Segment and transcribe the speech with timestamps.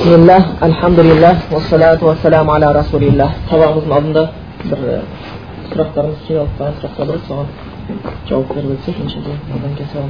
[0.00, 4.22] бисмиллах альхамдулиллах уассалату вассаламу аля расулиллах сабағымыздың алдында
[4.64, 4.78] бір
[5.70, 7.46] сұрақтарымыз жиналып қалған сұрақтар бар соған
[8.28, 10.08] жауап беріп өтсек иншалла одан кейін соған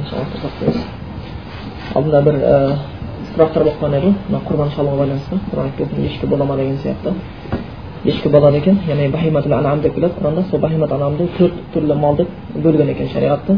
[1.95, 2.35] алдында бір
[3.33, 7.13] сұрақтар болып қалған еді мына құрбан шалуға байланысты құран айтып ешкі бола ма деген сияқты
[8.05, 12.15] ешкі болады екен яғни бахиматул анам деп келеді құранда сол бахимат анамды төрт түрлі мал
[12.15, 13.57] деп бөлген екен шариғатта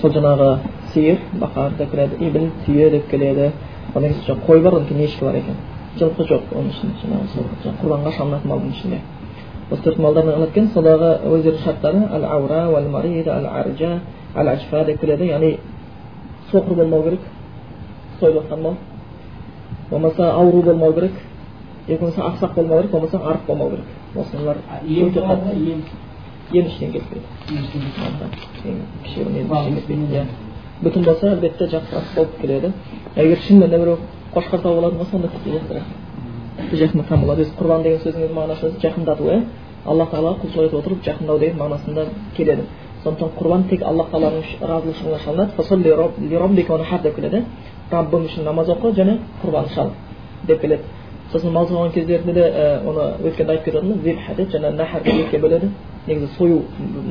[0.00, 0.58] сол жаңағы
[0.94, 3.52] сиыр бақар деп келеді ибіл түйе деп келеді
[3.96, 5.56] одан кейін қой бар одан кейін ешкі бар екен
[5.98, 8.98] жылқы жоқ оның ішінде жаңағы құрбанға шалынатын малдың ішінде
[9.70, 14.00] осы төрт малдардан алады екен содағы өздерінің шарттары әл аура әл марид әл аржа
[14.34, 15.58] әл ажфа деп келеді яғни
[16.52, 17.20] соқыр болмау керек
[18.20, 18.76] сойылып жатқан мал
[19.90, 21.12] болмаса ауру болмау керек
[21.88, 23.86] екі болмаса ақсақ болмау керек болмаса арық болмау керек
[24.16, 25.50] осылар өте қатты
[26.52, 27.26] ем іштен келіспейді
[29.04, 30.26] кішігірім
[30.82, 32.72] бүтін болса әлбетте жақсырақ болып келеді
[33.16, 33.98] егер шынымен де біреу
[34.34, 35.84] қошқар тауып алатын болса онда тіпті жақсырақ
[36.80, 39.38] жақындатқан болады өзі құрбан деген сөздің мағынасы жақындату иә
[39.86, 42.02] алла тағалаға құлшылық етіп отырып жақындау деген мағынасында
[42.36, 42.62] келеді
[43.04, 47.44] сондықтан құрбан тек алла тағаланың разылығына шалынады келеді
[47.90, 49.90] раббың үшін намаз оқы және құрбан шал
[50.46, 50.82] деп келеді
[51.32, 52.46] сосын мал сауған кездерінде де
[52.86, 55.70] оны өткенде айтып кететін зибха деп жаңағы нахар екіге бөледі
[56.06, 56.62] негізі сою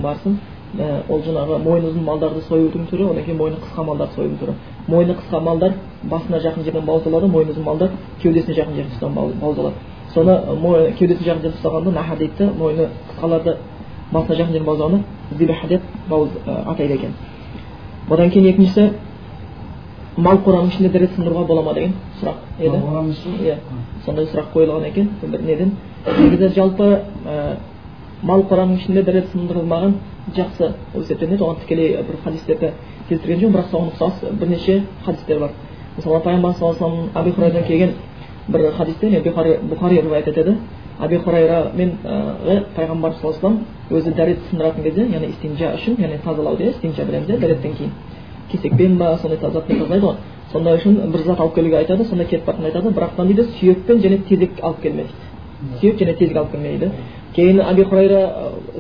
[0.04, 0.40] барсын
[0.76, 4.56] ол жаңағы мойны ұзын малдарды союдың түрі одан кейін мойны қысқа малдарды союдың түрі
[4.88, 5.74] мойны қысқа малдар
[6.04, 9.76] басына жақын жерден бауыздалады мойны ұзын малдар кеудесіне жақын жерден тұстан бауыздалады
[10.14, 10.36] соны
[11.00, 13.56] кеудесіне жақын жерден ұстағанда наха дейді да мойны қысқаларды
[14.12, 15.04] басына жақын жерден бауыздағанда
[15.38, 15.82] зибха деп
[16.68, 17.14] атайды екен
[18.10, 18.90] одан кейін екіншісі
[20.18, 22.78] мал қораның ішінде дәрет сындыруға бола ма деген сұрақ еді
[23.44, 23.58] иә
[24.06, 25.72] сондай сұрақ қойылған екен бір неден
[26.06, 27.02] негізі жалпы
[28.24, 29.96] мал қораның ішінде дәрет сындырылмаған
[30.36, 32.72] жақсы ол есептелінеді оған тікелей бір хадистерді
[33.10, 35.52] келтірген жоқ бірақ соған ұқсас бірнеше хадистер бар.
[35.98, 37.94] Мысалы пайғамбар саллаллаху алейhi аби хурайрадан келген
[38.48, 39.08] бір хадисте
[39.70, 40.58] бұхари риуаят етеді.
[41.00, 41.98] Аби хурайрамен
[42.76, 47.30] пайғамбар саллаллаху алейhi өзі дәрет сындыратын кезде яғни истинжа үшін яғни тазалау иә истинжа білеміз
[47.30, 47.92] иә дәреттен кейін.
[48.52, 50.16] Кесекпен ба сондай затпен тазалайды ғой.
[50.52, 54.20] Сондай үшін бір зат алып келуге айтады сонда кетіп барып айтады бірақтан дейді сүйекпен және
[54.30, 56.92] тезек алып келме дейді сүйек және тезек алып келме дейді
[57.36, 58.22] кейін аби хурайра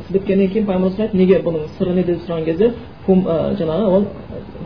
[0.09, 2.71] біткеннен кейін пайғамбарымыз айтады неге бұның сыры не деп сұраған кезде
[3.07, 4.05] жаңағы ол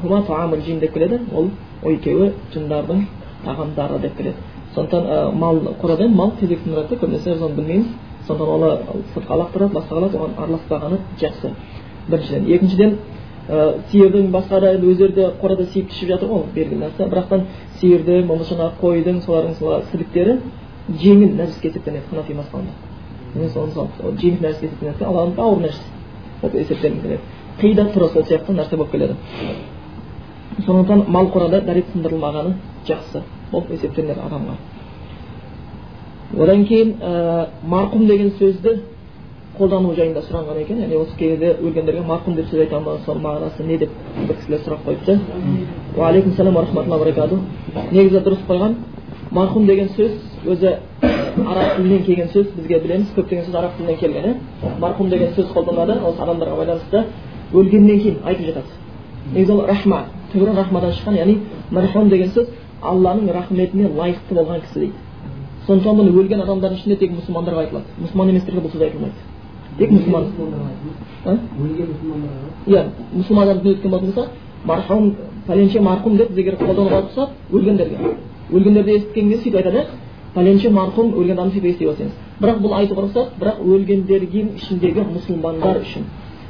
[0.02, 1.50] хума деп келеді ол
[1.84, 3.06] ол екеуі жындардың
[3.46, 4.36] тағамдары деп келеді
[4.76, 7.88] сондықтан мал қорада мал сындырады көбінесе біз оны білмейміз
[8.28, 11.54] сондықтан оны сыртқа лақтырады басқа қылады оған араласпағаны жақсы
[12.10, 12.98] біріншіден екіншіден
[13.92, 17.48] сиырдың басқа да өздері де қорада сиып ішіп жатыр ғой белгілі нәрсе бірақтан
[17.82, 20.38] сиырдың болмаса жаңағы қойдың солардың мысалы сіліктері
[21.02, 22.89] жеңіл нәжіске есептелінеді ханафи мазхабында
[23.36, 25.84] мен соны мысалы жеңіл нәжіске есептелінеді алланың ауыр нәжіс
[26.42, 27.20] болып келеді
[27.60, 29.16] қида тура сол сияқты нәрсе болып келеді.
[30.66, 32.54] Сондықтан мал қорада дәрет сындырылмағаны
[32.88, 33.24] жақсы.
[33.52, 34.56] Болып есептелінеді адамға.
[36.40, 36.96] Одан кейін
[37.68, 38.80] марқұм деген сөзді
[39.58, 40.80] қолдану жайында сұраған екен.
[40.84, 43.90] Яғни осы кезде өлгендерге марқұм деп сөз айта ма соның мағынасы не деп
[44.28, 45.20] бір кісілер сұрақ қойыпты.
[45.98, 47.40] Уағалейкум салам рахматулла баракату
[47.92, 48.76] негізі дұрыс қойған.
[49.32, 50.12] Марқұм деген сөз
[50.46, 50.78] өзі
[51.38, 54.36] араб тілінен келген сөз бізге білеміз көптеген сөз араб тілінен келген иә
[54.82, 57.04] марқұм деген сөз қолданады осы адамдарға байланысты
[57.54, 58.72] өлгеннен кейін айтып жатады
[59.34, 60.04] негізі ол рахма
[60.34, 61.38] түбірі рахмадан шыққан яғни
[61.72, 62.48] мархум деген сөз
[62.82, 64.94] алланың рахметіне лайықты болған кісі дейді
[65.68, 69.14] сондықтан бұны өлген адамдардың ішінде тек мұсылмандарға айтылады мұсылман еместерге бұл сөз айтылмайды
[69.78, 70.24] тек мұсылман
[72.68, 74.30] иә мұсылман адам өткен болатын болса
[74.66, 75.16] мархум
[75.48, 77.98] пәленше марқұм деп егер қолдануға рұқсат өлгендерге
[78.52, 79.86] өлгендерді естіген кезде сөйтіп айтады
[80.36, 86.06] пәленше марқұм өлген сөйтіп ести алсаңыз бірақ бұл айтуға рұқсат бірақ өлгендердің ішіндегі мұсылмандар үшін.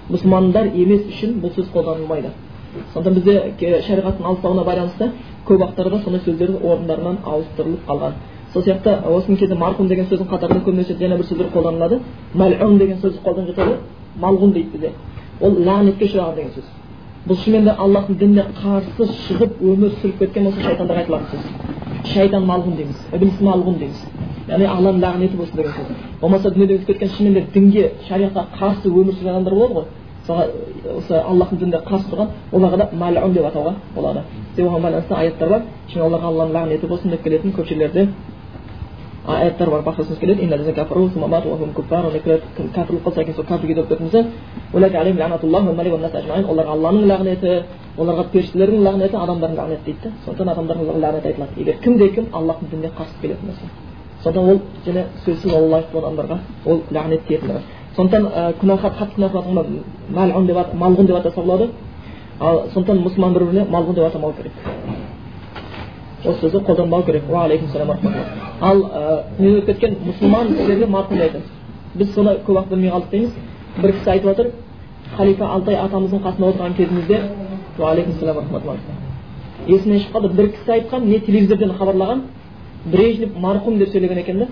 [0.09, 2.29] Мұсылмандар емес үшін бұл сөз қолданылмайды.
[2.93, 5.09] Сондықтан бізде шариғаттың алыстауына байланысты
[5.47, 8.13] көп уақыттарда сондай сөздер орындарынан ауыстырылып қалған.
[8.53, 11.99] Сол сияқты осының кезде марқұм деген сөздің қатарында көбінесе жаңа бір сөздер қолданылады.
[12.35, 13.77] Мәлун деген сөз қолданып жатады.
[14.21, 14.93] Малғұн дейді бізде.
[15.41, 16.65] Ол лағнетке ұшыраған деген сөз.
[17.29, 21.69] Бұл шынымен де аллахтың дініне қарсы шығып өмір сүріп кеткен болса шайтандарға айтылатын сөз
[22.13, 24.03] шайтан малғұн дейміз іблис малғұн дейміз.
[24.49, 25.89] Яғни алланың лағнеті болсын деген сөз.
[26.21, 29.85] Болмаса дүниеден өтіп кеткен шынымен де дінге шариғатқа қарсы өмір сүрген адамдар болады ғой.
[30.23, 30.45] Мысалға
[30.97, 34.23] осы аллахтың дініне қарсы тұрған оларға да мәлун деп атауға болады.
[34.55, 35.61] Себебі оған байланысты аяттар бар.
[35.93, 38.07] Және оларға алланың лағнеті болсын деп келетін көп жерлерде
[39.27, 40.47] аяттар бар басқа сөз келеді
[42.75, 43.83] кәпірлік сол кәпірге
[46.49, 47.51] оларға алланың лағнеті
[47.97, 52.69] оларға періштелердің лағнеті адамдардың лағнеті дейді да сондықтан адамдарға лағнет айтылады егер кімде кім аллахтың
[52.71, 53.65] дініне қарсы келетін болса
[54.23, 57.61] сондықтан ол және сөзсіз ол лайықты адамдарға ол лағнет тиетін
[57.95, 58.23] сондықтан
[58.61, 59.53] күнә қатты күнә қылатын
[60.15, 61.69] малғұн деп малғұн деп атаса болады
[62.39, 64.53] ал сондықтан мұсылман бір біріне малғұн деп атамау керек
[66.25, 67.69] осы сөзді қолданбау керек уағалейкум
[68.61, 68.77] ал
[69.39, 71.49] не өтіп кеткен мұсылман кісілерге марқұм деп айтамыз
[71.95, 73.31] біз соны көп уақыт білмей қалдық дейміз
[73.81, 74.47] бір кісі айтып жатыр
[75.17, 77.17] халифа алтай атамыздың қасында отырған кезімізде
[79.67, 82.21] есімнен шығып қалды бір кісі айтқан не телевизордан хабарлаған
[82.85, 84.47] брежнев марқұм деп сөйлеген екен да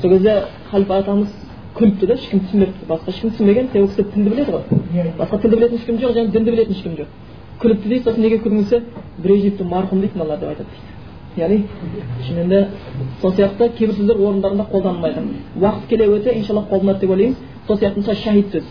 [0.00, 1.28] сол кезде халифа атамыз
[1.74, 4.62] күліпті да ешкім түсінбепті басқа ешкім түсінбеген себебі ол кісі тілді біледі ғой
[5.18, 7.06] басқа тілді білетін ешкім жоқ және дінді білетін ешкім жоқ
[7.60, 8.82] күліпті дейді сосын неге күлдіңіз десе
[9.18, 10.94] брежневті марқұм дейді мыналар деп айтады дейді.
[11.36, 11.64] Яғни
[12.26, 12.68] шынымен де
[13.20, 15.22] сол сияқты кейбір сөздер орындарында қолданылмайды.
[15.60, 17.36] Уақыт келе өте иншалла қолданады деп ойлаймыз
[17.66, 18.64] сол сияқты мысалы шахид сөз.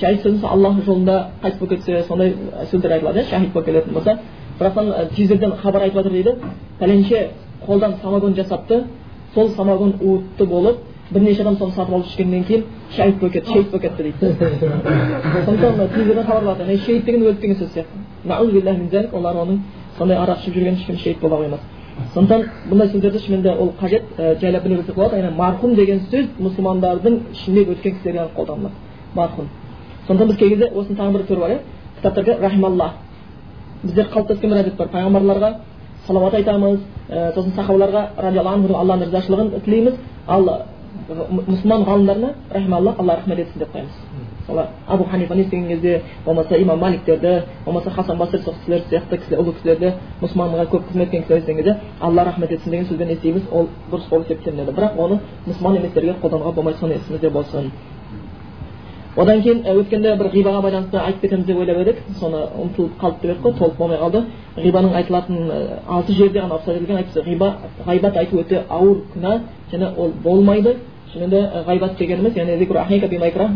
[0.00, 2.34] Шахид сөзі аллах жолында қайтыс болып кетсе сондай
[2.70, 4.18] сөздер айтылады иә шахид болып келетін болса.
[4.60, 6.36] Бірақтан телевизордан хабар айтып жатыр дейді.
[6.78, 7.30] Пәленше
[7.66, 8.84] қолдан самогон жасапты.
[9.34, 10.78] Сол самогон уытты болып
[11.12, 12.64] бірнеше адам соны сатып алып ішкеннен кейін
[12.96, 14.26] шәйіт болып кетті шейіт болып кетті дейді
[15.46, 19.58] сондықтан телевизордан хабарлады шейіт деген өлді деген сөз сияқты олар оның
[19.98, 21.60] сондай арақ ішіп жүрген ешкім шейіт бола қоймас
[22.14, 24.02] сондықтан бұндай сөздерді шынымен де ол қажет
[24.40, 28.74] жайлап білу білсек болады яғни марқұм деген сөз мұсылмандардың ішінде өткен кісілерге ғана қолданылады
[29.14, 29.46] марқұм
[30.06, 31.58] сондықтан біз кей кезде осының тағы бір түрі бар иә
[31.98, 32.90] кітаптарда рахималла
[33.82, 35.52] бізде қалыптасқан бір әдет бар пайғамбарларға
[36.06, 36.80] салауат айтамыз
[37.34, 39.94] сосын сахабаларға радиаллаху анху алланың ризашылығын тілейміз
[40.26, 40.48] ал
[40.92, 43.94] мұсылман ғалымдарына рахималла алла рахмет етсін деп қоямыз
[44.40, 47.32] мысалы абу ханифаны естіген кезде болмаса имам маликтерді
[47.64, 51.56] болмаса хасан басри сол кісілер сияқты кісілер ұлы кісілерді мұсылманға көп қызмет еткен кісілер естіген
[51.56, 56.18] кезде алла рахмет етсін деген сөзбен естиміз ол дұрыс болып есептелінеді бірақ оны мұсылман еместерге
[56.22, 57.72] қолдануға болмайды соны есімізде болсын
[59.16, 61.96] одан кейін өткенде бір ғибаға байланысты айтып кетеміз деп ойлап едік.
[62.20, 64.22] Соны ұмытылып қалды деп едік қой толық болмай қалды.
[64.56, 65.50] Ғибаның айтылатын
[65.88, 67.52] алты жерде ғана рұқсат айтыпсыз ғиба
[67.86, 69.40] ғайбат айту өте ауыр күнә
[69.72, 70.76] және ол болмайды.
[71.12, 72.56] Шынымен де ғайбат дегеніміз яғни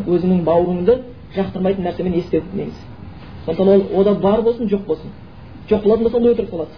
[0.06, 0.98] өзіңнің бауырыңды
[1.36, 2.96] жақтырмайтын нәрсемен есте негізі
[3.46, 5.10] сондықтан ол ода бар болсын жоқ болсын.
[5.70, 6.70] Жоқ болатын болса онда өтірік болады.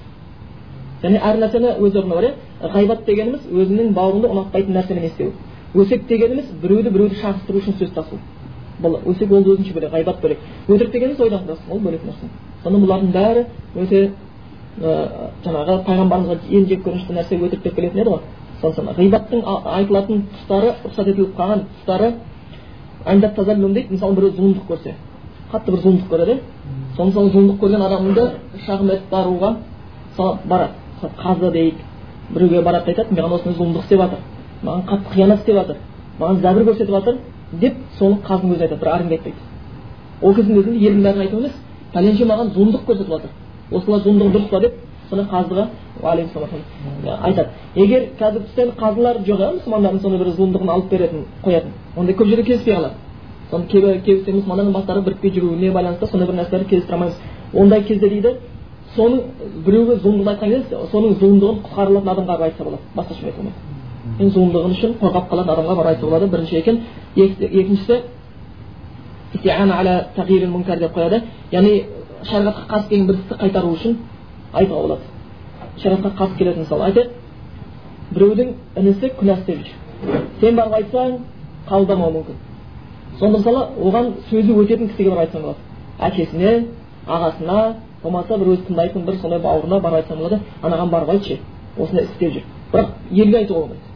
[1.02, 2.32] Және әр нәрсені өз орнына бар иә?
[2.74, 5.32] Ғайбат дегеніміз өзіңнің бауырыңды ұнатпайтын нәрсемен естеу.
[5.74, 8.18] Өсек дегеніміз біреуді біреуді шағыстыру үшін сөз тасу.
[8.82, 10.38] Бұл өсек ол өзінше бөлек ғайбат бөлек
[10.68, 12.28] өтірік дегеніміз ойдан құрасың ол бөлек нәрсе.
[12.62, 13.44] Сонда бұлардың бәрі
[13.76, 14.00] өте
[15.44, 18.22] жаңағы пайғамбарымызға ең жек көрінішті нәрсе өтірік деп келетін еді ғой.
[18.62, 19.40] Сондықтан ғибаттың
[19.78, 22.12] айтылатын тұстары рұқсат етіліп қалған тұстары
[23.06, 23.88] дейді.
[23.90, 24.94] Мысалы біреу зұлымдық көрсе
[25.52, 26.40] қатты бір зұлымдық көреді.
[26.96, 28.24] Соны сол зұлымдық көрген адамды
[28.66, 29.54] шағым етіп баруға
[30.10, 30.72] мысалы барады
[31.22, 31.74] қазы дейік
[32.34, 34.18] біреуге барады да айтады маған осындай зұлымдық істеп жатыр.
[34.62, 35.76] Маған қатты қиянат істеп жатыр.
[36.20, 37.18] Маған зәбір көрсетіп жатыр.
[37.52, 39.36] Деп соны қаздың өзі айтады бір арыңды айтпайды
[40.22, 41.52] ол кездің өзінде елдің бәрін айту емес
[41.94, 43.30] пәленше маған зұлымдық көрсетіп жатыр.
[43.72, 44.74] Осылар зұлымдығы дұрыс па деп
[45.08, 45.68] соны қазыға
[47.22, 47.48] айтады.
[47.74, 52.14] Егер қазіргі тұста енді қазылар жоқ иә мұсылмандардың сондай бір зұлымдығын алып беретін қоятын ондай
[52.14, 52.94] көп жерде кездеспей қалады.
[53.50, 57.16] Соны кейбір мұсылмандардың бастары бірікпей жүруіне байланысты сондай бір нәрселерді кездестіре алмаймыз.
[57.54, 58.36] Ондай кезде дейді
[58.96, 59.20] соның
[59.64, 63.77] біреуге зұлымдығын айтқан кезде соның зұлымдығын құтқарылатын адамға айтса болады басқаша айта алмайды
[64.18, 66.76] енді зұлымдығын үшін қорғап қалатын адамға барып айтса болады бірінші екен
[67.16, 68.02] екіншісі
[70.80, 71.22] деп қояды
[71.52, 71.72] яғни
[72.30, 73.98] шариғатқа қарсы келген бір істі қайтару үшін
[74.52, 75.02] айтуға болады
[75.82, 77.10] шариғатқа қарсы келетін мысалы айтады
[78.14, 79.76] біреудің інісі күнә істеп жүр
[80.40, 81.18] сен барып айтсаң
[81.68, 82.36] қабылдамауы мүмкін.
[83.18, 85.58] Сонда мысалы оған сөзі өтетін кісіге барып айтсаң болады.
[85.98, 86.52] Әкесіне
[87.06, 87.58] ағасына
[88.02, 90.40] болмаса бір өзі тыңдайтын бір сондай бауырына барып айтсаң болады.
[90.62, 91.38] Анаған барып айтшы
[91.78, 93.87] осындай істеп жүр бірақ елге айтуға болмайды.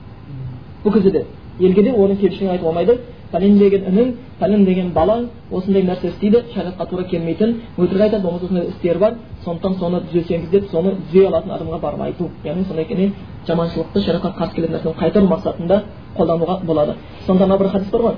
[0.85, 1.25] Бұл кезде де
[1.61, 2.99] елге де оның кемшілігін айтуға болмайды
[3.33, 8.45] пәлен деген інің пәлен деген балаң осындай нәрсе істейді шариғатқа тура келмейтін өтірік айтады болмаса
[8.47, 12.31] осындай істері бар сондықтан соны түзесеңіз деп соны түзей алатын адамға барып айту.
[12.45, 13.13] Яғни сондай
[13.47, 15.83] жаманшылықты шариғатқа қарсы келетін нәрсені қайтару мақсатында
[16.17, 16.95] қолдануға болады.
[17.27, 18.15] Сонда мына бір хадис бар ғой.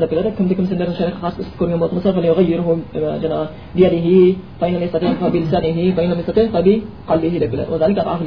[0.00, 0.30] Деп келеді.
[0.36, 1.96] Кімде кім сендердің шариғатқа қарсы істі көрген болатын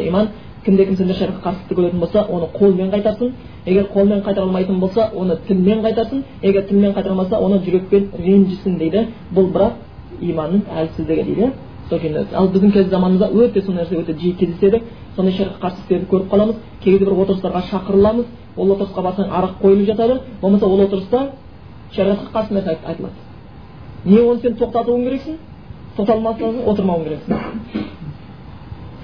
[0.10, 0.28] болса
[0.66, 3.34] кімде кім сендер шариғатқа қарсы істі көретін болса оны қолмен қайтарсын.
[3.66, 6.24] Егер қолмен қайтара алмайтын болса оны тілмен қайтарсын.
[6.42, 9.08] Егер тілмен қайтара алмаса оны жүрекпен ренжісін дейді.
[9.36, 9.85] Бұл бірақ
[10.22, 11.52] иманның әлсіздігі дейді.
[11.90, 12.00] Сол
[12.34, 14.82] ал біздің қазір заманымызда өте сол нәрсе өте жиі кездеседі.
[15.16, 16.56] Сондай шариғатқа қарсы істерді көріп қаламыз.
[16.84, 18.26] Кей бір отырыстарға шақырыламыз.
[18.58, 20.20] Ол отырысқа барсаң арақ қойылып жатады.
[20.42, 21.30] Болмаса ол отырыста
[21.96, 23.14] шариғатқа қарсы нәрсе айтылады.
[24.06, 25.38] Не оны сен тоқтатуың керексің
[25.98, 27.86] тоқтата алмасаң отырмауың керексің.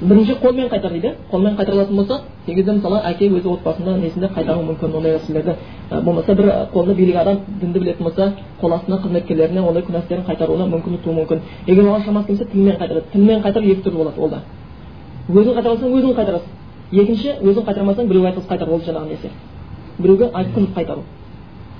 [0.02, 1.14] Бірінші қолмен қайтар дейді.
[1.32, 5.56] Қолмен қайтара алатын болса кезде мысалы әке өзі отбасында несінде қайтаруы мүмкін ондай нәрселерді
[6.04, 10.66] болмаса бір қолында билік адам дінді білетін болса қол астына қызметкерлеріне ондай күнә істерін қайтаруына
[10.74, 11.40] мүмкіндік тууы мүмкін.
[11.68, 13.12] Егер оған шамасы келмесе тілмен қайтарады.
[13.14, 14.42] Тілмен қайтару екі түрлі болады ол да.
[15.30, 16.50] Өзің қайтара алсаң өзің қайтарасың.
[16.92, 19.30] Екінші өзің қайтармасаң біреуге айтқызып қайтару ол жаңағы несі
[20.00, 21.02] біреуге айтқызып қайтару.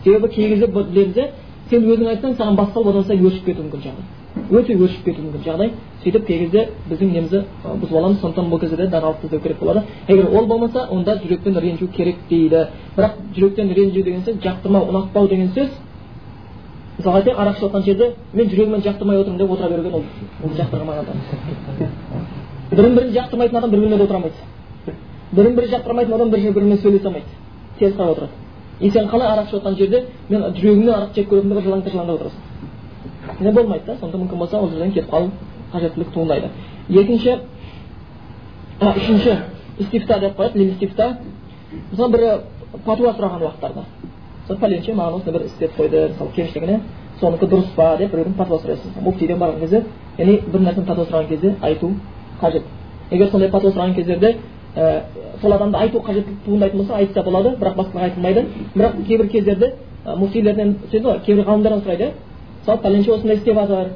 [0.04, 1.32] Себебі кей кезде
[1.70, 4.21] сен өзің айтсаң саған басқа одан сайын өршіп кетуі мүмкін жаңағы.
[4.52, 5.72] Өте өршіп кетуі жағдай.
[6.04, 9.84] Сөйтіп кей кезде біздің немізді бұзып аламыз сондықтан бұл кезде даналықты іздеу керек болады.
[10.08, 12.68] Егер ол болмаса онда жүректен ренжу керек дейді.
[12.98, 15.70] Бірақ жүректен ренжу деген сөз жақтырмау ұнатпау деген сөз
[16.98, 20.04] мысалы айтайық арақ ішіп жатқан жерде мен жүрегімнен жақтырмай отырмын деп отыра берген ол
[20.44, 21.16] ол жақтырмаған адам.
[22.72, 24.36] Бірін бірін жақтырмайтын адам бір бөлмеде отыра алмайды.
[25.32, 27.26] Бірін бірі жақтырмайтын адам бір бірімен сөйлесе алмайды.
[27.80, 28.32] Теріс қарап отырады.
[28.80, 32.16] И сен қалай арақ ішіп жатқан жерде мен жүрегімнен арақ жеп көремін деп жылаң тыржалаңдап
[32.16, 32.51] отырасың
[33.42, 35.32] не болмайды да сонда мүмкін болса ол жерден кетіп қалу
[35.74, 36.50] қажеттілік туындайды.
[36.90, 37.40] Екінші
[38.82, 39.38] үшінші
[39.80, 41.18] истифта деп қояды истифта.
[41.92, 42.42] Мысалы бір
[42.86, 43.84] патуа сұраған уақыттарда.
[44.48, 46.80] Сол пәленше маған осындай бір істеп қойды мысалы кемшілігіне.
[47.22, 49.84] Соныкі дұрыс па деп біреуден патуа сұрайсың муфтиден барған кезде
[50.18, 51.92] яғни бір нәрсені патуа сұраған кезде айту
[52.42, 52.64] қажет.
[53.12, 54.36] Егер сондай патуа сұраған кездерде
[54.76, 55.02] ә,
[55.42, 58.46] сол адамды айту қажеттілік туындайтын болса айтса болады бірақ басқаға айтылмайды.
[58.76, 59.74] Бірақ кейбір кездерде
[60.06, 62.12] ә, муфтилерден ғой кейбір ғалымдардан сұрайды.
[62.62, 63.90] Мысалы пәленше осындай істеп жатыр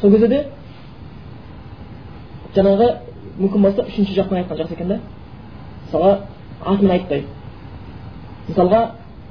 [0.00, 0.44] сол кезде де
[2.54, 2.88] жаңағы
[3.38, 5.00] мүмкін болса үшінші жақтан айтқан жақсы екен да
[5.86, 6.18] мысалға
[6.64, 7.24] атын айтпай
[8.48, 8.80] мысалға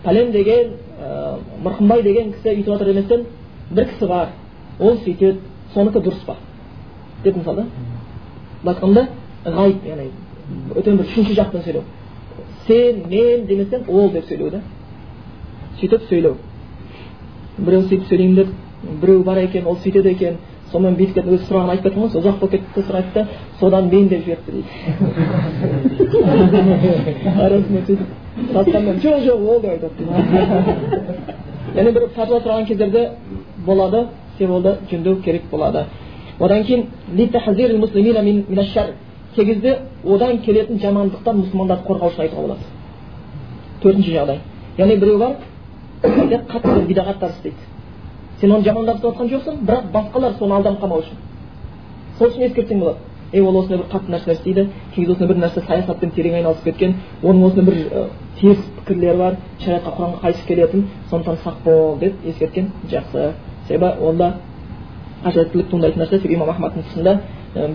[0.04, 3.26] пәлен деген ә, мырқымбай деген кісі үйтіп жатыр деместен
[3.72, 4.30] бір кісі бар
[4.80, 5.40] ол сөйтеді
[5.74, 6.36] соныкі дұрыс па
[7.24, 7.68] деп мысалы да
[8.64, 9.08] былай айтқанда
[9.46, 10.12] ғайып яғни
[10.76, 11.84] өте бір үшінші жақтан сөйлеу
[12.68, 14.62] сен мен деместен ол деп сөйлеу да
[15.80, 16.38] сөйтіп сөйлеу
[17.66, 18.48] біреу сөйтіп сөйлеймін деп
[19.02, 20.36] біреу бар екен ол сөйтеді екен
[20.72, 23.22] сонымен бүйтіп өзі сұрағын айтып кеттім ғой ұзақ болып кетті сұрайды да
[23.60, 24.70] содан мен деп жіберіпті дейді
[27.46, 28.00] арасында сөйтіп
[28.54, 30.02] тастаммен жоқ жоқ ол деп айтады
[31.76, 33.02] яғни бір пәтуа сұраған кездерде
[33.66, 34.00] болады
[34.38, 35.86] себебі жөндеу керек болады
[36.40, 36.84] одан кейін
[39.36, 42.62] кей кезде одан келетін жамандықтан мұсылмандарды қорғау үшін айтуға болады
[43.84, 44.40] төртінші жағдай
[44.78, 45.36] яғни біреу бар
[46.04, 47.58] қатты бидағаттар істейді
[48.40, 51.18] сен оны жамандап жатқан жоқсың бірақ басқалар соны алданып қалмау үшін
[52.18, 52.98] сол үшін ескертсең болады
[53.34, 56.64] ей ол осындай бір қатты нәрселер істейді кей кезде осындай бір нәрсе саясатпен терең айналысып
[56.64, 62.14] кеткен оның осындай бір теріс пікірлері бар шариғатқа құранға қайшы келетін сондықтан сақ бол деп
[62.26, 63.34] ескерткен жақсы
[63.68, 64.34] себебі онда
[65.24, 67.18] қажеттілік туындайтын нәрсе себебі имам ахмадтың тұсында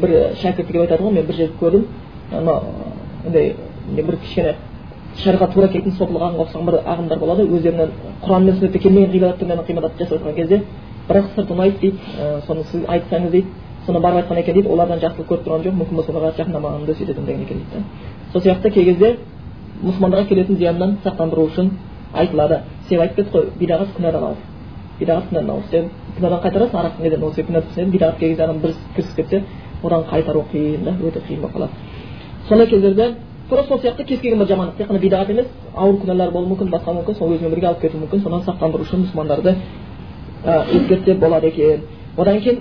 [0.00, 1.84] бір шәкірті келіп айтады ғой мен бір жерде көрдім
[2.32, 2.60] ана
[3.26, 3.54] андай
[3.96, 4.54] бір кішкене
[5.22, 7.46] шариғат тура келетін ұқсаған бір ағымдар болады.
[7.46, 7.90] Өздерінен
[8.24, 10.62] құран мен сүннетте келмеген ғибадат жасап отырған кезде.
[11.08, 11.98] Бірақ сырт ұнайды дейді.
[12.46, 13.48] Соны сіз айтсаңыз дейді.
[13.86, 14.68] Соны барып айтқан екен дейді.
[14.68, 17.84] Олардан жақсылық көріп тұрған жоқ мүмкін болса оларға жақындамағанымды сөйтетін деген екен дейді.
[18.32, 19.16] Сол сияқты кей кезде
[19.84, 21.70] мұсылмандарға келетін зияннан сақтандыру үшін
[22.14, 22.62] айтылады.
[22.88, 24.42] Себебі айтып кеттік қой бидағат күнәдан ауыр
[25.00, 28.60] бидағат күнәдан ауыр сен күнәдан қайтарасың арақ неден ол күнә түсінеді бидағат кей кезде адам
[28.62, 29.42] бір кірісіп кетсе
[29.82, 31.70] одан қайтару қиын да өте қиын болып қалады.
[32.48, 33.14] Сондай кездерде
[33.48, 36.70] тура сол сияқты кез келген бір жамандық тек қана бидағат емес ауыр күнәлар болуы мүмкін
[36.70, 39.54] басқа мүмкін сол өзімен бірге алып кетуі мүмкін содан сақтандыру үшін мұсылмандарды
[40.44, 41.80] ескертсе болады екен
[42.16, 42.60] одан кейін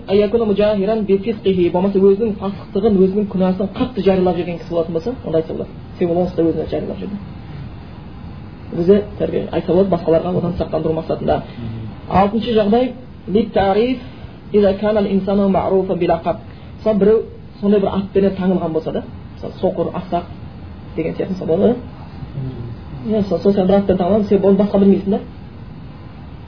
[1.71, 6.19] болмаса өзінің фасықтығын өзінің күнәсін қатты жариялап жүрген кісі болатын болса онда айтса болады себебі
[6.19, 7.17] онсыз да өзіне жариялап жүрді
[8.81, 11.41] өзі тәрбие айтса болады басқаларға одан сақтандыру мақсатында
[12.09, 12.93] алтыншы жағдай
[16.83, 17.19] мысалы біреу
[17.61, 19.03] сондай бір атпенен таңылған болса да
[19.35, 20.23] мысалы соқыр ақсақ
[20.95, 21.75] деген сияқты мысалы
[23.07, 25.19] иә сол сияқты бір атпен таңылған сен оны басқа білмейсің да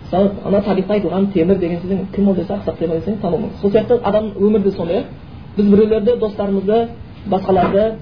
[0.04, 3.72] мысалы ана тарихта айтылған темір деген сөзден кім ол десе ақсақ темір десең мүмкін сол
[3.72, 5.04] сияқты адам өмірде сондай иә
[5.58, 6.88] біз біреулерді достарымызды
[7.30, 7.94] басқаларды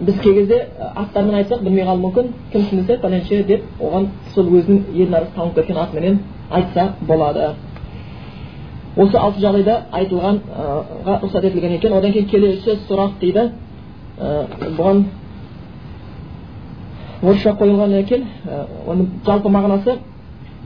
[0.00, 2.32] біз кей кезде аттарымен айтсақ білмей қалуы мүмкін.
[2.52, 6.18] Кімсің десе пәленше деп оған сол өзінің ел арасы танып кеткен атыменен
[6.50, 7.52] айтса болады.
[8.96, 13.50] Осы алты жағдайда айтылғанға рұқсат етілген екен одан кейін келесі сұрақ дейді.
[14.18, 15.04] Бұған
[17.22, 18.26] орысша қойылған екен
[18.86, 19.98] оның жалпы мағынасы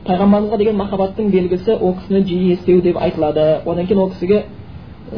[0.05, 3.61] пайғамбарымызға деген махаббаттың белгісі ол кісіні жиі естеу деп айтылады.
[3.65, 4.43] Одан кейін ол кісіге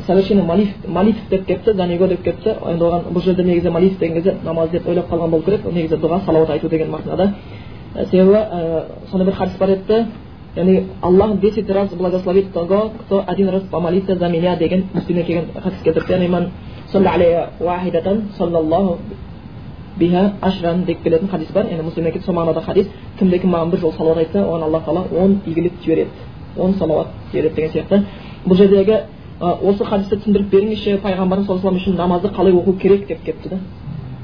[0.06, 4.36] совершенно молитв деп кетті заниго деп кетті енді оған бұл жерде негізі молитв деген кезде
[4.44, 5.66] намаз деп ойлап қалған болу керек.
[5.66, 7.32] Негізі дұға салауат айту деген мағынада.
[8.10, 10.06] Себебі ә, сондай бір хадис бар еді.
[10.56, 15.46] Яғни аллах десять раз благословит того кто один раз помолится за меня деген муслимнен келген
[15.62, 16.14] хадис келтірді.
[16.14, 16.50] Яғни
[19.98, 22.88] биха ашран деп келетін хадис бар яғни муслимнен келді сол мағынада хадис
[23.20, 26.10] кімде кім маған бір жол салауат айтса оған алла тағала он игілік жібереді
[26.58, 28.04] он салауат жібереді деген сияқты
[28.46, 28.98] бұл жердегі
[29.42, 33.60] осы хадисті түсіндіріп беріңізші пайғамбарымыз саллаллаху алейhi үшін намазды қалай оқу керек деп кетті да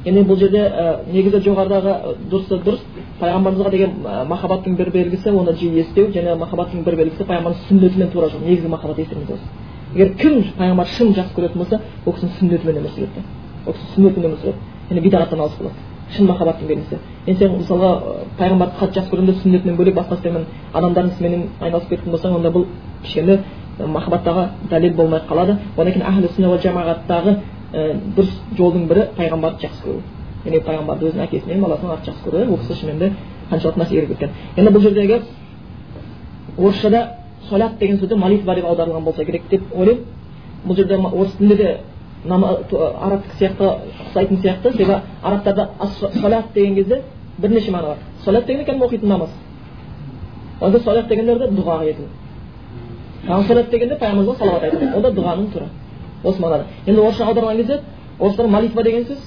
[0.05, 0.63] яғни бұл жерде
[1.11, 2.83] негізі жоғарыдағы дұрысы дұрыс
[3.19, 3.95] пайғамбарымызға деген
[4.29, 8.69] махаббаттың бір белгісі оны жиі естеу және махаббаттың бір белгісі пайғамбарымыз сүннетімен тура жүру негізгі
[8.69, 13.23] махаббат естеріңізде болсын егер кім пайғамбар шын жақсы көретін болса ол кісінің сүннетімен өмір сүреді
[13.65, 14.57] ол кісі сүннетімен өмір сүреді
[14.89, 15.75] яғни бидағаттан алыс болады
[16.15, 17.89] шын махаббаттың белгісі енді сен мысалға
[18.39, 22.51] пайғамбарды қатты жақсы көремін деп сүннетінен бөлек басқа істермен адамдардың ісіменен айналысып кететін болсаң онда
[22.55, 22.65] бұл
[23.03, 23.39] кішкене
[23.77, 27.35] махаббаттағы дәлел болмай қалады одан кейін әхлі сүнна жамағаттағы
[28.15, 30.01] дұрыс жолдың бірі пайғамбарды жақсы көру
[30.45, 33.11] яғни пайғамбарды өзінің әкесінен баласынан артық жақсы көрді ол кісі шынымен де
[33.51, 35.19] қаншалықты нәрсе үйреткен енді бұл жердегі
[36.57, 37.01] орысшада
[37.49, 40.03] солят деген сөзді молитва деп аударылған болса керек деп ойлаймын
[40.67, 41.77] бұл жерде орыс тілінде де
[42.27, 43.63] арабтікі сияқты
[44.07, 45.69] ұқсайтын сияқты себебі арабтарда
[46.21, 47.01] солят деген кезде
[47.37, 49.29] бірнеше мағына бар солят дегенде кәдімгі оқитын намаз
[50.61, 52.03] онда солят дегендер де дұға ету
[53.27, 55.67] ал солят дегенде пайғамбарымызға салауат айту ол да дұғаның түрі
[56.23, 57.81] осы мағынада енді орысша аударған кезде
[58.19, 59.19] орыстар молитва деген сөз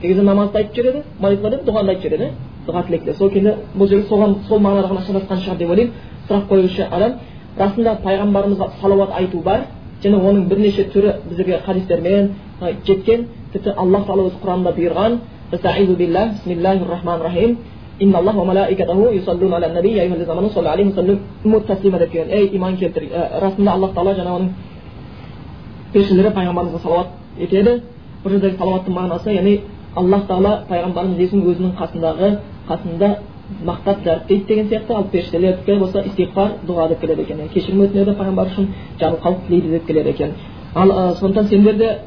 [0.00, 2.30] кей кезде намазды айтып жібереді молитва деп дұғаны айтып жібереді
[2.66, 5.92] дұға тілекте сол кезде бұл жерде соған сол мағынада ғана шатасқан шығар деп ойлаймын
[6.28, 7.12] сұрақ қоюшы адам
[7.56, 9.66] расында пайғамбарымызға салауат айту бар
[10.02, 12.30] және оның бірнеше түрі бізге хадистермен
[12.86, 15.18] жеткен тіпті аллах тағала өз құранында бұйырған.
[15.50, 17.56] Бисмиллахи рахмани рахим
[22.52, 23.02] иман келтір
[23.40, 24.50] расында аллах тағала жаңағы оның
[25.92, 27.08] періштелері пайғамбарымызға салауат
[27.40, 27.80] етеді.
[28.24, 29.60] Бұл жердегі салауаттың мағынасы яғни
[29.96, 32.28] аллах тағала пайғамбарымыз есін өзінің қасындағы
[32.68, 33.08] қасында
[33.64, 38.46] мақтап дәріптейді деген сияқты ал періштелердікі болса истиғфар дұға деп келеді екен кешірім өтінеді пайғамбар
[38.52, 38.66] үшін
[39.00, 40.30] жарылқау тілейді деп келеді екен
[40.74, 41.98] ал сондықтан сендер де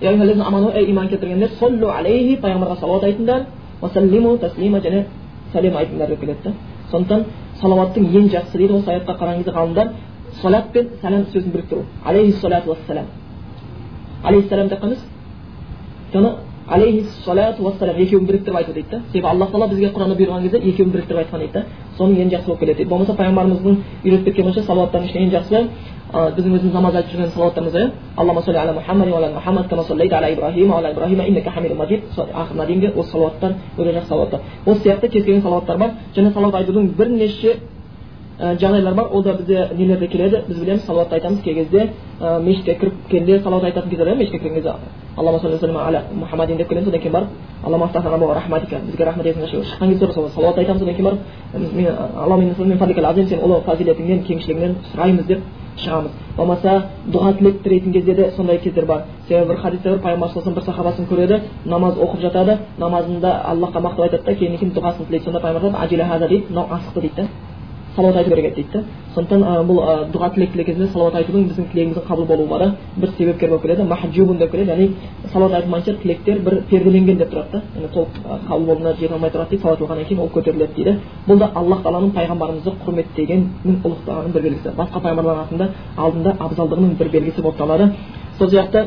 [0.00, 3.44] ей иман келтіргендер соллу алейхи пайғамбарға салауат айтыңдар
[3.82, 5.04] уасаллиму таслима және
[5.52, 6.52] сәлем айтыңдар деп келеді да
[6.90, 7.24] сондықтан
[7.60, 9.88] салауаттың ең жақсы дейді осы аятқа қараған кезде ғалымдар
[10.40, 13.04] салат пен сәлем сөзін біріктіру алейхи салату уассалам
[14.24, 20.42] алейхисалам деп қойыңыз уассалам екеуін біріктіріп айту дейді да себебі алла тағала бізге құранда бұйырған
[20.42, 21.64] кезде екеуін біріктіріп айтқан дейді да
[21.98, 25.58] соның ең жақсы болып келеді болмаса пайғамбарымыздың үйретіп кеткен бойынша салауаттардың ішінде ең жақсысы
[26.10, 30.30] біздің өзіміз намаз айтып жүрген салауаттарымыз иә аллама салли ала мухаммад мухаммад кама саллайта ала
[30.30, 35.08] ибрахим ала ибрахима иннака хамиду мажид ақырына дейінгі осы салауаттар өте жақсы салауаттар осы сияқты
[35.08, 37.60] кез келген салауаттар бар және салауат айтудың бірнеше
[38.40, 39.06] жағдайлар бар.
[39.12, 40.44] Ол да бізде нелерде келеді.
[40.48, 41.42] Біз білеміз салауатты айтамыз.
[41.42, 44.72] Кей кезде мешітке кіріп келгенде салауат айтатын кездер мешітке кірген кезде
[45.16, 46.88] аллама мұхаммадин деп келеміз.
[46.88, 47.28] Одан кейін барып
[47.64, 50.82] аллама рахматика бізге рахмет етіңізші шыққан кезде сол салауат айтамыз.
[50.82, 51.20] Одан кейін барып
[53.28, 55.40] сен ұлы фазилетіңнен кеңшілігіңнен сұраймыз деп
[55.80, 56.10] шығамыз.
[56.36, 59.02] Болмаса дұға тілек тілейтін кезде де сондай кездер бар.
[59.28, 64.08] Себебі бір хадисте бар пайғамбар саллаллаху бір сахабасын көреді намаз оқып жатады намазында аллахқа мақтап
[64.08, 65.24] айтады да кейін кейін дұғасын тілейді.
[65.24, 67.28] Сонда пайғамбар дейді мынау асықты дейді да.
[68.00, 68.68] Салауат айту керек еді дейді.
[68.72, 68.84] Да
[69.14, 69.78] сондықтан бұл
[70.12, 74.50] дұға тілек тілеген салауат айтудың біздің тілегіміздің қабыл болуына бір себепкер болып келеді махджубун деп
[74.50, 74.70] келеді.
[74.70, 74.88] Яғни
[75.32, 77.62] салауат айтылмайынша тілектер бір перделенген деп тұрады да.
[77.76, 78.08] Яғни толық
[78.48, 80.96] қабыл болуына жете алмай тұрады дейді салауат оқығаннан кейін ол көтеріледі дейді.
[81.26, 84.74] Бұл да аллах тағаланың пайғамбарымызды құрметтегеннің ұлықтағанының бір белгісі.
[84.78, 87.90] Басқа пайғамбарлардың алдында абзалдығының бір белгісі болып табылады.
[88.38, 88.86] Сол сияқты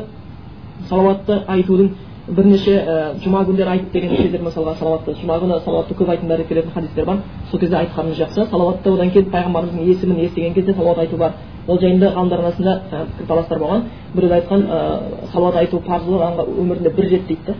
[0.88, 1.90] салауатты айтудың
[2.28, 6.48] бірнеше ә, жұма күндері айт деген кездер мысалға салауатты жұма күні салауатты көп айтыңдар деп
[6.48, 7.18] келетін хадистер бар.
[7.50, 8.46] Сол кезде айтқанымыз жақсы.
[8.50, 11.32] Салауатты одан кейін пайғамбарымыздың есімін естіген кезде салауат айту бар.
[11.68, 12.80] Ол жайында ғалымдар арасында
[13.12, 13.84] пікірталастар болған.
[14.14, 14.80] Біреулер айтқан ә,
[15.32, 17.54] салауат айту парыздылығы өмірінде бір рет дейді да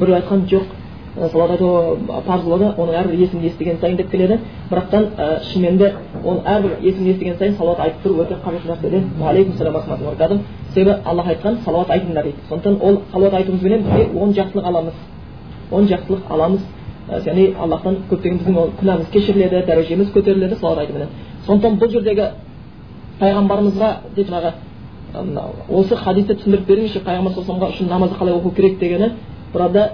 [0.00, 0.81] біреу айтқан жоқ
[1.14, 4.38] салауат айту парыз оның әрбір есімін естіген сайын деп келеді.
[4.70, 5.92] Бірақтан ә, шынымен де
[6.24, 10.40] оны әрбір есімін естіген сайын салауат айтып тұру өте қажетті нәрсе салам
[10.74, 12.36] себебі аллах айтқан салауат айтыңдар дейді.
[12.48, 14.94] Сондықтан ол салауат айтуымызбенен бізге он жақсылық аламыз.
[15.70, 16.60] Он жақсылық аламыз.
[17.10, 21.08] Яғни аллахтан көптеген біздің ол күнәміз кешіріледі дәрежеміз көтеріледі салауат айтуменен.
[21.46, 22.30] Сондықтан бұл жердегі
[23.20, 24.52] пайғамбарымызға деп жаңағы
[25.68, 29.10] осы хадисті түсіндіріп беріңізші пайғамбар саллаллаху үшін намазды қалай оқу керек дегені
[29.52, 29.90] burada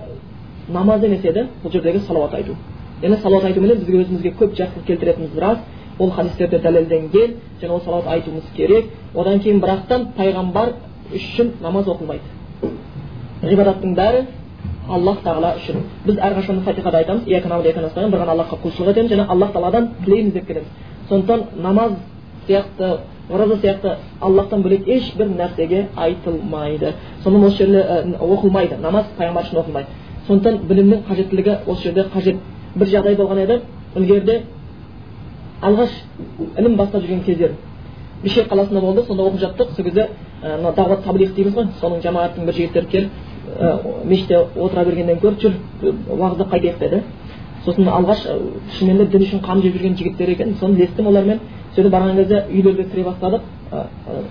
[0.69, 2.57] намаз емес еді бұл жердегі салауат айту
[3.03, 5.59] яғни салауат айтуменен бізге өзімізге көп жақсылық келтіретініміз рас
[5.99, 10.75] ол хадистерде дәлелденген және ол салауат айтуымыз керек одан кейін бірақтан пайғамбар
[11.15, 12.25] үшін намаз оқылмайды
[13.43, 14.25] ғибадаттың бәрі
[14.89, 19.89] аллах тағала үшін біз әрқашан фатихада айтамыз бір ғана аллахқа құлшылық етеміз және аллах тағаладан
[20.05, 20.69] тілейміз деп келеміз
[21.09, 21.93] сондықтан намаз
[22.47, 22.99] сияқты
[23.31, 29.89] ораза сияқты аллахтан бөлек ешбір нәрсеге айтылмайды сонымен осы жерде оқылмайды намаз пайғамбар үшін оқылмайды
[30.29, 32.37] сондықтан білімнің қажеттілігі осы жерде қажет.
[32.77, 33.61] Бір жағдай болған еді
[33.97, 34.43] ілгеріде
[35.63, 35.91] алғаш
[36.59, 37.55] ілім бастап жүрген кездер.
[38.23, 39.75] Бішкек қаласында болды сонда оқып жаттық.
[39.77, 40.09] Сол кезде
[40.43, 41.69] мына дағуат таблих дейміз ғой.
[41.81, 43.11] Соның жамағаттың бір жігіттері келіп
[44.05, 45.55] мешітте отыра бергеннен гөрі жүр
[46.11, 47.03] уағыздап қайтайық деді.
[47.69, 48.25] Сосын алғаш
[48.79, 50.55] шынымен де дін үшін қан жеп жүрген жігіттер екен.
[50.61, 51.41] Соны естідім олармен
[51.77, 53.43] сөйтіп барған кезде үйлерге кіре бастадық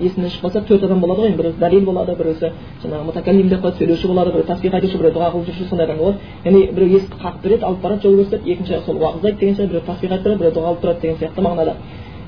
[0.02, 2.52] есімнен шығып қалса төрт адам болады ғой енді біреусі дәлел болады біреусі
[2.84, 5.98] жаңағы мутакалим деп қояды сөйлеуші болады біреу тасбих айтушы біреу дұға қылып жүруші сондай адам
[5.98, 6.18] болады.
[6.46, 8.52] Яғни біреу есікті қағып береді алып барады жол көрсетеді.
[8.52, 11.42] Екінші сол уағыздайды деген сияқты біреу тасбих айтып тұрады біреу дұға қылып тұрады деген сияқты
[11.46, 11.74] мағынада.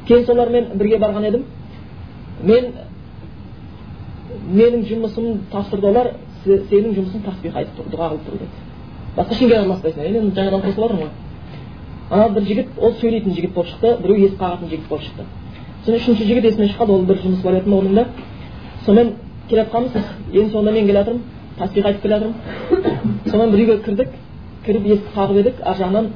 [0.08, 1.44] Кейін солармен бірге барған едім.
[2.44, 2.72] Мен
[4.54, 6.14] менің жұмысым тапсырды олар
[6.46, 8.69] сенің жұмысың тасбих айтып тұр дұға қылып тұру деді
[9.18, 11.12] басқа ешкімге араласпайсың енді жаңадан қосылып ғой
[12.10, 15.26] ана бір жігіт ол сөйлейтін жігіт болып шықты біреу есік қағатын жігіт болып шықты.
[15.86, 18.06] Сосын үшінші жігіт есімнен шығады ол бір жұмыс бар еді орнында.
[18.86, 19.14] Сонымен
[19.50, 19.94] келе жатқанбыз
[20.34, 21.22] ең соңында мен келе жатырмын
[21.60, 22.36] таспих айтып келе жатырмын.
[23.30, 24.10] Сонымен бір үйге кірдік
[24.66, 25.62] кіріп есікті қағып едік.
[25.64, 26.10] Ар жағынан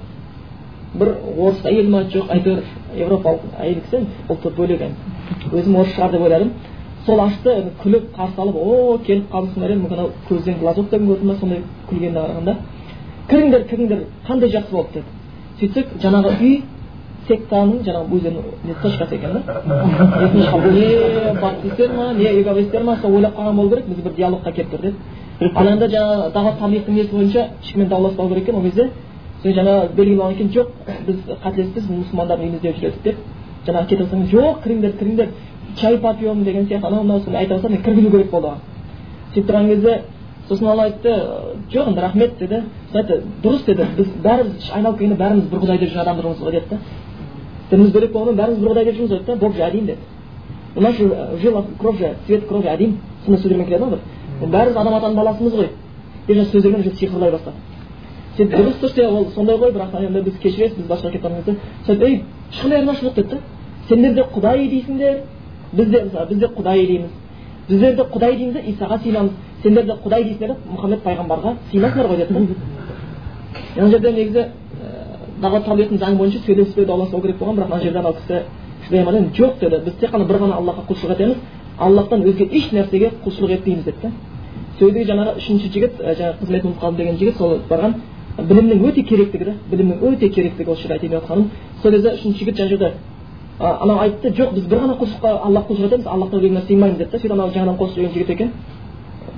[0.97, 2.63] бір орыс әйел ма жоқ әйтеуір
[2.97, 4.82] европалық әйел кісі ұлты бөлек
[5.53, 6.53] өзім орыс шығар деп ойладым.
[7.06, 11.36] Сол ашты күліп қарсы алып о келіп қалдыңсыңдар енді мүмкін көзден глазок да көрді ма?
[11.36, 12.56] сондай күлгеніне қарағанда
[13.29, 15.05] кіріңдер кіріңдер қандай жақсы болды деді.
[15.59, 16.62] Сөйтсек жаңағы үй
[17.27, 19.41] сектаның жаңағы өздерінің точкасы екен да?
[20.73, 24.73] Не баптистер ма не эговистер ма сол ойлап қалған болу керек біз бір диалогқа келіп
[24.73, 24.95] тұр деп.
[25.55, 28.89] Ал енді жаңағы дағуат таблиғтың несі бойынша ешкіммен дауласпау керек екен ол кезде.
[29.43, 30.67] Сол жаңағы белгілі болған екен жоқ
[31.07, 33.15] біз қателестік мұсылмандардың үйімізде жүрдік деп.
[33.67, 35.27] Жаңағы кете салсаң жоқ кіріңдер кіріңдер
[35.79, 36.88] чай попьем деген сияқты.
[36.88, 38.57] Анау мынау айта бастады мен кіргізу керек болды оған.
[39.33, 40.01] Сөйтіп тұрған кезде
[40.53, 41.09] сосын ол айтты
[41.71, 42.63] жоқ енді рахмет деді.
[42.91, 43.87] Сосын айтты дұрыс деді.
[43.97, 46.77] Біз бәріміз айналып келгенде бәріміз бір құдай деп жүрген адамдармыз ғой деді да.
[47.71, 49.35] Дініміз бөлек болғанмен бәріміз бір құдай деп жүрміз ғой деді да.
[49.35, 49.97] Болып же один деді.
[50.75, 53.99] У нас же жила кровь же цвет крови один сондай сөздермен келеді ғой бір.
[54.49, 55.69] Бәріміз адам атаның баласымыз ғой.
[56.27, 57.57] Деп сөздермен уже сиқырлай бастады
[58.37, 61.59] сөйтіп дұрыс дұрыс ол сондай ғой бірақ енді біз кешіресіз біз басқа кетіп қалған кезде
[61.85, 63.37] сөйтіп ей ешқандай айырмашылық деді да
[63.87, 65.19] сендер де құдай дейсіңдер.
[65.73, 67.11] Біз де мысалы біз де құдай дейміз.
[67.69, 69.31] Біздер де құдай дейміз де исаға сыйынамыз
[69.63, 74.45] сендер де құдай дейсіңдер де мұхаммед пайғамбарға сыйынасыңдар ғой деді мына жерде негізі
[75.41, 78.43] дағуат таблиғаттың заңы бойынша сөйлеспеу дауласпау керек болған бірақ мына жерде анау кісі
[78.88, 79.82] шыдай жоқ деді.
[79.86, 81.38] Біз тек қана бір ғана аллахқа құлшылық етеміз
[81.80, 84.12] аллахтан өзге еш нәрсеге құлшылық етпейміз деді да
[84.80, 87.93] сол жаңағы үшінші жігіт жаңағы қызметін ұмытып қалдым деген жігіт сол барған
[88.38, 91.49] білімнің өте керектігі да білімнің өте керектігі осы жерде айтайын деп жатқаным.
[91.82, 92.93] Сол кезде үшінші жігіт жаңа жерде
[93.60, 97.12] анау айтты жоқ біз бір ғана құлшылыққа аллах құлшылық етеміз аллахтан өзге нәрсе сыймаймыз деді
[97.12, 98.52] да сөйтіп анау жаңадан қосып жүрген жігіт екен.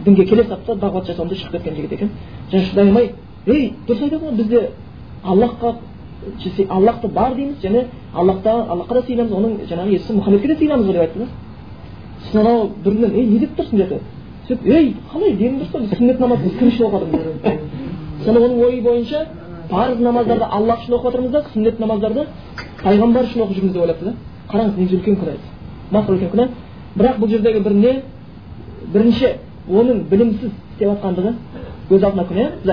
[0.06, 2.10] Дінге келе салды да дағуат деп шығып кеткен жігіт екен.
[2.52, 3.12] Және шыдай алмай
[3.46, 4.70] ей дұрыс айтады ғой бізде
[5.24, 5.76] аллахқа
[6.70, 10.94] аллахты бар дейміз және аллахта аллахқа да сыйынамыз оның жаңағы иесі мұхаммедке де сыйынамыз ғой
[10.94, 11.28] деп айтты да
[12.26, 14.00] сосын анау бірінен ей не деп тұрсың деді.
[14.48, 18.82] Сөйтіп ей қалай денің дұрыс па сүннет намазды кім үшін оқып жатырмыз сонда оның ойы
[18.82, 19.26] бойынша
[19.70, 22.26] парыз намаздарды аллах үшін оқып жатырмыз да сүннет намаздарды
[22.84, 24.14] пайғамбар үшін оқып жүрміз деп ойлапты да.
[24.50, 25.38] Қараңыз негізі үлкен күнә.
[25.92, 26.48] Үлкен күнә.
[26.96, 27.94] Бірақ бұл жердегі бір не
[28.94, 29.32] бірінші
[29.70, 31.32] оның білімсіз істеп жатқандығы
[31.90, 32.70] өз алдына күнә біз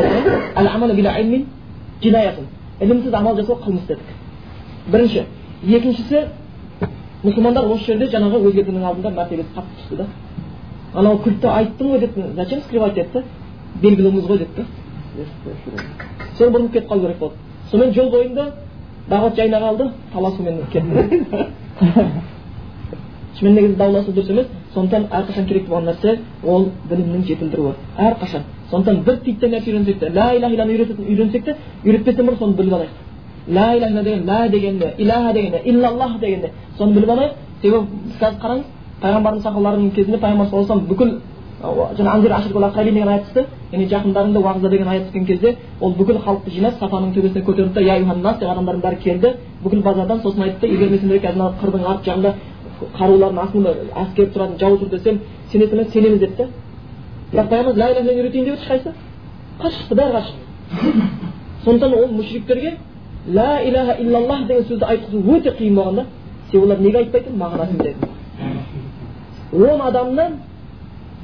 [2.14, 2.46] айтқан
[2.82, 4.08] ілімсіз амал жасау қылмыс дедік
[4.90, 5.24] бірінші
[5.62, 6.24] екіншісі
[7.22, 10.06] мұсылмандар осы жерде жаңағы діннің алдында мәртебесі қатты түсті да
[10.94, 13.22] анау күлді айттың ғой деп зачем скрывать деді
[13.82, 14.64] белгіліміз ғой деді
[16.38, 17.36] сол бұрылып кетіп қалу керек болды
[17.70, 18.52] сонымен жол бойында
[19.08, 20.90] дағуат жайына қалды таласумен кетті
[23.38, 29.04] шынымен негізі дауласу дұрыс емес сондықтан әрқашан керек болған нәрсе ол білімнің жетілдіруі әрқашан сондықтан
[29.06, 32.94] бір титтей нәрсе үйренсек те ля иляха илланы үйренсек те үйретпестен бұрын соны біліп алайық.
[33.48, 37.32] Ля иляха деген лә дегенде иляха дегенде иллаллах дегенде соны біліп алайық.
[37.62, 37.86] Себебі
[38.20, 38.64] қазір қараңыз
[39.02, 41.10] пайғамбардың сахабаларының кезінде пайғамбар саллаллаху алейhi бүкіл
[41.98, 43.46] жаңа деген аят түсті.
[43.72, 47.80] Яғни жақындарыңды уағызда деген аят түскен кезде ол бүкіл халықты жинап сафаның төбесіне көтерді да
[47.80, 49.36] я деп адамдардың бәрі келді.
[49.62, 52.34] Бүкіл базардан сосын айтты егер мен сендерге қазір мына қырдың арт жағында
[52.98, 55.20] қарулардың астында әскер тұратын жау тұр десем
[55.52, 56.48] сенесің бе сенеміз деді да
[57.32, 58.92] бірақ пайғамбар ля иляха үйретейін деп ешқайсысы
[59.60, 61.02] қарсы шықты бәрі қарсы шықты
[61.64, 62.76] сондықтан ол мүшриктерге
[63.28, 66.06] ля иляха иллаллах деген сөзді айтқызу өте қиын болған да
[66.50, 67.98] себебі олар неге айтпай тұр мағынасын біледі
[69.52, 70.32] он адамнан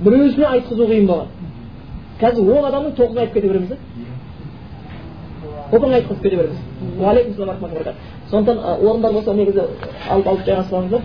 [0.04, 1.26] біреусіне айтқызу қиын болған
[2.20, 3.76] қазір он адамның тоғызын айтып кете береміз да
[5.72, 6.58] оп оңай айтқызып кете береміз
[7.00, 7.34] уағалейкум
[8.30, 9.60] сондықтан орындар болса негізі
[10.10, 11.02] алып алып жайғасып алыңыздар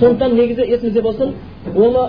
[0.00, 1.34] сондықтан негізі есіңізде болсын
[1.74, 2.02] оны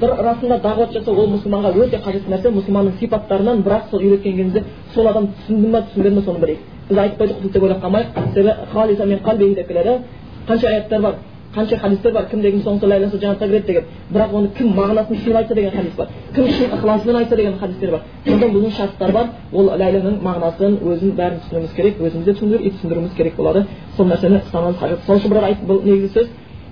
[0.00, 4.60] бір расында дағуат жасау ол мұсылманға өте қажетті нәрсе мұсылманның сипаттарынан бірақ сол үйреткен кезде
[4.94, 6.60] сол адам түсінді ма түсінбеді ма соны білейік.
[6.88, 8.08] Біз айтып қойдық деп ойлап қалмайық.
[8.34, 10.00] Себебі
[10.48, 11.14] қанша аяттар бар?
[11.54, 15.54] Қанша хадистер бар кім соңғы ләйласа жәннатқа кіреді деген бірақ оны кім мағынасын сыйлап айтса
[15.54, 19.70] деген хадис бар кім шын ықыласымен айтса деген хадистер бар сондықтан бұның шарттары бар ол
[19.82, 25.04] ләйланың мағынасын өзін бәрін түсінуіміз керек өзіміз де түсіндіруіміз керек болады сол нәрсені ұстануымыз қажет
[25.06, 26.28] сол үшін бұл негізгі сөз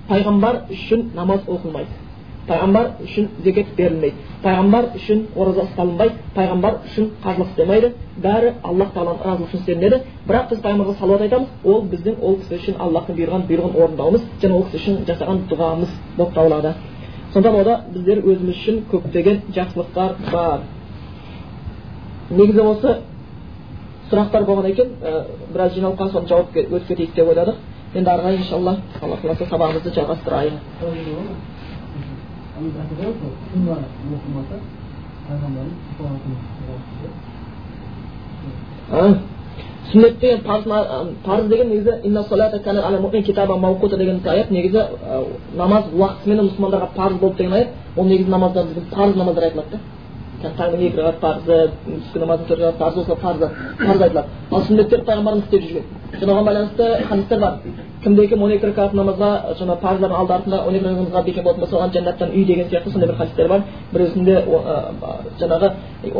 [0.09, 2.00] пайғамбар үшін намаз оқылмайды
[2.47, 4.15] пайғамбар үшін зекет берілмейді.
[4.43, 7.91] Пайғамбар үшін ораза ұсталынбайды пайғамбар үшін қажылық істемейді.
[8.23, 9.99] Бәрі аллах тағаланың разылығы үшін істелінеді.
[10.27, 11.47] Бірақ біз пайғамбарға салауат айтамыз.
[11.63, 15.93] Ол біздің ол кісі үшін аллахтың бұйырған бұйрығын орындауымыз және ол кісі үшін жасаған дұғамыз
[16.17, 16.73] болып табылады.
[17.33, 20.65] Сондықтан ода біздер өзіміз үшін көптеген жақсылықтар бар.
[22.31, 22.97] Негізі осы
[24.11, 24.97] сұрақтар болған екен.
[25.01, 25.23] Ә,
[25.53, 27.55] біраз жиналып қалған соны жауап өтіп кетейік деп ойладық.
[27.93, 30.59] Енді ары қарай иншалла алла қаласа сабағымызды жалғастырайық.
[39.91, 40.39] Сүннет деген
[41.25, 41.91] парыз деген негізі
[43.97, 44.81] деген аят негізі
[45.57, 49.79] намаз уақытысымен мұсылмандарға парыз болды деген аят ол негізі намаздар парыз намаздар айтылады да
[50.41, 53.49] таңның екі рағат парызы түскі намаздың төрт парызы осылар парызы
[53.79, 55.85] парыз айтылады ал сүннеттер пайғамбарымыз істеп жүрген
[56.19, 57.53] соған байланысты хадистер бар
[58.03, 61.61] кімде кім он екі ракат намазға жаңағы парыздардың алды артында он екі намазға бекем болатын
[61.61, 63.61] болса оған жәннаттан үй деген сияқты сондай бір хадистер бар
[63.93, 64.35] біреусінде
[65.39, 65.71] жаңағы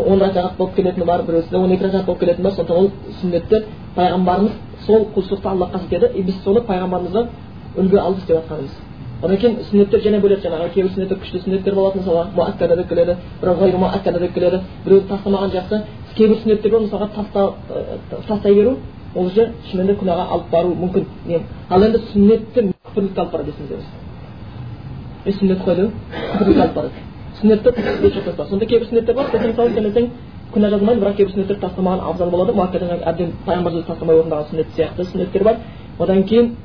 [0.05, 3.63] он ракат болып келетіні бар біреусінде он екі ракат болып келетіні бар сондықтан ол сүннетті
[3.95, 4.51] пайғамбарымыз
[4.86, 7.27] сол құлшылықты аллахқа істеді и біз соны пайғамбарымызға
[7.77, 8.90] үлгі алып істеп жатқанымыз
[9.21, 13.15] одан кейін сүннеттер және бөлек жаңағы кейбір сүннеттер күшті сүннеттер болады мысалға муаккада деп келеді
[13.41, 15.81] біреу ғайру муаккада деп келеді біреуді тастамаған жақсы
[16.17, 17.07] кейбір сүннеттер бар мысалға
[18.27, 18.77] тастай беру
[19.15, 21.05] ол уже шынымен де күнәға алып баруы мүмкін
[21.69, 23.75] ал енді сүннетті күпірлікке алып барады есіңізде
[25.25, 25.91] болсын сүннет қой деп
[26.34, 26.91] күпірлікке алып барады
[27.41, 30.10] сүннетті сонда кейбір сүннеттер бар сен мысалы істемесең
[30.53, 32.53] күнә жазылмайды бірақ кейбір сүннеттерді тастамаған абзал болады
[33.12, 35.57] әбден пайғамбар тастамай орындаған сүннет сияқты сүннеттер бар
[35.99, 36.55] одан кейін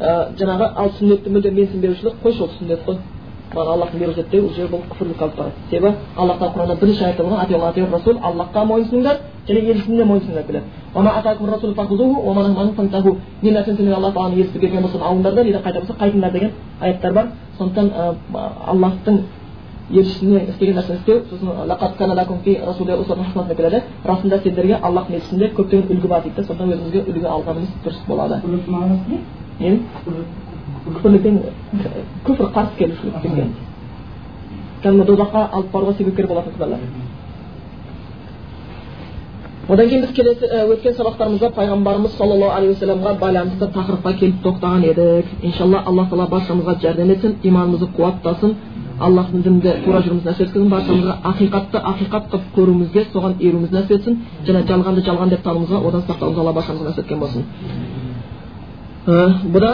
[0.00, 2.96] жаңағы ал сүннетті мүлдем менсінбеушілік қойшы ол сүннет қой
[3.54, 7.22] маған аллахтың бұйрығы жетті уже бұл күфірлікке алып барады себебі алла тағала құранда бірінші аятта
[7.22, 9.16] болған расул аллахқа мойынсұныңдар
[9.48, 10.44] және елшісіне мойынсұныңдар
[13.42, 16.50] не нәрсені сендер алла тағаланың елшісі берген болса алыңдар да дейді қайта болса қайтыңдар деген
[16.80, 17.26] аяттар бар.
[17.58, 17.90] Сондықтан
[18.66, 19.20] аллахтың
[19.90, 21.48] елшісіне істеген нәрсені істеу сосын
[23.56, 23.82] келеді.
[24.04, 28.40] Расында сендерге аллахтың елшісінде көптеген үлгі бар дейді сондықтан өзімізге үлгі алғанымыз дұрыс болады.
[29.60, 31.38] Күпірліктен
[32.26, 33.52] күпір қарсы келушілік деген
[34.82, 36.80] кәдімгі дозаққа алып баруға себепкер болатын күнәлар
[39.68, 45.26] одан кейін біз келесі өткен сабақтарымызда пайғамбарымыз саллаллаху алейхи уассаламға байланысты тақырыпқа келіп тоқтаған едік
[45.42, 48.54] иншалла алла тағала баршамызға жәрдем етсін иманымызды қуаттасын
[49.00, 54.20] аллахтың дінінде тура жүруімізді нәсіп еткізсін баршамызға ақиқатты ақиқат қылып көруімізге соған еруімізді нәсіп етсін
[54.46, 58.05] және жалғанды жалған деп тануымызға одан сақтауымызға алла баршамызға нәсіп еткен болсын
[59.06, 59.70] бұда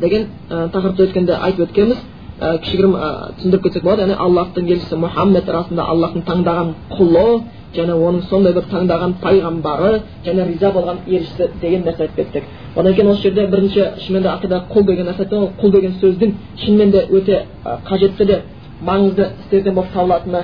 [0.00, 1.98] деген тақырыпты өткенде айтып өткенбіз
[2.40, 2.94] кішігірім
[3.38, 7.42] түсіндіріп кетсек болады яғни аллахтың елшісі мұхаммед расында аллахтың таңдаған құлы
[7.76, 9.92] және оның сондай бір таңдаған пайғамбары
[10.26, 12.44] және риза болған елшісі деген нәрсе айтып кеттік
[12.76, 16.34] одан кейін осы жерде бірінші шынымен де ақида құл деген нәрсе айтты құл деген сөздің
[16.64, 17.42] шынымен де өте
[17.88, 18.42] қажетті де
[18.82, 20.42] маңызды істерден болып табылатынын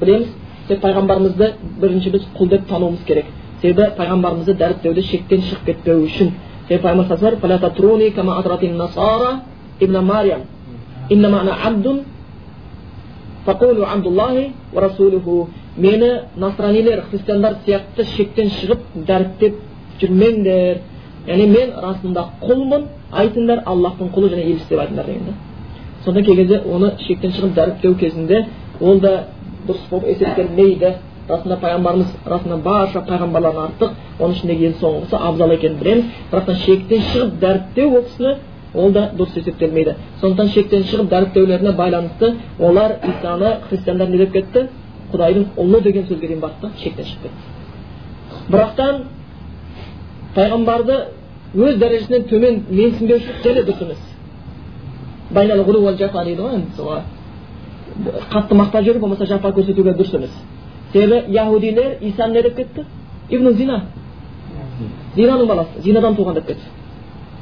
[0.00, 0.28] білеміз
[0.68, 3.24] себебі пайғамбарымызды бірінші біз құл деп тануымыз керек
[3.62, 6.28] себебі пайғамбарымызды дәріптеуде шектен шығып кетпеу үшін
[6.68, 6.88] себебі
[15.76, 19.54] мені насранилер христиандар сияқты шектен шығып дәріптеп
[20.00, 20.80] жүрмеңдер
[21.28, 22.86] яғни мен расында құлмын
[23.22, 25.34] айтыңдар аллахтың құлы және елшісі деп айтыңдар деген да
[26.04, 28.44] сонда кей оны шектен шығып дәріптеу кезінде
[28.80, 29.12] ол да
[29.68, 30.94] дұрыс болып есептелмейді
[31.30, 33.90] расында пайғамбарымыз расында барша пайғамбарлардан артық
[34.20, 36.04] оның ішіндегі ең соңғысы абзал екенін білеміз.
[36.32, 38.34] Бірақтан шектен шығып дәріптеу ол кісіні
[38.74, 39.94] ол да дұрыс есептелмейді.
[40.20, 44.68] Сондықтан шектен шығып дәріптеулеріне байланысты олар исаны христиандар не деп кетті?
[45.12, 47.40] Құдайдың ұлы деген сөзге дейін барды да шектен шығып кетті.
[48.50, 49.02] Бірақтан
[50.34, 51.00] пайғамбарды
[51.54, 53.98] өз дәрежесінен төмен менсінбеушілік және дұрыс емес
[56.24, 56.70] дейді ғой енді
[58.30, 60.30] қатты мақтап жіберу болмаса жапа көрсетуге дұрыс емес.
[60.92, 62.84] Себебі яхудилер исаны не деп кетті
[63.30, 63.82] ибн зина
[65.16, 66.62] зинаның баласы зинадан туған деп кетті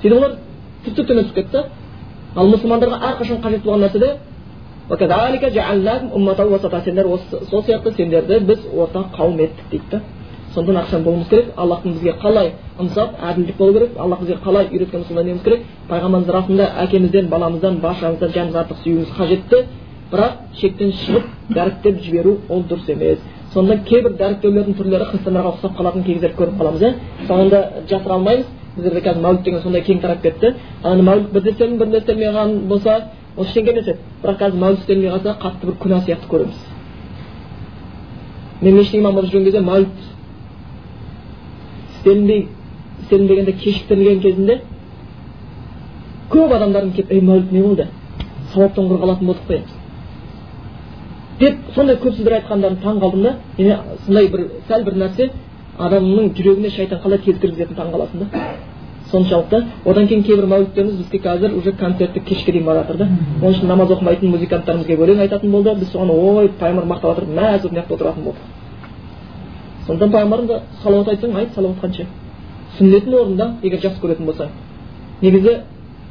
[0.02, 0.36] сөйтіп олар
[0.84, 1.64] тіпті төмен түсіп кетті
[2.36, 4.16] ал мұсылмандарға әрқашан қажет болған нәрсе
[6.84, 7.06] сендер
[7.50, 10.00] сол сияқты сендерді біз ортақ қауым еттік дейді да
[10.54, 15.04] сондықтан ақшан болуымыз керек аллахтың бізге қалай ынсап әділдік болу керек аллах бізге қалай үйреткен
[15.08, 19.64] солай неуіміз керек пайғамбарымыз расында әкемізден баламыздан баршамыздан жанымыз артық сүюіміз қажетті
[20.12, 23.18] бірақ шектен шығып дәріптеп жіберу ол дұрыс емес
[23.58, 26.90] сонда кейбір дәріптеулердің түрлері христиандарға ұқсап қалатын кездерді көріп қаламыз иә
[27.26, 28.46] соңында жасыра алмаймыз.
[28.76, 30.54] Біздерде қазір мәуліт деген сондай кең тарап кетті.
[30.84, 32.94] Ана мәуліт бірде істелін бірде істелмей қалған болса
[33.36, 33.98] ол ештеңе емес еді.
[34.22, 36.60] Бірақ қазір мәуліт істелмей қалса қатты бір күнә сияқты көреміз.
[38.60, 40.06] Мен мешіт имам болып жүрген кезде мәуліт
[41.96, 42.46] істелінбей
[43.02, 44.60] істелінбегенде кешіктірілген кезінде
[46.30, 47.88] көп адамдардың келіп ей мәуліт не болды?
[48.54, 49.77] Сауаптан құр қалатын болдық қой
[51.40, 53.36] деп сондай көп сөздер айтқандарын таң қалдым да
[54.06, 55.30] сондай бір сәл бір нәрсе
[55.78, 58.26] адамның жүрегіне шайтан қалай тез кіргізетінін таң қаласың да.
[59.10, 59.62] Соншалықты.
[59.86, 63.08] Одан кейін кейбір мәуліттеріміз бізге қазір уже концерттік кешке дейін бара жатыр да.
[63.40, 65.74] Оның үшін намаз оқымайтын музыканттарымыз келіп өлең айтатын болды.
[65.80, 68.42] Біз соған ой пайғамбар мақтап жатыр мәз болып мына жақта отыратын болдық.
[69.86, 70.46] Сондықтан пайғамбарым
[70.82, 72.04] салауат айтсаң айт салауат қанша?
[72.78, 74.48] Сүннетін орында егер жақсы көретін болсаң
[75.22, 75.54] негізі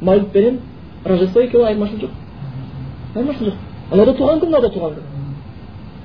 [0.02, 0.58] мәуліт пенен
[1.04, 2.10] рождество екеуі айырмашылық жоқ
[3.16, 3.62] айырмашылық жоқ.
[3.92, 5.07] Анау да туған күн мынау да туған күн.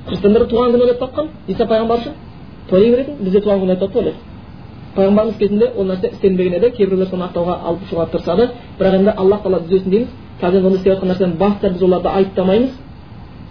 [0.07, 2.13] Христиандар туған күн ойлап тапқан иса пайғамбар үшін
[2.69, 4.17] тойлай беретін бізде туған күн айтады тойлайды
[4.95, 9.43] пайғамбарымыз кезінде ол нәрсе істелінбеген еді кейбіреулер соны ақтауға алып шығуға тырысады бірақ енді аллах
[9.43, 10.09] тағала түзесін дейміз
[10.41, 12.71] қазір оны істеп жатқан нәрседен бас тартып біз оларды айыптамаймыз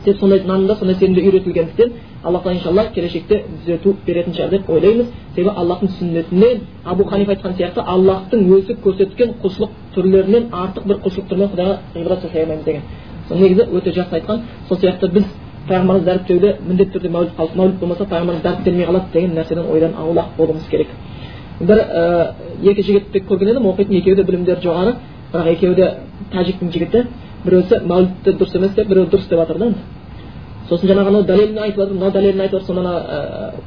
[0.04, 1.92] тек сондай нанымда сондай сенімде үйретілгендіктен
[2.24, 7.54] алла тағала иншалла келешекте түзету беретін шығар деп ойлаймыз себебі аллахтың сүннетінен абу ханиф айтқан
[7.58, 12.82] сияқты аллахтың өзі көрсеткен құлшылық түрлерінен артық бір құлшылық түрімен құдайға ғибрат жасай алмаймыз деген
[13.28, 15.24] сол негізі өте жақсы айтқан сол сияқты біз
[15.68, 20.88] пайғамбарымызды дәріптеуде міндетті түрде мәуліт болмаса пайғамбарымыз дәріптелмей қалады деген нәрседен ойдан аулақ болуымыз керек
[21.60, 24.94] бір ә, екі жігітті көрген едім оқитын екеуі де білімдері жоғары
[25.32, 25.90] бірақ екеуі де
[26.32, 27.04] тәжіктің жігіті
[27.44, 29.72] біреусі мәулітті дұрыс емес деп біреуі дұрыс деп жатыр да
[30.68, 32.82] сосын жаңағы анау дәлелін айтып жатыр мынау дәлелін айтып жатыр сонда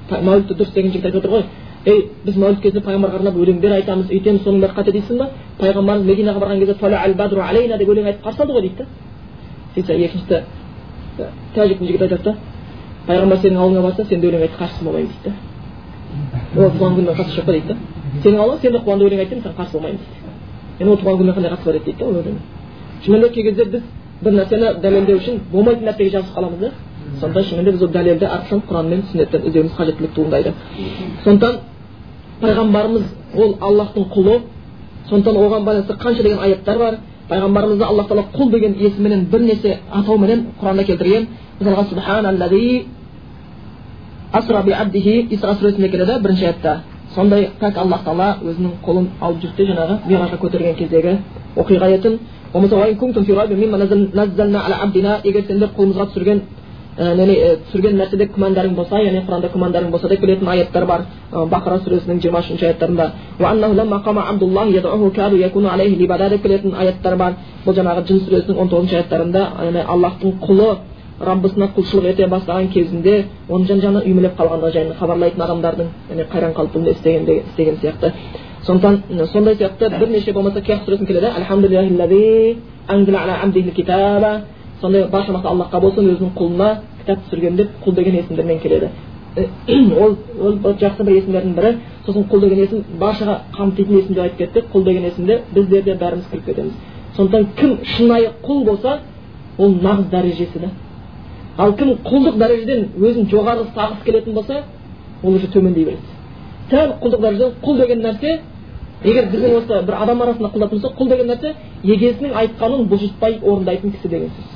[0.09, 1.43] ана мәулітті дұрыс деген жігіт айтып отыр ғой
[1.85, 5.29] ей біз мәуліт кезінде пайғамбарға арнап өлеңдер айтамыз өйтеміз соның бәрі қате дейсің ба
[5.59, 6.73] пайғамбарымыз мединаға барған кезде
[7.77, 8.85] деп өлең айтып қарсы алды ғой дейді да
[9.75, 10.41] сөйтсе екіншісі
[11.55, 12.35] тәжіктің жігіті айтады да
[13.07, 16.61] пайғамбар сенің ауылыңа барса сен де өлең айтып қарсы болмаймын дейді да.
[16.61, 17.51] Ол туған күніне қатысы жоқ па?
[17.51, 17.75] дейді да.
[18.23, 20.33] Сенің ауылыңа сен де қуанды өлең айтсаң саған қарсы болмаймын дейді.
[20.79, 21.85] Енді ол туған күніне қандай қатысы бар еді?
[21.85, 22.37] дейді да ол өлең
[23.05, 23.81] шынымен кей кезде біз
[24.23, 26.71] бір нәрсені дәлелдеу үшін болмайтын нәрсеге жабысып қаламыз да.
[27.19, 30.53] Сондықтан шынымен де біз ол дәлелді әрқашан құран мен сүннеттен іздеуіміз қажеттілік туындайды.
[31.23, 31.59] Сондықтан
[32.41, 33.03] пайғамбарымыз
[33.35, 34.39] ол аллахтың құлы.
[35.09, 36.97] Сондықтан оған байланысты қанша деген аяттар бар.
[37.29, 41.27] Пайғамбарымызды аллах тағала құл деген есімімен бірнеше атауменен құранда келтірген
[41.59, 42.85] мысалға субханаллази
[44.31, 46.81] асра би абдихи исра сүресінде келеді бірінші аятта
[47.15, 51.17] сондай пәк аллах тағала өзінің қолын алып жүрді жаңағы миражға көтерген кездегі
[51.55, 52.19] оқиға етін
[55.23, 56.41] егер сендер қолымызға түсірген
[56.95, 61.01] түсірген нәрседе күмәндарың болса яғни құранда күмәндарың болса деп келетін аяттар бар.
[61.31, 63.11] Бақара сүресінің жиырма үшінші аятарында
[66.29, 67.33] деп келетін аяттар бар.
[67.65, 70.69] Бұл жаңағы жын сүресінің он тоғызыншы аяттарында яғни аллахтың құлы
[71.19, 76.53] раббысына құлшылық ете бастаған кезінде оның жан жағына үймелеп қалғандығы жайында хабарлайтын адамдардың яғни қайран
[76.55, 78.11] қалып бұны істеген істеген сияқты.
[78.67, 81.27] Сондықтан сондай сияқты бірнеше болмаса кияс сүресін келеді.
[84.81, 86.69] Сондай барша мақтау аллахқа болсын өзінің құлына
[87.01, 88.89] кітап түсірген деп құл деген есімдермен келеді.
[89.35, 91.77] Ол ол жақсы бір есімдердің бірі.
[92.05, 95.95] Сосын құл деген есім баршаға қамтитын есім деп айтып кеттік құл деген есімде біздер де
[95.95, 96.73] бәріміз кіріп кетеміз.
[97.15, 98.99] Сондықтан кім шынайы құл болса
[99.57, 100.69] ол нағыз дәрежесі да.
[101.57, 104.63] Ал кім құлдық дәрежеден өзін жоғары сағысы келетін болса
[105.23, 106.01] ол уже төмендей береді.
[106.69, 108.39] Сәл құлдық дәрежеден құл деген нәрсе
[109.03, 113.95] егер біздің осы бір адам арасында құлдатын болсақ құл деген нәрсе егесінің айтқанын бұлжытпай орындайтын
[113.95, 114.54] кісі деген сөз.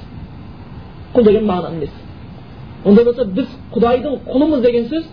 [1.14, 1.90] Құл деген мағына емес
[2.86, 5.06] ондай болса біз құдайдың құлымыз деген сөз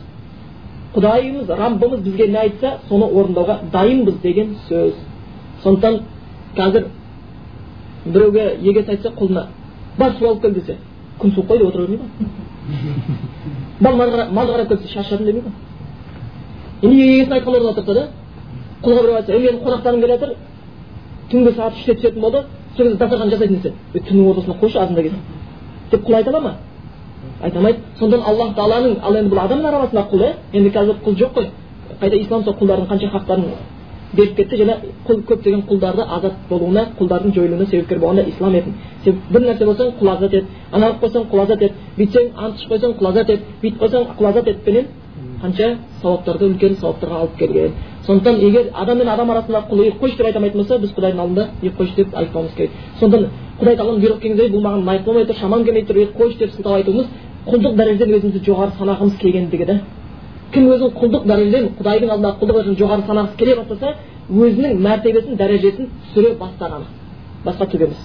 [0.94, 4.94] құдайымыз раббымыз бізге не айтса соны орындауға дайынбыз деген сөз
[5.62, 6.00] сондықтан
[6.56, 6.86] қазір
[8.06, 9.46] біреуге егес айтса құлына
[9.98, 10.76] бар су алып кел десе
[11.20, 12.04] күн суық қой деп отыра бермейді
[13.80, 15.50] ғой мал қарап келсе шаршадым демейді
[16.82, 18.08] ғой енді егесін айтқан орнына отырса да
[18.82, 20.34] құлға біреу айтса менің қонақтарым келе жатыр
[21.30, 22.44] түнгі сағат үште түсетін болды
[22.76, 23.74] сол кезде дастархан жасайтын десе
[24.08, 25.20] түннің ортасында қойшы азанда келсін
[25.90, 26.52] деп құл айта ала ма
[27.42, 31.16] айта алмайды сондықтан аллах тағаланың ал енді бұл адамның арасындағы құл иә енді қазір құл
[31.22, 31.50] жоқ қой
[32.00, 33.44] қайта ислам сол құлдардың қанша хақтарын
[34.16, 38.74] беріп кетті және құл көптеген құлдарды азат болуына құлдардың жойылуына себепкер болған да ислам етін
[39.04, 42.60] сен бір нәрсе болсаң құл азат ет ана қылып қойсаң құл азат ет бүйтсең ант
[42.60, 44.86] ішіп қойсаң құл азат ет бүйтіп қойсаң құл азат етпенен
[45.42, 45.68] қанша
[46.02, 47.72] сауаптарды үлкен сауаптарға алып келген
[48.06, 51.48] сондықтан егер адам мен адам арасындағы құл қойшы деп айта алмайтын болса біз құдайдың алдында
[51.78, 52.70] қойшы деп айтпауымыз керек.
[53.00, 56.50] Сондықтан құдай тағаланың бұйрық келген бұл маған лайық болмай тұр шамам келмей тұр қойшы деп
[56.54, 57.06] сылтау айтуымыз
[57.46, 59.80] құлдық дәрежеден өзімізді жоғары санағымыз келгендігі да
[60.54, 63.94] кім өзін құлдық дәрежеден құдайдың алдындағы құлдық дәрежеден жоғары санағысы келе бастаса
[64.30, 66.86] өзінің мәртебесін дәрежесін түсіре бастағаны.
[67.44, 68.00] Басқа түк емес.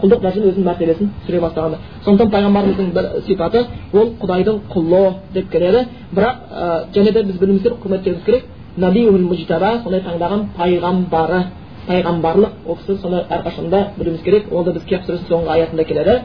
[0.00, 1.78] Құлдық дәрежеден өзінің мәртебесін түсіре бастағаны.
[2.04, 5.02] Сондықтан пайғамбарымыздың бір сипаты ол құдайдың құлы
[5.34, 5.84] деп келеді.
[6.16, 8.44] Бірақ ә, және де біз білуіміз керек құрметтеуіміз керек.
[8.76, 11.42] Набиул мужтаба сондай таңдаған пайғамбары
[11.88, 16.20] пайғамбарлық ол кісі соны әрқашанда білуіміз керек ол да біз кеп сүресінің соңғы аятында келеді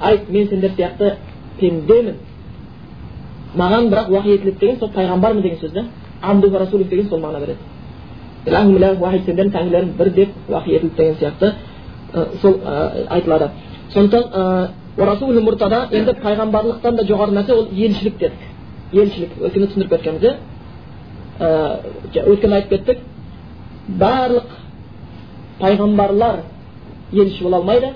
[0.00, 1.14] айт мен сендер сияқты
[1.60, 2.14] пендемін
[3.56, 5.84] маған бірақ уахи етіледі деген сол пайғамбармын деген сөз да
[6.90, 7.58] деген сол мағына береді
[9.26, 11.54] сендердің тәңірлерің бір деп уахи етілді деген сияқты
[12.42, 12.54] сол
[13.10, 13.50] айтылады
[13.92, 14.68] сондықтан
[15.00, 18.42] мұртада енді пайғамбарлықтан да жоғары нәрсе ол елшілік дедік
[18.92, 20.22] елшілік өткенде түсіндіріп кеткенбіз
[22.14, 22.98] иә өткенде айтып кеттік
[23.98, 24.48] барлық
[25.60, 26.42] пайғамбарлар
[27.12, 27.94] елші бола алмайды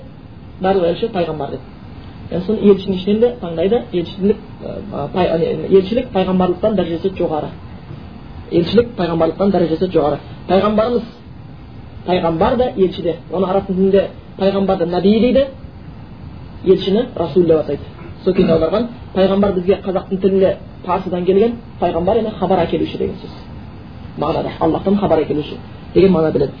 [0.61, 4.37] барлық елші пайғамбар деп соны елшінің ішінен де таңдайды елшілік
[5.69, 7.51] елшілік пайғамбарлықтан дәрежесі жоғары
[8.51, 11.03] елшілік пайғамбарлықтан дәрежесі жоғары пайғамбарымыз
[12.07, 14.07] пайғамбар да елші де оны араб тілінде
[14.39, 15.47] пайғамбарды наби дейді
[16.65, 17.83] елшіні расул деп атайды
[18.23, 20.51] сол кезде аударған пайғамбар бізге қазақтың тілінде
[20.85, 23.33] парсыдан келген пайғамбар яғни хабар әкелуші деген сөз
[24.17, 25.57] мағынада аллахтан хабар әкелуші
[25.93, 26.53] деген мағына біледі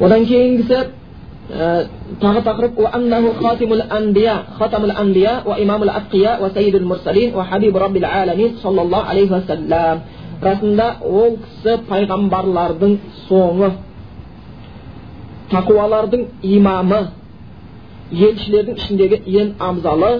[0.00, 0.78] одан кейінгісі
[2.20, 2.74] тағы тақырып
[10.42, 12.98] расында ол кісі пайғамбарлардың
[13.28, 13.70] соңы
[15.50, 17.00] тақуалардың имамы
[18.12, 20.10] елшілердің ішіндегі ең абзалы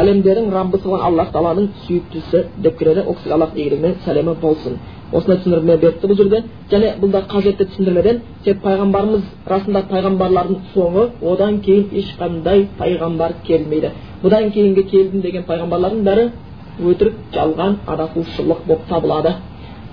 [0.00, 4.76] әлемдердің раббысы болған аллах тағаланың сүйіктісі деп кіреді ол кісіге аллах игілігі мен сәлемі болсын
[5.12, 11.08] осындай түсіндірме беріпті бұл жерде және бұл да қажетті түсіндірмеден себебі пайғамбарымыз расында пайғамбарлардың соңы
[11.32, 13.90] одан кейін ешқандай пайғамбар келмейді
[14.22, 16.28] бұдан кейінгі келдім деген пайғамбарлардың бәрі
[16.92, 19.34] өтірік жалған адасушылық болып табылады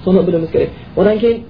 [0.04, 1.44] соны білуіміз керек одан кейін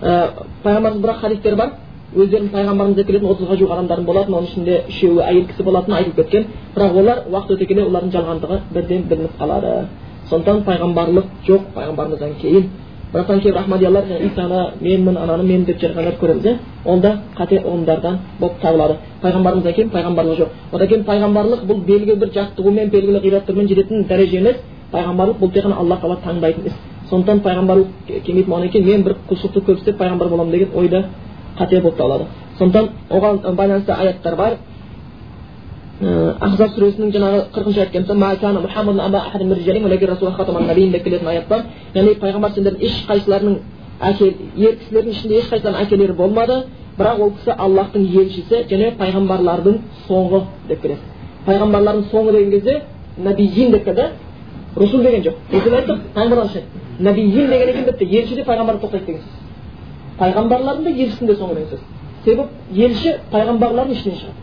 [0.00, 0.30] ә,
[0.64, 1.81] пайғамбарымыз бірақ хадистер бар
[2.12, 6.16] өздерінің пайғамбарымыз деп келетін отызға жуық адамдардың болатын оның ішінде үшеуі әйел кісі болатыны айтылып
[6.16, 9.72] кеткен бірақ олар уақыт өте келе олардың жалғандығы бірден білініп қалады
[10.28, 12.68] сондықтан пайғамбарлық жоқ пайғамбарымыздан кейін
[13.12, 18.18] бірақтан кейбір ахмадиялар исаны менмін ананы мен деп жарғандар көреміз иә ол да қате ұғымдардан
[18.40, 23.68] болып табылады пайғамбарымыздан кейін пайғамбарлық жоқ одан кейін пайғамбарлық бұл белгілі бір жаттығумен белгілі ғибадаттармен
[23.68, 24.56] жететін дәреже емес
[24.92, 26.78] пайғамбарлық бұл тек қана алла тағала таңдайтын іс
[27.10, 31.04] сондықтан пайғамбарлық келмейтін болғаннан кейін мен бір құлшылықты көп істеп пайғамбар боламын деген ойда
[31.58, 32.24] қате болып табылады
[32.58, 34.56] сондықтан оған байланысты аяттар бар
[36.02, 37.98] ахзаб сүресінің жаңағы қырқыншы аятта
[40.92, 41.60] деп келетін аят бар
[41.94, 43.56] яғни пайғамбар сендердің ешқайсыларының
[44.00, 46.56] әке ер кісілердің ішінде ешқайсыларының әкелері болмады
[46.98, 49.78] бірақ ол кісі аллахтың елшісі және пайғамбарлардың
[50.08, 51.00] соңы деп келеді
[51.46, 52.82] пайғамбарлардың соңы деген кезде
[53.18, 54.08] набиин деп келді
[54.76, 55.34] русул деген жоқ
[55.78, 56.50] айттық пайғамбарлар
[57.52, 59.41] деген екен бітті елші де пайғамбарға тоқтайды деген сөз
[60.18, 61.80] пайғамбарлардың да елшісінің де деген сөз
[62.24, 64.42] себебі елші пайғамбарлардың ішінен шығады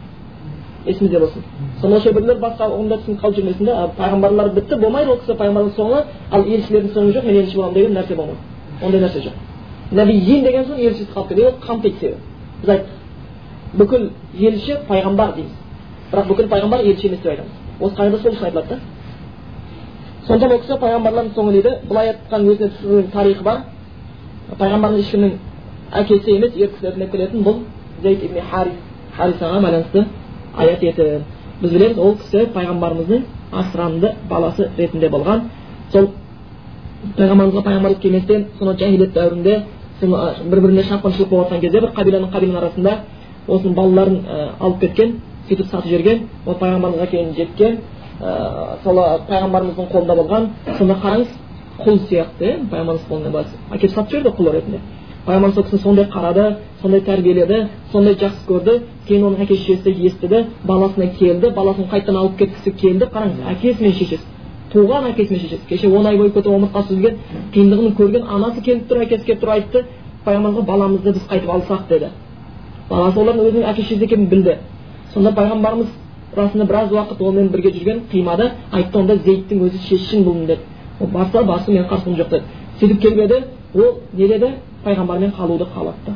[0.86, 1.44] есімізде болсын
[1.82, 6.04] сонда шебірлер басқа ұғымда түсініп қалып жүрмесін да пайғамбарлар бітті болмайды ол кісі пайғамбардың соңы
[6.32, 8.40] ал елшілердің соңы жоқ мен елші боламын деген нәрсе болмайды
[8.86, 9.36] ондай нәрсе жоқ
[9.92, 12.18] нәбиин деген соң елшісіз қалып кетеді ол қамтиды себебі
[12.62, 13.00] біз айттық
[13.80, 14.10] бүкіл
[14.40, 15.52] елші пайғамбар дейміз
[16.12, 18.80] бірақ бүкіл пайғамбар елші емес деп айтамыз осы қағида сол үшін айтылады да
[20.28, 23.62] сондықтан ол кісі пайғамбарлардың соңы дейді былай айтқан өзіне тарихы бар
[24.58, 25.38] пайғамбардың ешкімнің
[25.92, 27.62] әкесі емес ер кісілерден келетін бұл
[28.04, 28.40] зейд ибн
[29.18, 30.06] харисаға байланысты
[30.56, 31.26] аят етіп
[31.62, 35.50] біз білеміз ол кісі пайғамбарымыздың асыранды баласы ретінде болған.
[35.92, 36.10] Сол
[37.18, 39.56] пайғамбарымызға пайғамбарлық келместен сонау жахилет дәуірінде
[40.02, 42.98] бір біріне шапқыншылық болып жатқан кезде бір қабиланың қабиланың арасында
[43.48, 44.20] осының балаларын
[44.60, 45.16] алып кеткен
[45.50, 47.78] сөйтіп сатып жіберген ол пайғамбарымызға кейін жеткен
[48.84, 50.50] сол пайғамбарымыздың қолында болған.
[50.78, 51.36] Сонда қараңыз
[51.84, 54.80] құл сияқты иә пайғамбарымыз қолында әкеліп сатып жіберді құл ретінде.
[55.26, 56.46] Пайғамбар сол кісіні сондай қарады
[56.82, 58.82] сондай тәрбиеледі сондай жақсы көрді.
[59.08, 63.10] Кейін оның әке шешесі естіді баласына келді баласын қайтадан алып кеткісі келді.
[63.14, 64.26] Қараңыз әкесі мен шешесі
[64.74, 65.66] туған әкесі мен шешесі.
[65.70, 67.18] Кеше он ай бойы көтіп омыртқасы үзілген
[67.54, 69.84] қиындығын көрген анасы келіп тұр әкесі келіп тұр айтты
[70.26, 72.12] пайғамбарға баламызды біз қайтып алсақ деді.
[72.90, 74.58] Баласы олардың өзінің әке шешесі екенін білді.
[75.14, 75.88] Сонда пайғамбарымыз
[76.38, 80.60] расында біраз уақыт онымен бірге жүрген қимады айтты онда зейттің өзі шешсін міндет
[81.00, 82.44] ол барса барсын менің қарсылығым жоқ деді.
[82.80, 83.44] Сөйтіп келіп еді
[83.74, 84.52] ол не деді?
[84.86, 86.16] Пайғамбармен қалуды қалапты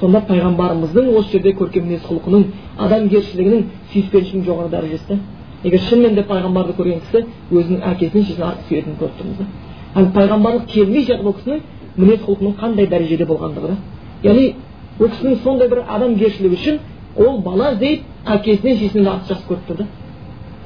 [0.00, 2.44] сонда пайғамбарымыздың осы жерде көркем мінез құлқының
[2.86, 5.18] адамгершілігінің сүйіспеншілігінің жоғары дәрежесі.
[5.64, 10.66] Егер шынымен де пайғамбарды көрген кісі өзінің әкесін шешесін артық сүйетінін көріп тұрмыз да пайғамбарлық
[10.72, 11.60] келмей жатып ол кісінің
[11.96, 13.76] мінез құлқының қандай дәрежеде болғандығы да.
[14.24, 14.54] Яғни
[15.00, 16.78] ол кісінің сондай бір адамгершілігі үшін
[17.16, 19.86] ол бала зейд әкесінен шешесінен артық жақсы көріп тұр да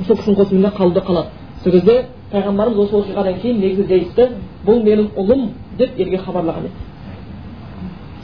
[0.06, 1.28] сол кісінің қосымында қалуды қалады.
[1.64, 4.28] Сол кезде пайғамбарымыз осы оқиғадан кейін негізі зейдті
[4.66, 6.93] бұл менің ұлым деп елге хабарлаған еді.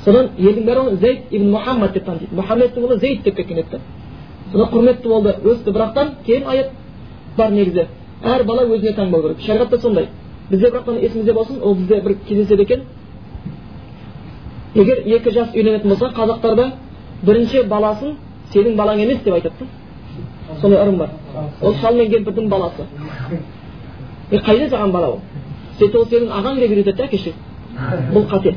[0.05, 3.81] Содан елдің бәрі оны зейд ибн мұхаммад деп таниды мұхаммедтің ұлы зейд деп кеткен еді
[4.53, 6.71] сонда құрметті болды өсті бірақтан кейін аят
[7.37, 7.87] бар негізі
[8.23, 10.09] әр бала өзіне таң болу керек шариғатта сондай
[10.51, 12.83] бізде бірақтан есімізде болсын ол бізде бір кездеседі екен
[14.75, 16.71] егер екі жас үйленетін болса қазақтарда
[17.23, 18.17] бірінші баласын
[18.55, 21.11] сенің балаң емес деп айтады да сондай ырым бар
[21.63, 22.87] ол шал мен кемпірдің баласы
[24.31, 25.21] е қайда саған бала ол
[25.79, 27.33] сөйтіп ол сенің ағаң деп үйретеді да әке
[28.15, 28.55] бұл қате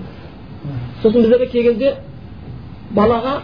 [1.03, 1.95] сосын біздерге келген кезде
[2.95, 3.41] балаға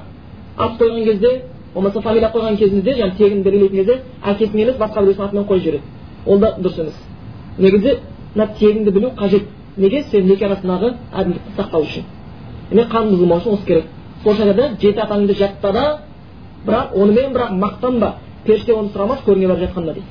[0.57, 1.41] ат қойған кезде
[1.74, 5.84] болмаса фамилия қойған кезімізде жаңағы тегін белгілейтін кезде әкесінің емес басқа біреудің атымен қойып жібереді.
[6.26, 6.97] Ол да дұрыс емес.
[7.57, 7.97] Негізі
[8.36, 9.43] мына тегіңді білу қажет.
[9.78, 10.03] Неге?
[10.12, 12.03] Сен неке арасындағы әділдікті сақтау үшін.
[12.72, 13.86] Демек қан бұзылмау үшін осы керек.
[14.24, 15.99] Сол шарада жеті атаңды жатта да
[16.66, 18.14] бірақ онымен бірақ мақтанба
[18.45, 20.07] періште оны сұрамас көріңе барып жатқанда дейді.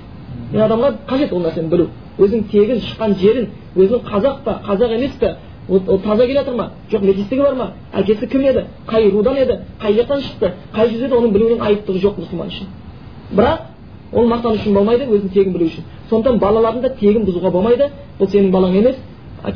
[0.52, 1.88] Мен адамға қажет ол нәрсені білу.
[2.18, 5.36] Өзің тегін шыққан жерін өзің қазақ па қазақ емес пе?
[5.68, 6.70] Ол таза келе жатыр ма?
[6.90, 7.72] Жоқ метистігі бар ма?
[7.92, 8.64] Әкесі кім еді?
[8.86, 9.58] Қай рудан еді?
[9.80, 10.52] Қай жақтан шықты?
[10.74, 12.66] Қай жүз еді оның білуінің айыптығы жоқ мұсылман үшін.
[13.32, 13.58] Бірақ
[14.12, 15.84] ол мақтан үшін болмайды өзін тегін білу үшін.
[16.08, 17.90] Сондықтан балаларын да тегін бұзуға болмайды.
[18.18, 18.96] Бұл сенің балаң емес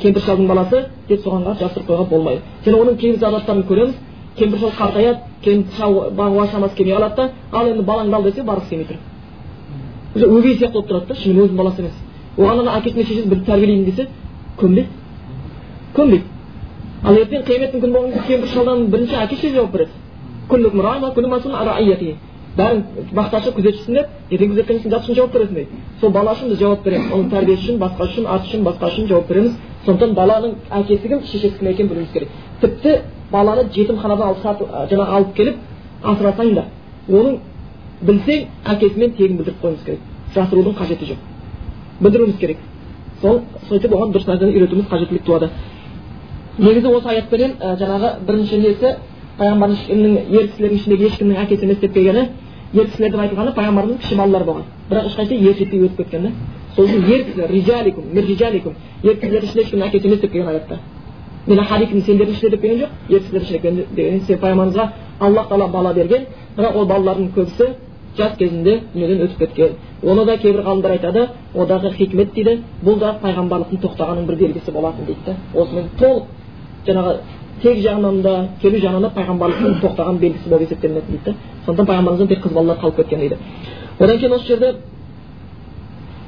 [0.01, 2.43] кемпір шалдың баласы деп соған қарап жасырып қоюға болмайды.
[2.65, 3.95] Және оның кейбір адаттарын көреміз.
[4.37, 8.43] Кемпір шал қартаяды кемпір шал бағуға шамасы келмей қалады да ал енді балаңды ал десе
[8.43, 8.97] барғысы келмей тұр.
[10.15, 11.93] Уже өгей сияқты болып тұрады да шынымен өзінің баласы емес.
[12.39, 14.09] Оған ана әкесі мен шешесі бірді тәрбиелеймін десе
[14.59, 14.89] көнбейді
[15.97, 16.27] көнбейді
[17.03, 19.93] ал ертең қияметтің күні болған кезде кемпір шалдан бірінші әке шеше жауап береді
[22.57, 22.83] бәрін
[23.17, 26.83] бақташы күзетшісіңдер ертең күзеткен үшін жат үшін жауап бересің дейді сол бала үшін біз жауап
[26.85, 29.55] береміз оның тәрбиесі үшін басқа үшін аты үшін басқа үшін жауап береміз
[29.87, 32.29] сондықтан баланың әкесі кім шешесі кім екенін білуіміз керек
[32.61, 32.93] тіпті
[33.33, 35.57] баланы жетімханадан алып сатып жаңағы алып келіп
[36.13, 36.67] асырасаң да
[37.09, 37.39] оның
[38.03, 40.01] білсең әкесімен тегін білдіріп қоюымыз керек
[40.37, 41.21] жасырудың қажеті жоқ
[42.05, 42.59] білдіруіміз керек
[43.23, 45.49] сол сөйтіп оған дұрыс нәрсені үйретуіміз қажеттілік туады
[46.59, 48.97] негізі осы аятпенен ә, жаңағы бірінші несі
[49.39, 49.77] пайғамбардың
[50.31, 52.27] ер кісілердің ішіндегі ешкімнің әкесі емес деп келгені
[52.73, 54.65] ер кісілер деп айтылғаны пайғамбардың кіші балалары болған.
[54.91, 56.31] Бірақ ешқайсысы ер жетпей өтіп кеткен да.
[56.77, 57.51] Сол үшін ер кісілер
[59.03, 60.79] ер кісілердің ішінде ешкімнің әкесі емес деп келген аятта.
[61.47, 64.89] Мен ахадикум сендердің ішінде деп келген жоқ ер кісілердің ішінде деген себебі пайғамбарымызға
[65.21, 66.27] аллах тағала бала берген
[66.57, 67.67] бірақ ол балалардың көбісі
[68.17, 69.77] жас кезінде дүниеден өтіп кеткен.
[70.03, 72.61] Оны да кейбір ғалымдар айтады одағы хикмет дейді.
[72.85, 75.37] Бұл да пайғамбарлықтың тоқтағанның бір белгісі болатын дейді да.
[75.55, 76.25] Осымен толық
[76.87, 77.17] жаңағы
[77.63, 81.35] тек жағынан да келу жағынан да пайғамбарлықтың тоқтаған белгісі болып есептелінеді дейді да
[81.67, 83.37] сондықтан пайғамбарымыздан тек қыз балалар қалып кеткен дейді.
[83.99, 84.75] Одан кейін осы жерде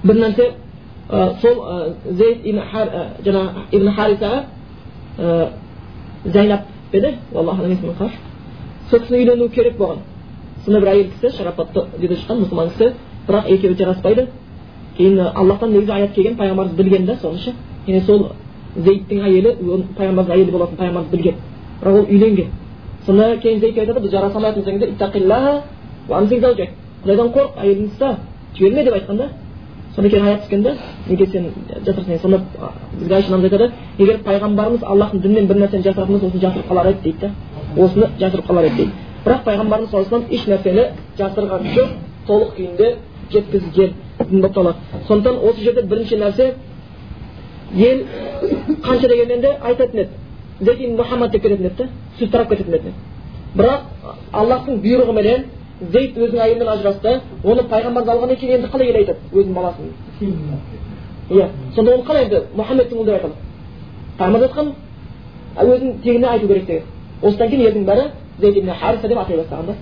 [0.05, 0.51] бір нәрсе
[1.11, 2.45] ә, сол ә, зейд
[3.25, 4.45] жаңағы ибн харисаға
[5.19, 5.49] ә,
[6.25, 6.61] зайнап
[6.93, 8.19] еді аллаху есімін қарашы.
[8.91, 10.05] Сол кісіні үйлену керек болған.
[10.65, 12.93] Сондай бір әйел кісі шарапатты үйде шыққан мұсылман кісі.
[13.29, 14.29] Бірақ екеуі жараспайды.
[14.97, 17.55] Кейін аллахтан негізі аят келген пайғамбарымыз білген да соны ше.
[17.87, 18.29] Және сол
[18.77, 19.51] зейттің әйелі
[19.99, 21.35] пайғамбардың әйелі болатынын пайғамбарымыз білген
[21.83, 22.49] бірақ ол үйленген
[23.07, 24.39] сонда кейін зейдке айтады біз жараса
[26.09, 26.68] болсаң
[27.05, 28.11] құдайдан қорық әйеліңді ұста
[28.57, 29.29] жіберме деп айтқан да
[29.95, 30.75] сонда кейін аят түскен да
[31.09, 31.51] неге сен
[31.85, 32.41] жасырсың сонда
[32.99, 36.87] бізге айша анамыз айтады егер пайғамбарымыз аллахтың дінінен бір нәрсені жасыратын болса осыны жасырып қалар
[36.87, 38.93] еді дейді да осыны жасырып қалар еді дейді
[39.27, 40.87] бірақ пайғамбарымыз саллаллаху еш нәрсені
[41.18, 41.89] жасырған жоқ
[42.27, 42.95] толық күйінде
[43.33, 43.93] жеткізген
[44.31, 46.55] болып табылады сондықтан осы жерде бірінші нәрсе
[47.75, 48.07] ел
[48.83, 50.11] қанша дегенмен де айтатын еді
[50.61, 52.93] зейд мұхаммад деп кететін еді да сөз тарап кететін еді
[53.57, 53.81] бірақ
[54.33, 55.45] аллахтың бұйрығыменен
[55.93, 59.93] зейд өзінің әйелімен ажырасты оны пайғамбарымыз алғаннан кейін енді қалай ел айтады өзінің баласын
[61.31, 63.35] иә сонда оны қалай енді мұхаммедтің ұлы деп айтады
[64.18, 64.72] пайғамбар айтқан
[65.57, 66.83] өзінің тегіне айту керек деген
[67.22, 68.09] осыдан кейін елдің бәрі
[68.41, 69.75] зейд ибн хариса деп атай бастаған да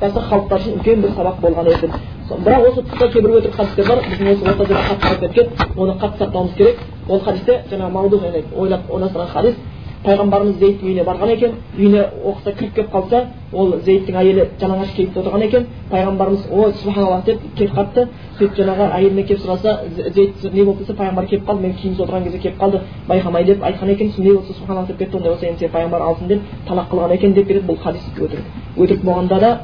[0.00, 1.90] басқа халықтар үшін үлкен бір сабақ болған еді.
[2.28, 6.24] Бірақ осы тұста кейбір өтірік хадистер бар біздің осы орта жерде қатты кеткен оны қатты
[6.24, 6.76] сақтауымыз керек.
[7.08, 8.20] Ол хадисте жаңағы мауду
[8.56, 9.54] ойлап ойластырған хадис.
[9.98, 13.22] Пайғамбарымыз зейттің үйіне барған екен үйіне оқыса кіріп келіп қалса
[13.52, 15.66] ол зейттің әйелі жалаңаш келіп отырған екен.
[15.90, 18.04] Пайғамбарымыз ой субханаллах деп кетіп қалыпты
[18.38, 19.74] сөйтіп жаңағы әйеліне келіп сұраса
[20.14, 23.64] зейт не болды десе пайғамбар келіп қалды мен киімсіз отырған кезде келіп қалды байқамай деп
[23.64, 24.12] айтқан екен.
[24.18, 27.34] Не болса субханаллах деп кетті ондай болса енді сені пайғамбар алсын деп талақ қылған екен
[27.34, 27.66] деп береді.
[27.66, 28.44] Бұл хадис өтірік.
[28.76, 29.60] Өтірік болғанда да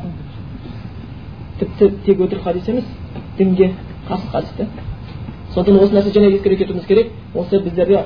[1.58, 2.84] тіпті тек өтірік хадис емес
[3.38, 3.72] дінге
[4.08, 4.66] қарсы хадис та
[5.54, 8.04] сондықтан осы нәрсе және ескере кетуіміз керек осы біздерде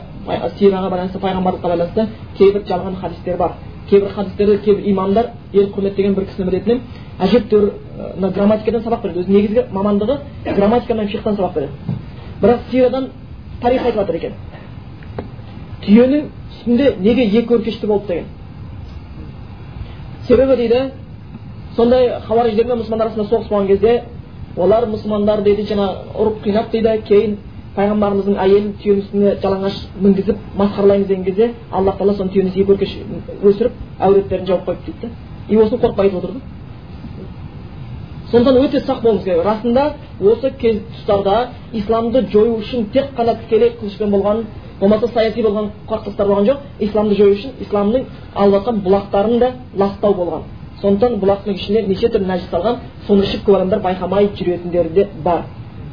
[0.59, 2.07] сираға байланысты пайғамбарлыққа байланысты
[2.39, 3.53] кейбір жалған хадистер бар
[3.91, 6.81] кейбір хадистерді кейбір имамдар ел құрметтеген бір кісінің ретінен
[7.21, 7.71] әжептәуір
[8.17, 11.73] мына грамматикадан сабақ береді өзінің негізгі мамандығы грамматика мен фихтан сабақ береді
[12.43, 13.09] бірақ сирадан
[13.63, 14.33] тарих айтып жатыр екен
[15.87, 18.25] түйенің үстінде неге екі өркешті болды деген
[20.29, 20.91] себебі дейді
[21.79, 23.93] сондай хауариждер мен мұсылмандар арасында соғыс болған кезде
[24.57, 27.37] олар мұсылмандар дейді жаңағы ұрып қинап дейді кейін
[27.79, 32.97] пайғамбарымыздың әйелін түйенің үстіне жалаңаш мінгізіп масқаралаймыз деген кезде аллах тағала соны түйенің екі өркеш
[33.53, 33.73] өсіріп
[34.09, 35.11] әуреттерін жауып қойды дейді да
[35.49, 36.41] и осыны қорықпай айтып отыр да
[38.31, 39.45] сондықтан өте сақ болуымыз керек.
[39.45, 44.45] Расында осы кез тұстарда исламды жою үшін тек қана тікелей қылышпен болған
[44.81, 46.59] болмаса саяси болған қақтығыстар болған жоқ.
[46.81, 48.05] Исламды жою үшін исламның
[48.35, 50.43] алып жатқан бұлақтарын да ластау болған.
[50.83, 52.77] Сондықтан бұлақтың ішіне неше түрлі нәжіс салған
[53.07, 55.45] соны ішіп көп адамдар байқамай жүретіндері де бар.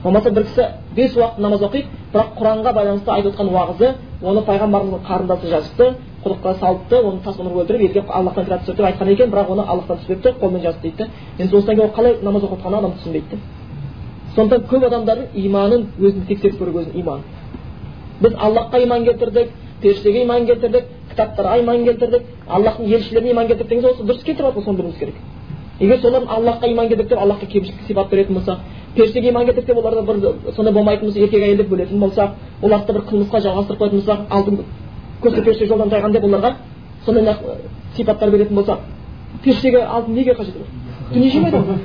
[0.03, 0.65] Болмаса бір кісі
[0.95, 6.53] бес уақыт намаз оқиды бірақ құранға байланысты айтып отқан уағызы оны пайғамбарымыздың қарындасы жазыпты құдыққа
[6.59, 10.33] салыпты оны тас өлтіріп елге аллахтан кітап түсір деп айтқан екен бірақ оны аллахтан түспепті
[10.39, 11.09] қолмен жазды дейді
[11.39, 13.39] енді осыдан кейін ол қалай намаз оқып жатқанын адам түсінбейді
[14.35, 17.23] сондықтан көп адамдардың иманын өзін тексеріп көру өзінің иманын
[18.21, 19.49] біз аллахқа иман келтірдік
[19.81, 24.63] періштеге иман келтірдік кітаптарға иман келтірдік аллахтың елшілеріне иман келтірдік деген осы дұрыс келтіріп жатыр
[24.63, 25.15] соны білуіміз керек
[25.79, 28.57] егер солар аллахқа иман келтірдік деп аллахқа кемшілік сипат беретін болсақ
[28.95, 32.29] періштеге иман келтірдік деп оларда бір сондай болмайтын болса еркек әйел деп бөлетін болсақ
[32.61, 34.59] оларды бір қылмысқа жалғастырып қоятын болсақ алтын
[35.23, 36.53] көзі періште жолдан тайған деп оларға
[37.05, 37.35] сондай
[37.95, 38.79] сипаттар беретін болсақ
[39.43, 40.67] періштеге алтын неге қажеті бар
[41.13, 41.77] дүние жемейді ғой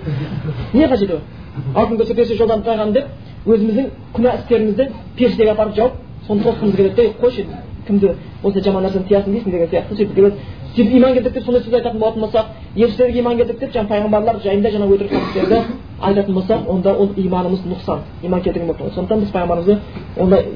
[0.75, 3.05] не қажеті бар алтын көрсе періште жолдан тайған деп
[3.47, 5.93] өзіміздің күнә істерімізді періштеге апарып жауып
[6.27, 7.47] соны тосқымыз келеді де қойшы
[7.91, 10.37] кімді осы жаман нәрсені тыясың дейсің деген сияқты сөйтіп келеді
[10.75, 14.43] сөйтіп иман келтірдік деп сондай сөз айтатын болатын болсақ елшілерге иман келтірдік деп жаңағы пайғамбарлар
[14.45, 15.59] жайында жаңағы өтірік хадистерді
[16.01, 19.79] айтатын болсақ онда ол иманымыз нұқсан иман келтірген болып сондықтан біз пайғамбарымызды
[20.17, 20.47] ондай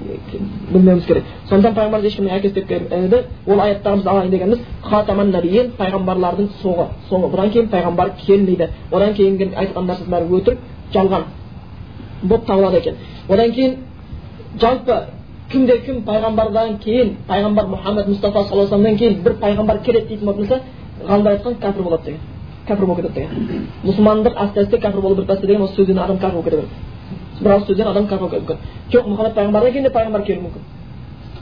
[0.73, 5.33] білмеуіміз керек сондықтан пайғамбарымыз ешкімнің әкесі деп келмеді ол аяттағы біз алайын дегеніміз хатаман
[5.79, 10.59] пайғамбарлардың соңы соңы бұдан кейін пайғамбар келмейді одан кейінгі айтқан нәрсенің бәрі өтірік
[10.95, 11.25] жалған
[12.23, 12.95] болып табылады екен
[13.29, 13.77] одан кейін
[14.61, 14.99] жалпы
[15.55, 20.49] кімде кім пайғамбардан кейін пайғамбар мұхаммед мұстафа саллаллаху алейhi кейін бір пайғамбар келеді дейтін болатын
[20.49, 20.61] болса
[21.09, 22.21] ғалымдар айтқан кәпір болады деген
[22.69, 26.35] кәпір болып кетеді деген мұсылмандық әсте әсте кәпір болып бір деген осы сөзден адам кәпір
[26.35, 28.59] болып кете береді бір ауыз сөзден адам кәпір болып мүмкін
[28.93, 30.63] жоқ мұхаммед пайғамбардан кейін де пайғамбар келуі мүмкін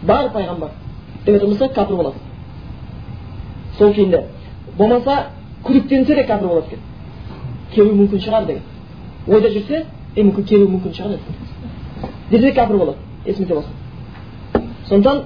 [0.06, 0.70] бар пайғамбар
[1.24, 2.18] деп айтатын болса кәпір болады
[3.78, 4.22] сол күйінде
[4.78, 5.18] болмаса
[5.64, 6.80] күдіктенсе де кәпір болады екен
[7.74, 8.62] келуі мүмкін шығар деген
[9.28, 9.84] ойда жүрсе
[10.16, 11.18] е мүмкін келуі мүмкін шығар
[12.30, 13.81] десе кәпір болады есіңізде болсын
[14.88, 15.22] сондықтан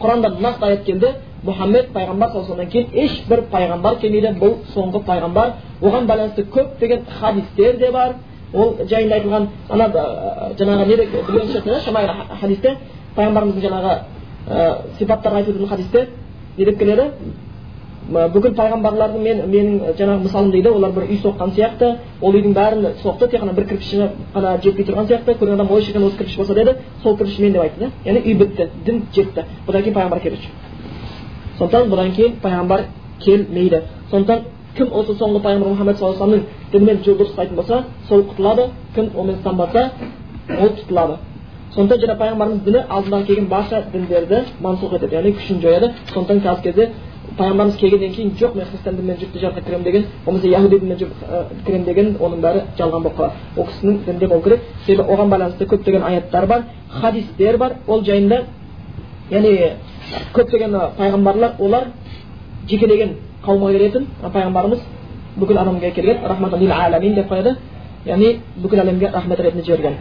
[0.00, 1.14] құранда нақты аят келді
[1.44, 4.34] мұхаммед пайғамбар саллаллаху кейін ешбір пайғамбар келмейді.
[4.40, 5.52] Бұл соңғы пайғамбар.
[5.82, 8.14] Оған байланысты көптеген хадистер де бар.
[8.52, 9.88] Ол жайында айтылған ана
[10.58, 11.08] жаңағы білген
[12.40, 12.76] хадисте.
[13.16, 13.94] Пайғамбарымыздың жаңағы
[14.98, 16.08] сипаттарын айтып хадисте
[16.58, 17.10] не деп келеді?
[18.10, 21.90] Бүкіл пайғамбарлардың мен менің жаңағы мысалым дейді олар бір үй соққан сияқты
[22.20, 25.82] ол үйдің бәрін соқты тек қана бір кірпіші ғана жетпей тұрған сияқты көрген адам ой
[25.82, 29.02] шіркін осы кірпіш болса деді сол кірпіш мен деп айтты да яғни үй бітті дін
[29.14, 30.50] жетті бұдан кейін пайғамбар келеді
[31.58, 32.84] сондықтан бұдан кейін пайғамбар
[33.24, 34.44] келмейді сондықтан
[34.76, 39.10] кім осы соңғы пайғамбар мұхаммед саллаллаху алейhi вассаламның дінімен дұрыс ұстайтын болса сол құтылады кім
[39.14, 39.90] онымен ұстанбаса
[40.58, 41.18] ол тұтылады
[41.74, 46.62] сондықтан жаңа пайғамбарымыз діні алдынан келген барша діндерді мансұқ етеді яғни күшін жояды сондықтан қазіргі
[46.72, 46.88] кезде
[47.40, 50.98] пайғамбарымыз келгеннен кейін жоқ мен христиан дінімен жұртты жарыққа кіремін деген болмаса яхуди дінімен
[51.66, 55.66] кіремін деген оның бәрі жалған болып қалады ол кісінің дінінде болу керек себебі оған байланысты
[55.66, 56.64] көптеген аяттар бар
[57.00, 58.42] хадистер бар ол жайында
[59.30, 59.52] яғни
[60.34, 61.88] көптеген пайғамбарлар олар
[62.68, 64.80] жекелеген қауымға келетін пайғамбарымыз
[65.36, 67.56] бүкіл адамға келген рахматул аламин деп қояды
[68.04, 69.96] яғни бүкіл әлемге рахмет ретінде жіберген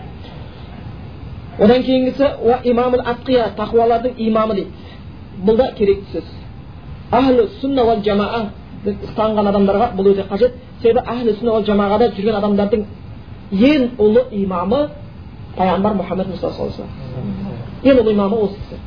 [1.60, 2.26] одан кейінгісі
[2.64, 4.70] имамул атқия тақуалардың имамы дейді
[5.46, 6.39] бұл да керекті сөз
[7.12, 8.42] әхлі сүнна уал жамаа
[8.86, 12.86] ұстанған адамдарға бұл өте қажет себебі әхлі сүнна уал жамағада жүрген адамдардың
[13.52, 14.84] ең ұлы имамы
[15.58, 16.70] пайғамбар мұхаммед мұстафа
[17.84, 18.80] ең ұлы имамы осы кісі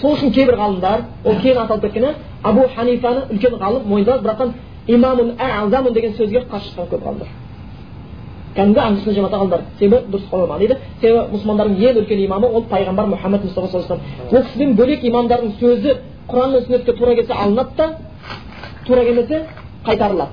[0.00, 4.52] сол үшін кейбір ғалымдар ол кейін аталып кеткен абу ханифаны үлкен ғалым мойындады бірақтан
[4.86, 7.28] имамун азамун деген сөзге қарсы шыққан көп ғалымдар
[8.56, 12.64] кәдімгі ахлі сүнна жамағат ғалымдар себебі дұрыс қойылмаған дейді себебі мұсылмандардың ең үлкен имамы ол
[12.72, 15.96] пайғамбар мұхаммед мұстафа саллаллаху алейhi ол кісіден бөлек имамдардың сөзі
[16.32, 17.86] құран мен сүннетке тура келсе алынады да
[18.86, 19.46] тура келмесе
[19.86, 20.32] қайтарылады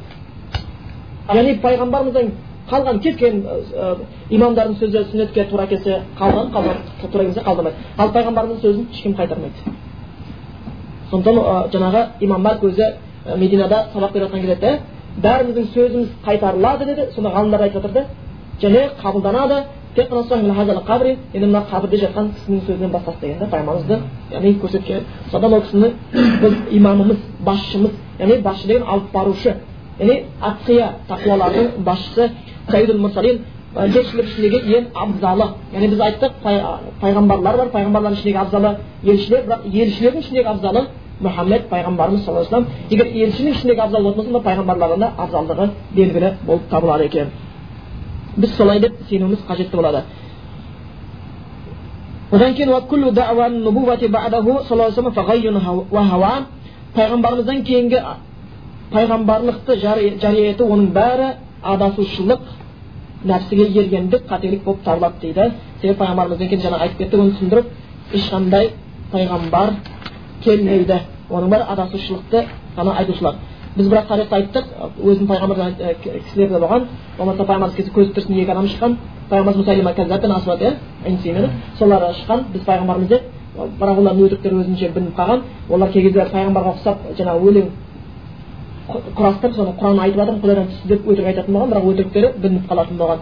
[1.34, 2.32] яғни пайғамбарымыздан
[2.70, 3.45] қалған кез келген
[4.30, 6.78] имамдардың сөзі сүннетке тура келсе қалған қалған
[7.12, 9.76] тура келсе қалдырмайды ал пайғамбарымыздың сөзін ешкім қайтармайды
[11.12, 11.36] сондықтан
[11.74, 12.86] жаңағы имам малик өзі
[13.38, 14.80] мединада сабақ беріп жатқан кезде
[15.24, 18.06] бәріміздің сөзіміз қайтарылады деді сонда ғалымдар айтып жатыр да
[18.62, 19.64] және қабылданады
[19.96, 24.00] тек қана енді мына қабірде жатқан кісінің сөзінен бастады деген да пайғамбарымызды
[24.32, 25.94] яғни көрсеткен содан ол кісіні
[26.42, 29.56] біз имамымыз басшымыз яғни басшы деген алып барушы
[30.00, 32.30] яғни атқия тақуалардың басшысы
[32.70, 33.42] саидул мурсалин
[33.76, 35.50] елшілер ішіндегі ең абзалы.
[35.74, 36.32] Яғни біз айттық
[37.02, 38.72] пайғамбарлар бар пайғамбарлардың ішіндегі абзалы
[39.04, 40.86] елшілер бірақ елшілердің ішіндегі абзалы
[41.22, 46.70] мұхаммед пайғамбарымыз саллаллаху вассалам егер елшінің ішіндегі абзал болатын болса пайғамбарлардың да абзалдығы белгілі болып
[46.72, 47.32] табылады екен.
[48.38, 50.04] Біз солай деп сенуіміз қажетті болады
[52.32, 52.70] одан кейін
[56.96, 58.00] пайғамбарымыздан кейінгі
[58.94, 61.28] пайғамбарлықты жария ету оның бәрі
[61.74, 62.48] адасушылық
[63.30, 65.52] нәпсіге ергендік қателік болып табылады дейді
[65.82, 67.66] себебі пайғамбарымыздан кейін жаңа айтып кеттік оны түсіндіріп
[68.20, 68.72] ешқандай
[69.12, 69.74] пайғамбар
[70.44, 71.00] келмейді
[71.30, 72.46] оның бәрі адасушылықты
[72.78, 73.36] ғана айтушылар
[73.80, 74.66] біз бірақ тарихта айттық
[75.00, 75.58] өзінің пайғамбар
[76.04, 78.98] кісілер де болған болмаса пайғамбарымыз кезде көзі тірісінде екі адам шыққан.
[79.30, 81.50] Пайғамбарымыз мусалима кәззаб пен иә
[81.80, 83.24] солар шыққан біз пайғамбарымыз деп
[83.80, 85.42] бірақ олардың өтіріктері өзінше білініп қалған.
[85.70, 87.68] Олар кей кезде пайғамбарға ұқсап жаңағы өлең
[88.90, 92.98] құрастырып соны құран айтып жатырмын құдайдан түсті деп өтірік айтатын болған бірақ өтіріктері білініп қалатын
[92.98, 93.20] болған.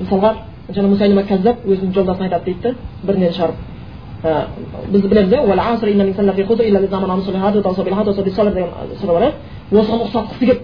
[0.00, 0.30] Мысалға
[0.72, 2.74] жаңа мусалима кәззаб өзінің жолдасын айтады дейді да
[3.06, 3.71] бірінен шығарып.
[4.22, 5.40] Біз білеміз иә
[9.72, 10.60] осыған ұқсатқысы келіп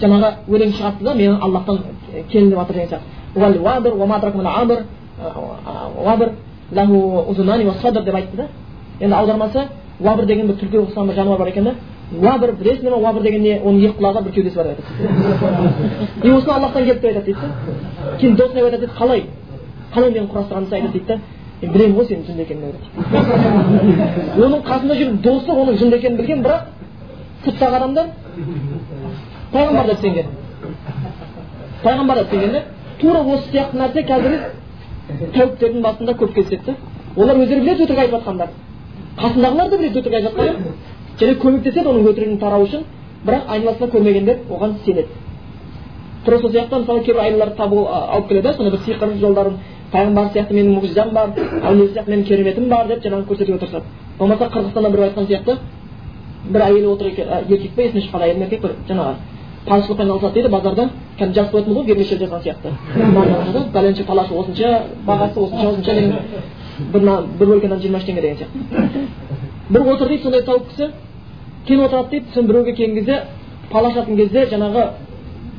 [0.00, 1.78] жаңағы өлең шығарыпты да мені аллахтан
[2.30, 3.00] келін деп жатыр деген
[8.04, 8.46] деп айтты да
[9.00, 9.68] енді аудармасы
[10.00, 11.74] уабір деген бір түлкіге ұқсаған бір жануар бар екен да
[12.12, 16.30] уабір білесіңдер ма уабір деген не оның екі құлағы бір кеудесі бар деп айтады и
[16.30, 19.24] осыны аллахтан келді деп айтады дейді да кейін досына айтады дейді қалай
[19.94, 21.18] қалай мені құрастырғаныңызды айтады дейді да
[21.64, 22.78] мен білемін ғой сенің жынды екеніңді
[24.44, 26.60] оның қасында жүрген досы оның жынды екенін білген бірақ
[27.44, 28.06] сырттағы адамдар
[29.52, 30.26] пайғамбар деп сенген.
[31.82, 32.62] Пайғамбар сенген да
[33.00, 34.32] тура осы сияқты нәрсе қазір
[35.34, 36.76] тәуіптердің басында көп кездеседі
[37.16, 38.54] олар өздері біледі өтірік айтып жатқандарын
[39.20, 40.56] қасындағылар да біледі өтірік айтып жатқанын.
[41.20, 42.80] Және көмектеседі оның өтірігін тарау үшін
[43.26, 45.08] бірақ айналасында көрмегендер оған сенеді.
[46.24, 49.58] Тура сол сияқты мысалы кейбір айлаларды табу алып келеді сондай бір сиқыр жолдарын
[49.94, 51.30] пайғамбар сияқты менің мұғжизам бар
[51.62, 53.84] әулие сияқты менің кереметім бар деп жаңағы көрсетуге тырысады
[54.18, 55.58] болмаса қырғызстанда біреу айтқан сияқты
[56.50, 59.14] бір әйел отыр екен еркек па есімнен шыққан әйел еркек бір жаңағы
[59.66, 60.88] палшылықпен айналысады дейді базарда
[61.18, 66.12] кәдімгі жазып қоятын ғой вермишель жазған сияқты бәленше палаш осынша бағасы осынша осынша деген
[66.92, 67.00] бір
[67.38, 69.08] бір бөлке нан жиырма үш теңге деген сияқты
[69.70, 70.90] бір отыр дейді сондай тауып кісі
[71.66, 73.20] кейін отырады дейді сосын біреуге келген кезде
[73.70, 74.88] пал ашатын кезде жаңағы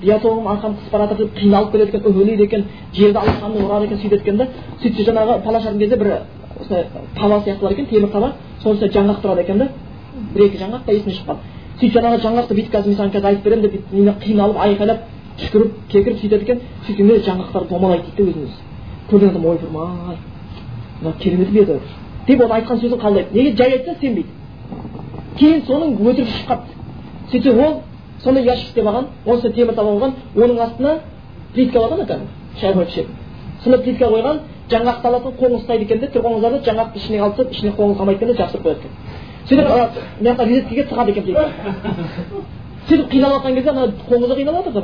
[0.02, 3.98] биатоғым арқам қысып бара жатыр деп қиналып келеді екен үһілейді екен жерді алақанымен ұрады екен
[3.98, 4.48] сөйтеді екен да
[4.82, 6.12] сөйтсе жаңағы пал ашатын кезде бір
[6.60, 6.86] осылай
[7.16, 8.34] таба сияқты бар екен темір таба
[8.64, 9.70] соны жаңғақ тұрады екен да
[10.34, 11.38] бір екі жаңғақ па есімнен шыққан
[11.80, 15.00] сөйтіп жаңағы жаңғақты бүйтіп қазір мен саған қазір айтып беремін деп бүйтіп қиналып айқайлап
[15.40, 18.76] түшкіріп кекіріп сөйтеді екен сөйткенде жаңғақтар домалайды дейді да өзін өзі
[19.10, 20.18] көрген адам ойпырмай
[21.02, 21.80] мына керемет еді?
[22.28, 24.30] деп оны айтқан сөзін қабылдайды неге жай айтса сенбейді.
[25.38, 26.74] Кейін соның өтірігі шығып қалыпты
[27.32, 27.82] сөйтсе ол
[28.26, 30.92] сондай ящик істеп алған онысы темір таба қойған оның астына
[31.54, 32.28] плитка бар ғой кәдімгі
[32.60, 33.14] шай қойып ішетін
[33.64, 34.38] сондай плитка қойған
[34.72, 38.30] жаңғақты аласың қоңыз ұстайды екен де тұрғыңыздарды жаңғақты ішіне алып тастап ішіне қоңыз қалмайды екен
[38.30, 38.92] де жабыстырып қояды екен.
[39.50, 39.68] Сөйтіп
[40.20, 41.46] мына жаққа розеткеге тығады екен плитка.
[42.90, 44.84] Сөйтіп қиналып жатқан кезде ана қоңыз да қиналып жатыр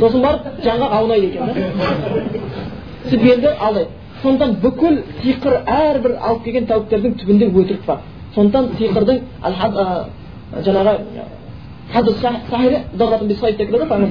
[0.00, 1.52] сосын барып жаңғақ аунайды екен да
[3.08, 3.90] сөйтіп енді алдайды
[4.22, 7.98] сондықтан бүкіл сиқыр әрбір алып келген тәуіптердің түбінде өтірік бар.
[8.34, 9.16] Сондықтан сиқырдың
[10.52, 10.92] жаңағы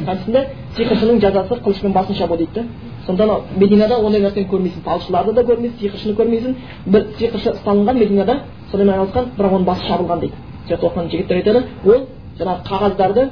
[0.08, 0.42] хадисінде
[0.78, 2.64] сиқыршының жазасы қылышпен басын шабу дейді да
[3.06, 8.40] сондықтан мединада ондай нәрсені көрмейсің талшыларды да көрмейсің сиқыршыны көрмейсің бір сиқыршы ұсталынған мединада
[8.72, 10.36] сонымен айналысқан бірақ оның басы шабылған дейді
[10.70, 12.00] жақта оқыған жігіттер айтады ол
[12.40, 13.30] жаңағы қағаздарды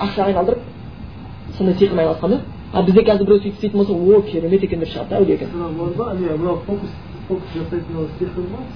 [0.00, 0.60] ақшаға айналдырып
[1.58, 2.38] сондай сиқырмен айналысқан да
[2.72, 5.48] а бізде қазір біреу сөйтіп істейтін болса о керемет екен деп шығады да әулие екен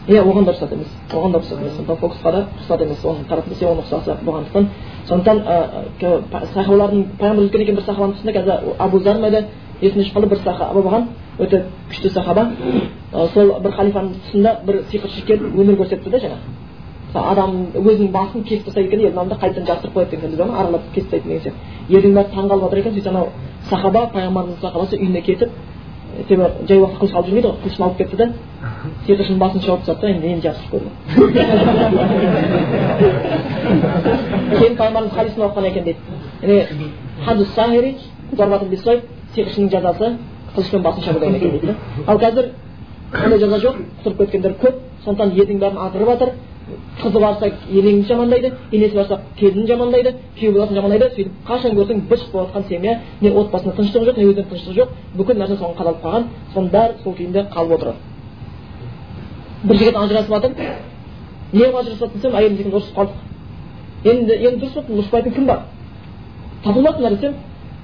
[0.09, 0.89] иә оған да рұқсат емес.
[1.13, 1.73] Оған да рұқсат емес.
[1.77, 2.99] Сондықтан фокусқа да рұқсат емес.
[3.05, 4.69] Оған қарап білсе оның ұқсасы болғандықтан.
[5.09, 5.37] Сондықтан
[6.55, 9.47] сахабалардың пайғамбар өткен екен бір сахабаның тұсында қазір абу зар ма еді
[9.81, 12.51] есімнен шыққанда бір сахаба болған өте күшті сахаба.
[13.35, 16.63] Сол бір халифаның тұсында бір сиқыршы келіп өнер көрсетті да жаңағы.
[17.15, 21.11] Адам өзінің басын кесіп тастайды екен елдің алдында қайтадан жабыстырып қояды деген сөз аралап кесіп
[21.11, 21.59] тастайды деген сияқты.
[21.89, 23.29] Елдің бәрі таң қалып жатыр екен сөйтсе анау
[23.71, 25.51] сахаба пайғамбарымыздың сахабасы үйіне кетіп
[26.29, 28.27] себебі жай уақытта қылыш алып жүрмейді ғой қылышын алып кетті да
[29.07, 30.91] сиқыршының басын шауып тастады да енді енді жабыстырып қойды
[34.59, 36.01] кейін пайғамбарымыз хадисін оқыған екен дейді.
[39.35, 40.07] Сиқыршының жазасы
[40.55, 41.75] қылышпен басын шабу деген екен дейді.
[42.07, 42.45] Ал қазір
[43.25, 43.75] ондай жаза жоқ?
[44.05, 46.29] Құтылып кеткендер көп сондықтан елдің бәрін азырып жатыр.
[47.03, 52.23] Қызы барса енеңді жамандайды енесі барса келінін жамандайды күйеу баласын жамандайды сөйтіп қашан көрсең быт
[52.33, 56.01] болып жатқан семья не отбасында тыныштық жоқ не өзінде тыныштық жоқ бүкіл нәрсе соған қадалып
[56.05, 57.95] қалған соның бәрі сол күйінде қалып отыр
[59.65, 60.53] бір жігіт ажырасып жатыр
[61.53, 63.17] неғып ажырасып десем әйелім деген ұрысып қалдық
[64.13, 65.61] енді енді дұрыс болды ұрыспайтын кім бар
[66.65, 67.35] табылмапсыңдар десем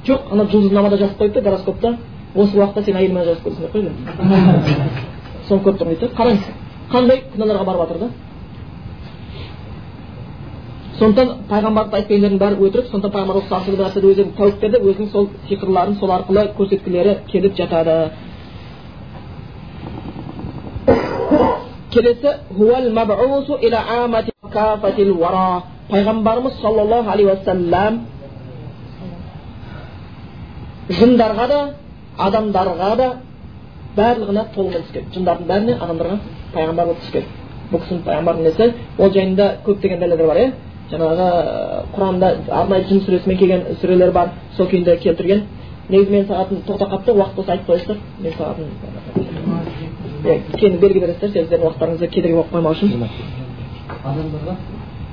[0.06, 1.96] жоқ ана жұлдызнамада жазып қойыпты гороскопта
[2.34, 3.90] осы уақытта сен әйеліңмен ажырасып көресің деп қойды
[5.48, 6.42] соны көріп тұрмын дейді да қараңыз
[6.92, 8.08] қандай күнәларға барып жатыр да
[10.98, 15.94] сондықтан пайғамбардың айтып келгендердің бәрі өтірік сондықтан пайғамбар саллаллаху өзінің тәуіп берді өзінің сол сиқырларын
[16.00, 17.96] сол арқылы көрсеткілері келіп жатады.
[21.90, 22.30] Келесі
[25.90, 28.00] пайғамбарымыз саллаллаху алейхи уассалам
[30.98, 31.60] жындарға да
[32.26, 33.08] адамдарға да
[33.96, 36.16] барлығына толығымен түскен жындардың бәріне адамдарға
[36.54, 37.24] пайғамбар болып түскен
[37.70, 38.64] бұл кісінің пайғамбардың несі
[38.98, 40.50] ол жайында көптеген дәлелдер бар иә?
[40.90, 41.26] Жаңағы
[41.94, 42.28] құранда
[42.60, 45.40] арнайы жын сүресімен келген сүрелер бар сол күйінде келтірген
[45.88, 48.64] негізі мен сағатым тоқтап қалыпты уақыт болса айтып қоясыздар мен сағатым
[50.58, 52.88] кейін белгі бересіздер сіздердің уақыттарыңызды кедергі болып қоймау үшін
[54.04, 54.54] адамдарға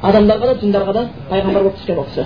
[0.01, 2.23] адамдарға да жындарға да пайғамбар болып түскен ол кісі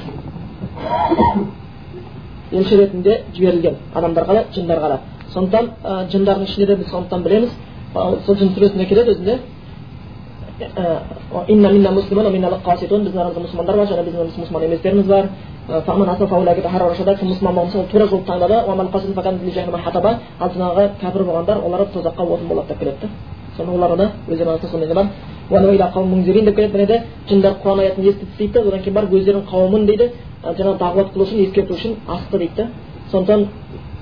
[2.51, 4.99] елші ретінде жіберілген адамдарға да жындарға да
[5.33, 5.65] сондықтан
[6.11, 7.51] жындардың ішінде де біз сондықтан білеміз
[8.25, 9.39] сол жын сүресінде келеді өзінде
[13.05, 15.25] біздің арамызда мұсылмандар бар және біздің мұсылман еместеріміз бар
[17.19, 18.55] кім мұсылман болмаса ол тура жолды таңдады
[20.39, 23.07] ал жаңағы кәпір болғандар олар тозаққа отын болады деп келеді да
[23.57, 25.07] соны олар оны өздерінің арасында сондай бар
[26.45, 29.85] деп келеді міне де жындар құран аятын естіді дейді да одан кейін барып өздерінің қауымын
[29.85, 30.05] дейді
[30.43, 32.67] жаңағы дағуат қылу үшін ескерту үшін асты дейді да
[33.11, 33.47] сондықтан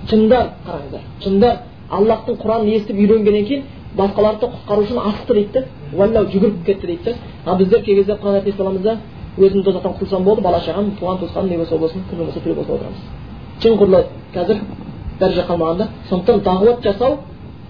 [0.09, 1.53] жындар қараңыздар жындар
[1.89, 3.63] аллахтың құранын естіп үйренгеннен кейін
[3.97, 5.65] басқаларды құтқару үшін асты дейді
[6.13, 7.15] да жүгіріп кетті дейді
[7.45, 8.99] ал біздер кей кезде құран естіп аламыз
[9.39, 12.73] өзім тозақтан құтылсам болды бала шағам туған туысқаным не болса болсын кім болса тірі болса
[12.73, 12.99] отырамыз.
[13.63, 14.59] Жын құрлы қазір
[15.19, 17.17] дәреже қалмаған да сондықтан дағуат жасау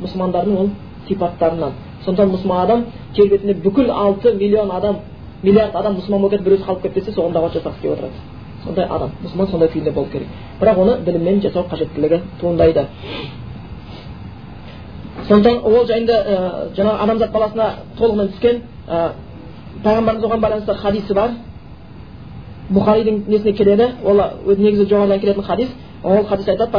[0.01, 0.69] мұсылмандардың ол
[1.07, 1.73] сипаттарынан.
[2.05, 4.95] Сондықтан мұсылман адам жер бетінде бүкіл алты миллион адам
[5.43, 8.13] миллиард адам мұсылман болып кетіп біреусі қалып кетті десе соған дағуат жасағысы келіп отырады.
[8.63, 10.27] Сондай адам мұсылман сондай күйінде болу керек.
[10.61, 12.87] Бірақ оны біліммен жасау қажеттілігі туындайды.
[15.29, 16.37] Сондықтан ол жайында ә,
[16.77, 17.67] жаңағы адамзат баласына
[17.99, 19.11] толығымен түскен ә,
[19.83, 21.29] пайғамбарымыз оған байланысты хадисі бар
[22.73, 24.21] бұхаридің несіне келеді ол
[24.57, 25.69] негізі жоғарыдан келетін хадис
[26.03, 26.71] ол хадис айтады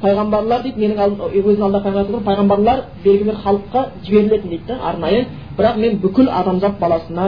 [0.00, 5.26] пайғамбарлар дейді менің өзінің алдында пайғамбар пайғамбарлар белгілі бір халыққа жіберілетін дейді да арнайы
[5.58, 7.26] бірақ мен бүкіл адамзат баласына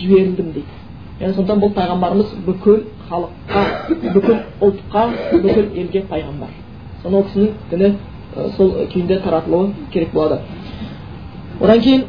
[0.00, 0.66] жіберілдім дейді
[1.20, 2.80] яғни сондықтан бұл пайғамбарымыз бүкіл
[3.10, 3.62] халыққа
[4.14, 5.02] бүкіл ұлтқа
[5.32, 6.50] бүкіл елге пайғамбар.
[7.02, 7.88] Соны ол кісінің діні
[8.56, 10.40] сол күйінде таратылуы керек болады.
[11.60, 12.04] Одан кейін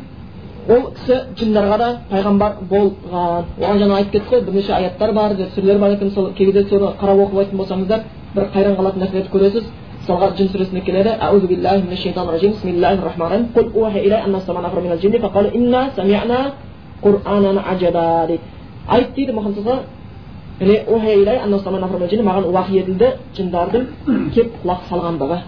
[0.70, 3.46] ол кісі жындарға да пайғамбар болған.
[3.60, 6.12] Оған жаңа айтып кеттік қой бірнеше аяттар бар сүрелер бар екен.
[6.12, 8.00] Сол кей кезде соны қарап оқып айтатын болсаңыздар
[8.36, 9.64] бір қайран қалатын нәрселерді көресіз.
[10.06, 11.10] Мысалға жын сүресінде келеді.
[11.20, 14.72] Аузу биллахи мина шайтан ражим бисмиллахи рахмани қул илай самана
[15.54, 15.92] инна
[17.72, 18.42] аджаба дейді.
[18.88, 19.34] Айт дейді
[22.24, 23.84] маған уахи етілді жындардың
[24.36, 25.40] кеп құлақ салғандығы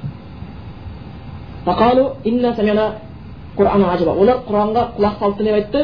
[4.22, 5.80] олар құранға құлақ салып не айтты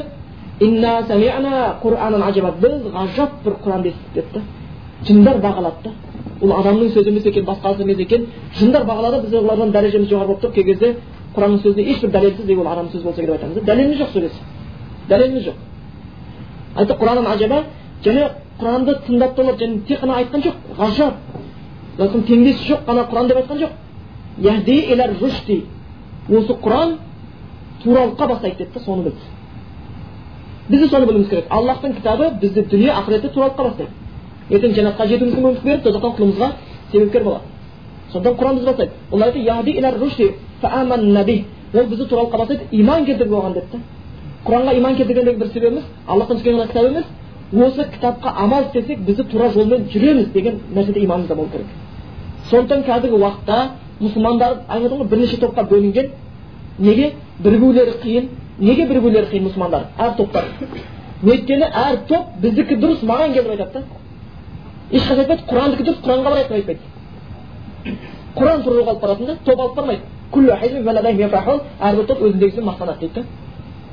[2.59, 4.41] біз ғажап бір құранды естідік деді
[5.07, 5.89] жындар бағалады
[6.41, 8.27] ол адамның сөзі емес екен басқасы емес екен
[8.59, 10.95] жындар бағалады біз олардан дәрежеміз жоғары болып тұр кей кезде
[11.35, 14.39] құранның сөзіне ешбір дәлелсіз ол адамның сөзі болса керек деп айтамыз дәлеліміз жоқ сөйлесі
[15.09, 15.57] дәлеліміз жоқ
[16.75, 17.63] айтты құранын ажаба
[18.05, 18.29] және
[18.63, 21.13] құранды тыңдап та және тек қана айтқан жоқ ғажап
[21.99, 23.71] теңдесі жоқ қана құран деп айтқан жоқ
[26.29, 26.89] осы құран
[27.83, 29.17] туралыққа бастайды деді да соны білді
[30.69, 33.91] біз де соны білуіміз керек аллахтың кітабы бізді дүние ақыретте туралыққа бастайды
[34.49, 36.51] ертең жәннатқа жетуімізге мүмкіндік беріп тозақтан құтылуымызға
[36.91, 37.43] себепкер болады
[38.13, 39.39] сондықтан құран бізді бастайды ол айтты
[41.73, 43.79] ол бізді туралыққа бастайды иман келтіріп оған деді да
[44.45, 47.03] құранға иман келтіргендегі бір себебіміз аллахтан түскен ғана кітап емес
[47.53, 51.67] осы кітапқа амал істесек бізді тура жолмен жүреміз деген нәрседе иманымызда болу керек.
[52.49, 53.57] Сондықтан қазіргі уақытта
[53.99, 56.09] мұсылмандар айтып ғой бірнеше топқа бөлінген.
[56.79, 57.13] Неге?
[57.39, 58.29] Бірігулері қиын.
[58.59, 59.83] Неге бірігулері қиын мұсылмандар?
[59.97, 60.45] Әр топтар.
[61.23, 63.83] Өйткені әр топ біздікі дұрыс маған келіп айтады да.
[64.91, 66.79] Ешқашан айтпайды құрандікі дұрыс құранға барайық деп айтпайды.
[68.35, 70.01] Құран туралы алып баратын да топ алып бармайды.
[70.33, 73.23] Әрбір топ өзіндегісімен мақтанады дейді да.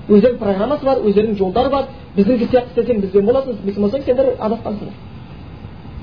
[0.08, 1.88] Өздерінің программасы бар өздерінің жолдары бар.
[2.16, 3.52] Біздіңкі сияқты істесең бізбен боласың.
[3.52, 4.94] Істемейтін болсаң сендер адасқансыңдар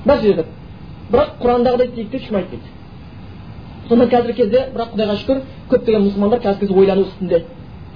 [0.06, 0.44] бар жерде.
[1.12, 2.76] Бірақ құрандағыдай істейік деп ешкім айтпайды
[3.88, 5.38] сонда қазіргі кезде бірақ құдайға шүкір
[5.70, 7.42] көптеген мұсылмандар қазіргі кезде ойлану үстінде.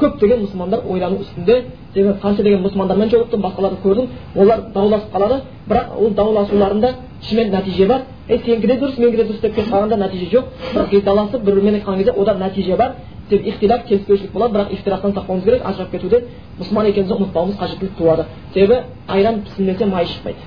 [0.01, 1.57] Көптеген мұсылмандар ойлану үстінде.
[1.95, 4.09] Себебі қанша деген мұсылмандармен жолықтым басқаларды көрдім.
[4.37, 5.41] Олар дауласып қалады.
[5.69, 8.07] Бірақ ол дауласуларында шынымен нәтиже бар.
[8.29, 10.45] Ей сенікі де дұрыс менікі де дұрыс деп кетіп қалғанда нәтиже жоқ.
[10.73, 12.95] Бірақ дауласып бір бірімен айтқан кезде одан нәтиже бар.
[13.33, 16.19] Тек ихтилаф келіспеушілік болады бірақ ифтирақтан сақтауымыз керек ажырап кетуде
[16.61, 18.25] мұсылман екенімізді ұмытпауымыз қажеттілік туады
[18.55, 18.77] себебі
[19.09, 20.39] айран пісірмесе май шықпайды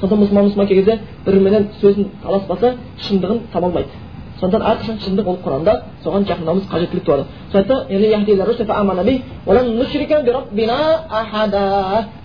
[0.00, 2.74] сондықтан мұсылман мұсылман кей кезде бір біріменен сөзін таласпаса
[3.08, 3.88] шындығын таба алмайды
[4.40, 5.72] сондықтан әрқашан шындық ол құранда
[6.04, 7.24] соған жақындауымыз қажеттілік туады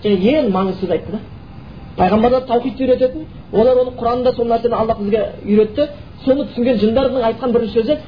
[0.02, 1.18] және ең маңызды сөз айтты да
[1.96, 5.88] пайғамбарлар таухидты үйрететін олар оны құранда сол нәрсені алла бізге үйретті
[6.24, 7.98] соны түсінген жындардың айтқан бірінші сөзі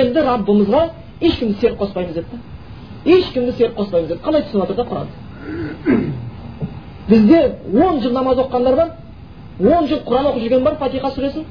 [0.00, 0.82] енді раббымызға
[1.20, 5.14] ешкімді серік қоспаймыз деді да ешкімді серік қоспаймыз деді қалай түсініп жатыр да құранды
[7.08, 8.88] бізде он жыл намаз оқығандар бар
[9.60, 11.44] он жыл құран оқып жүрген бар фатиха сүресін.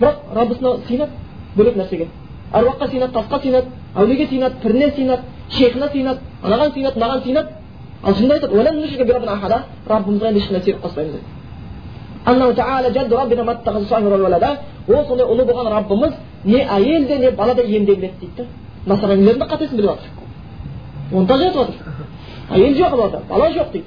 [0.00, 1.10] Бірақ раббысына сыйынады
[1.56, 2.08] бөлек нәрсеге.
[2.52, 7.48] Әруаққа сыйынады тасқа сыйынады әулиеге сыйынады піріне сыйынады шейхына сыйынады анаған сыйынады мынаған сыйынады
[8.02, 11.14] ал жында айтады раббымызға енді ешқандай серік қоспаймыз
[14.40, 14.58] дейді
[14.88, 16.12] ол сондай ұлы болған раббымыз
[16.44, 18.44] не әйел де не бала да емдей біледі дейді да
[18.94, 20.10] насранилердің де қатесін біліп жатыр
[21.12, 21.74] монтаж айтып жатыр
[22.50, 22.90] әйел жоқ
[23.28, 23.86] бала жоқ дейді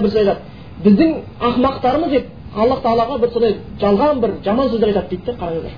[0.00, 0.36] бір сөз
[0.84, 2.26] біздің ақымақтарымыз деп
[2.56, 5.72] аллах тағалаға бір сондай жалған бір жаман сөздер айтады дейді да қараңыздар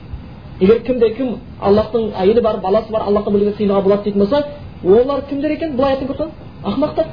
[0.61, 4.45] егер кімде кім аллахтың әйелі бар баласы бар аллахқа біреуге сыйынуға болады дейтін болса
[4.85, 7.07] олар кімдер екен бұл аяттың көрсеңіз ақымақтар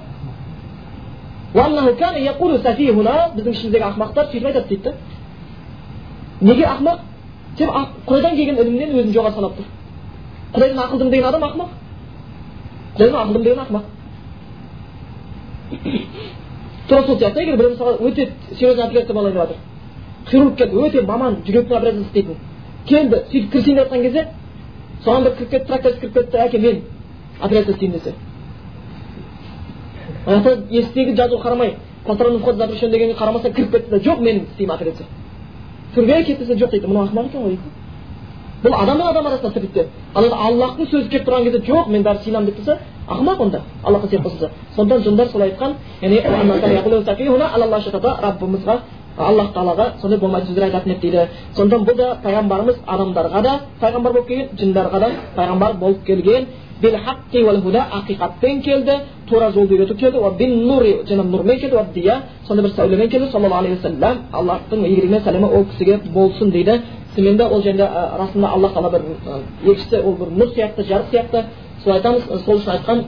[3.36, 4.92] біздің ішіміздегі ақымақтар сөйтіп айтады дейді да
[6.42, 7.00] неге ақымақ
[7.58, 7.70] сен
[8.08, 9.66] құдайдан келген ілімнен өзін жоғары санап тұр
[10.54, 11.70] құдайдан ақылдымын деген адам ақымақ
[12.96, 13.84] құдайдан ақылдымын деген ақымақ
[16.88, 19.58] тура сол сияқты егер біреу мысалға өте серьезный операция болайын деп жатыр
[20.30, 22.36] хирург келді өте маман жүректің операциясын істейтін
[22.88, 24.28] келді сөйтіп кірісейін деп жатқан кезде
[25.06, 26.82] соған бір кіріп кетті тракторист кіріп кетті әке мен
[27.42, 28.14] операция істеймін десе
[30.26, 31.74] ана есіктегі жазуға қарамай
[32.06, 35.08] посторонний вход запрещен дегенге қарамастан кіріп кетті да жоқ мен істеймін операция
[36.24, 37.70] кет десе жоқ дейді мынау ақымақ екен ғой дейді
[38.64, 42.04] бұл адам мен адам арасында тірлікте ал енді аллахтың сөзі келіп тұрған кезде жоқ мен
[42.04, 45.72] бәрі сыйынамын деп тұрса ақымақ онда аллахқа серік қосылса сондықтан жындар солай айтқан
[46.02, 46.22] яғни
[48.24, 48.78] раббымызға
[49.18, 54.14] аллах тағалаға сондай болмайтын сөздер айтатын еді дейді сондықтан бұл да пайғамбарымыз адамдарға да пайғамбар
[54.14, 56.48] болып келген жындарға да пайғамбар болып келген
[56.84, 58.94] ақиқатпен келді
[59.30, 60.18] тура жолды үйретіп келді
[61.08, 65.48] жаңа нұрмен келді дия сондай бір сәулемен келді саллаллаху алейхи уассалам аллахтың игілігі мен сәлемі
[65.56, 66.82] ол кісіге болсын дейді
[67.16, 67.90] шынымен де ол жайында
[68.20, 69.02] расында аллах тағала бір
[69.64, 71.44] елшісі ол бір нұр сияқты жарық сияқты
[71.84, 73.04] сол айтамыз сол үшін айтқан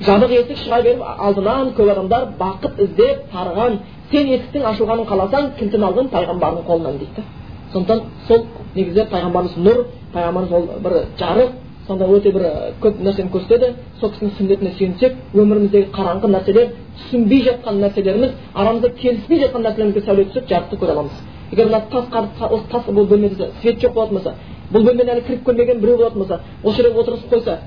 [0.00, 3.80] жабық есік шыға беріп алдынан көп адамдар бақыт іздеп тарыған
[4.10, 7.24] сен есіктің ашылғанын қаласаң кілтін алдың пайғамбардың қолынан дейді.
[7.72, 8.44] Сондықтан сол
[8.74, 9.84] негізі пайғамбарымыз нұр
[10.14, 11.50] пайғамбарымыз ол бір жарық
[11.86, 12.46] сонда өте бір
[12.82, 13.74] көп нәрсені көрсетеді.
[14.00, 20.24] Сол кісінің сүннетіне сүйенсек өміріміздегі қараңғы нәрселер түсінбей жатқан нәрселеріміз арамызда келіспей жатқан нәрселерімізге сәуле
[20.30, 21.12] түсіп жарықты көре аламыз.
[21.52, 22.04] Егер мына тас
[22.50, 24.34] осы тас бұл бөлмеде свет жоқ болатын болса
[24.72, 27.58] бұл бөлмені әлі кіріп көрмеген біреу болатын болса осы жерге отырғызып қойса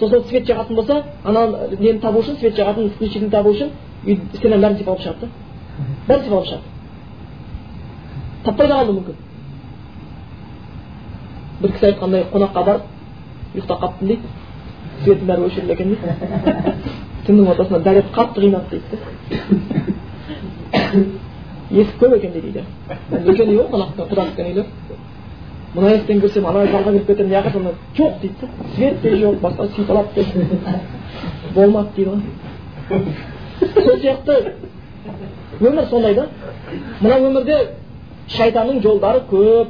[0.00, 1.46] сосын свет жағатын болса ана
[1.78, 3.70] нені табу үшін свет жағатын включительный табу үшін
[4.38, 5.45] стенаның бәрін сипап алып шығады да.
[5.76, 6.66] Сипап алып шығады
[8.44, 9.16] таппай да қалуы мүмкін
[11.60, 12.84] бір кісі айтқандай қонаққа барып
[13.54, 14.26] ұйықтап қалыппын дейді
[15.04, 16.08] светтің бәрі өшірілді екен дейді
[17.26, 18.96] түннің ортасында дәрет қатты қинады дейді
[21.70, 22.62] есік көп екен дейді
[23.10, 24.66] үлкен үй ғой қонақтың құда түскен үйлер
[25.74, 27.60] мына есіктен кірсем ана залға кіріп кетемін мына жаққа
[27.98, 28.46] жоқ дейді да
[28.76, 30.08] свет те жоқ басқа сипалап
[31.54, 32.20] болмады дейді ғой
[33.84, 34.34] сол сияқты
[35.60, 36.26] өмір сондай да
[37.00, 37.58] мына өмірде
[38.36, 39.68] шайтанның жолдары көп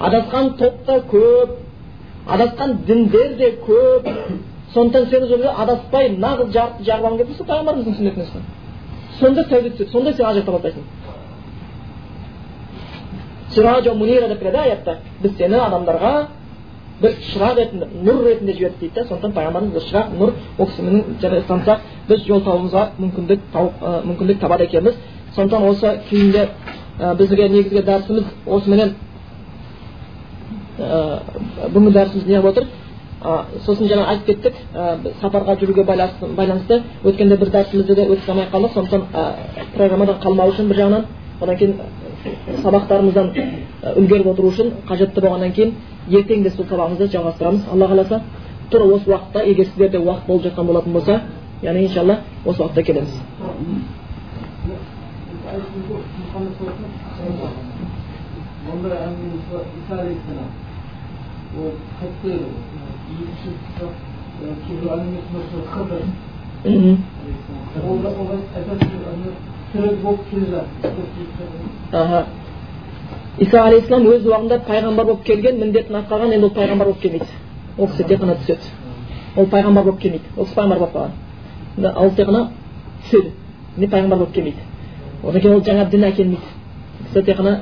[0.00, 1.60] адасқан топ та көп
[2.26, 4.08] адасқан діндер де көп.
[4.74, 8.40] Сондықтан сен ол адаспай нағыз жарықты жағып келіп тұрса пайғамбарымыздың сүннетіне ұста
[9.20, 10.82] сонда сәуле түседі сонда сен ажырата бастайсың.
[13.54, 16.26] Деп келеді аятта біз сені адамдарға
[17.00, 21.04] бір шырақ ретінде нұр ретінде жібердік дейді да сондықтан пайғамбарымыз шырақ нұр ол кісімен
[21.40, 21.78] ұстансақ
[22.08, 24.94] біз жол табуымызға мүмкіндік тауып мүмкіндік табады екенбіз
[25.34, 26.46] сондықтан осы кейінгі
[27.18, 28.94] бізге негізгі дәрісіміз осыменен
[30.78, 32.66] бүгінгі дәрісіміз не болып отыр
[33.64, 34.54] сосын жаңа айтып кеттік
[35.20, 39.02] сапарға жүруге байланысты өткенде бір дәрісімізді де өткізе алмай қалдық сондықтан
[39.76, 41.06] программадан қалмау үшін бір жағынан
[41.40, 41.74] одан кейін
[42.62, 43.30] сабақтарымыздан
[43.96, 45.74] үлгеріп отыру үшін қажетті болғаннан кейін
[46.08, 47.62] ертең де сол сабағымызды жалғастырамыз.
[47.72, 48.20] Алла қаласа
[48.70, 51.20] тура осы уақытта егер сіздерде уақыт болып жатқан болатын болса
[51.62, 53.10] яғни иншалла осы уақытта келеміз.
[61.44, 61.60] Ол
[63.20, 63.48] екінші
[64.64, 64.88] кейбір
[67.84, 69.53] ол
[71.92, 72.26] жатыр
[73.38, 77.26] иса алейхисалам өз уақытында пайғамбар болып келген міндетін атқарған енді ол пайғамбар болып келмейді
[77.78, 78.62] ол кісі тек қана түседі
[79.36, 82.42] ол пайғамбар болып келмейді ол кісі пайғамбар болып қалған ол тек қана
[83.02, 83.30] түседі
[83.76, 84.60] не пайғамбар болып келмейді
[85.24, 86.46] одан кейін ол жаңа дін әкелмейді
[87.08, 87.52] кісі тек қана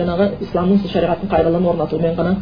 [0.00, 2.32] жаңағы исламның шариғаттың қағидаларын орнатумен ғана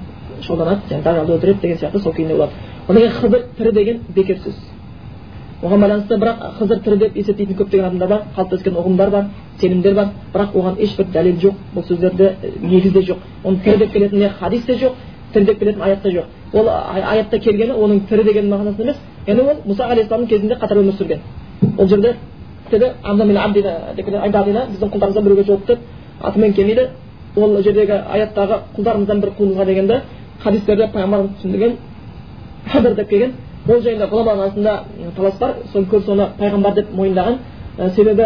[0.46, 2.52] шұғылданады және дажалды өлтіреді деген сияқты сол күйінде болады
[2.88, 4.54] одан кейін хызыр тірі деген бекер сөз
[5.62, 9.24] оған байланысты бірақ хызыр тірі деп есептейтін көптеген адамдар бар қалыптасқан ұғымдар бар
[9.60, 10.08] сенімдер бар.
[10.34, 11.54] Бірақ оған ешбір дәлел жоқ.
[11.74, 13.18] Бұл сөздерде негізде жоқ.
[13.44, 14.92] Оны тірі деп келетін не хадис те жоқ
[15.32, 16.24] тірі деп келетін аят та жоқ.
[16.52, 18.96] Ол аятта келгені оның тірі деген мағынасында емес.
[19.26, 21.20] Яғни ол мұса алейхисаламның кезінде қатар өмір сүрген.
[21.78, 22.16] Ол жерде
[24.72, 25.78] біздің құлдарымыздан біреуге жоқ деп
[26.20, 26.88] атымен келмейді
[27.36, 30.00] ол жердегі аяттағы құлдарымыздан бір құлымызға дегенде
[30.42, 31.76] хадистерде пайғамбарымыз түсіндірген
[32.72, 33.32] хадыр деп келген.
[33.68, 34.84] Ол жайында ғұламалар арасында
[35.16, 35.54] талас бар.
[35.72, 37.38] Сол көбісі оны пайғамбар деп мойындаған.
[37.92, 38.24] Себебі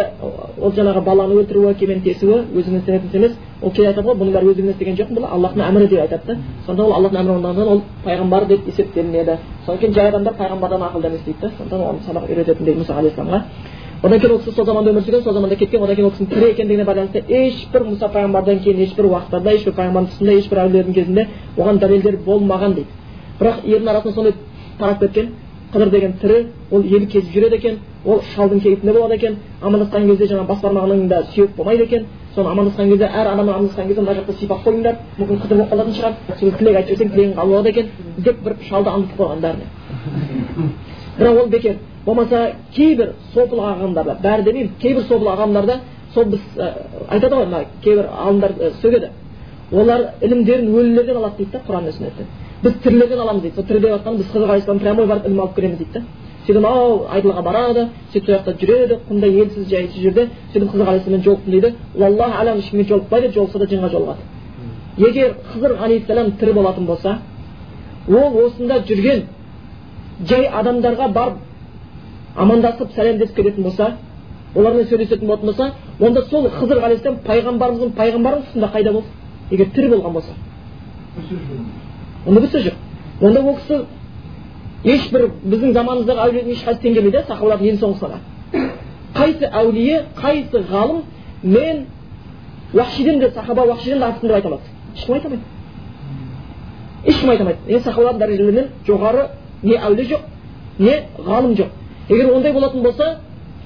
[0.61, 3.33] ол жаңағы баланы өлтіруі кемен тесуі өзіңнен істелетін іс емес.
[3.61, 6.37] Ол кейде айтады ғой бұның бәрі өзіңнен істеген жоқпын бұл аллахтың әмірі деп айтады да.
[6.65, 9.37] Сонда ол аллахтың әмірі орындағаннан ол пайғамбар деп есептелінеді.
[9.65, 12.95] Содан кейін жай адамдар пайғамбардан ақылды емес дейді да сондықтан оған сабақ үйрететін дейді мұса
[12.95, 13.43] алейхисаламға
[14.03, 15.83] одан кейін ол кісі сол заманда өмір сүрген сол заманда кеткен.
[15.83, 20.09] Одан кейін ол кісінің тірі екендігіне байланысты ешбір мұса пайғамбардан кейін ешбір уақыттарда ешбір пайғамбардың
[20.09, 21.27] тұсында ешбір әулиелердің кезінде
[21.57, 22.89] оған дәлелдер болмаған дейді.
[23.41, 24.33] Бірақ елдің арасында сондай
[24.81, 25.31] тарап кеткен
[25.73, 30.25] қыдыр деген тірі ол ел кезіп жүреді екен ол шалдың кейпінде болады екен амандасқан кезде
[30.33, 32.05] жаңағы бас бармағының да сүйек болмайды екен
[32.35, 35.93] соны амандасқан кезде әр адаммен амандасқан кезде мына жақта сипап қойыңдар мүмкін қыдыр болып қалатын
[35.93, 39.65] шығар сол тілек айтып жіберсең тілегің қабыл болады екен деп бір шалды аңдытып қойған бәріне.
[41.19, 41.75] бірақ ол бекер
[42.05, 45.79] болмаса кейбір сопыл ағымдарда бәрі демеймін кейбір сопыл ағымдарда
[46.13, 46.71] сол біз ә,
[47.09, 48.51] айтады ғой мына кейбір ғалымдар
[48.81, 49.09] сөгеді.
[49.71, 52.25] олар ілімдерін өлілерден алады дейді да құран мен сүннеттен.
[52.63, 55.55] Біз тірілерден аламыз дейді сол тірі деп жатқан біз хызыр алейхисалам прямой барып ілім алып
[55.55, 56.01] келеміз дейді да
[56.45, 61.23] сөйтіп анау айдылға барады сөйтіп сол жақта жүреді құмда елсіз жайсыз жерде сөйтіп хызыр алейхисаламмен
[61.25, 64.21] жолықтым дейді аллаху алам ешкіммен жолықпайды жолықса да жынға жолығады
[64.97, 67.17] егер хызыр алейхисалам тірі болатын болса
[68.07, 69.23] ол осында жүрген
[70.29, 71.37] жай адамдарға барып
[72.35, 73.95] амандасып сәлемдесіп келетін болса
[74.55, 79.07] олармен сөйлесетін болатын болса онда сол хызыр алейхисалам пайғамбарымыздың пайғамбарының тұсында қайда болды
[79.51, 80.33] егер тірі болған болса
[82.25, 82.73] онда жоқ
[83.21, 83.85] онда ол кісі
[84.83, 88.17] ешбір біздің заманымыздағы әулиелердің ешқайсысы тең келмейді сахабалардың ең соңғысына
[89.15, 91.03] қайсы әулие қайсы ғалым
[91.43, 91.85] мен
[92.73, 94.63] уахшиден де сахаба уахшиден де артықпын деп айта алады
[94.95, 95.43] ешкім айта алмайды
[97.05, 99.27] ешкім айта алмайды не сахабалардың дәрежелерінен жоғары
[99.63, 100.21] не әулие жоқ
[100.79, 101.69] не ғалым жоқ
[102.09, 103.17] егер ондай болатын болса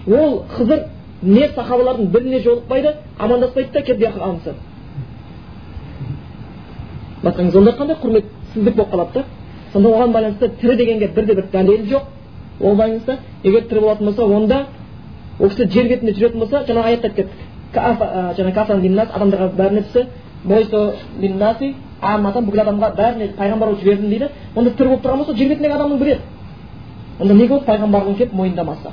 [0.08, 0.84] ол хызыр
[1.22, 4.54] не сахабалардың біріне жолықпайды амандаспайды да алынса
[7.24, 8.24] басқаңыз онда қандай
[8.56, 9.24] құрметсіздік болып қалады да
[9.74, 12.04] сонда оған байланысты тірі дегенге бірде бір дәлел жоқ
[12.62, 14.66] ол байланысты егер тірі болатын болса онда
[15.40, 17.40] ол кісі жер бетінде жүретін болса жаңағы аятта айтып кеттік
[18.40, 19.84] жаңағы адамдарға бәріне
[22.46, 25.98] бүкіл адамға бәріне пайғамбар болып жібердім дейді онда тірі болып тұрған болса жер бетіндегі адамның
[25.98, 26.22] бірі еді
[27.20, 28.92] онда неге ол пайғамбарлығын келіп мойындамаса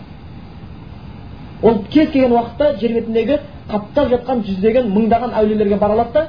[1.63, 3.39] ол кез келген уақытта жер бетіндегі
[3.71, 6.29] қаптап жатқан жүздеген мыңдаған әулиелерге бара алады да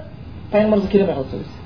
[0.52, 1.63] пайғамбарымыз келе алмай қалады сол кезде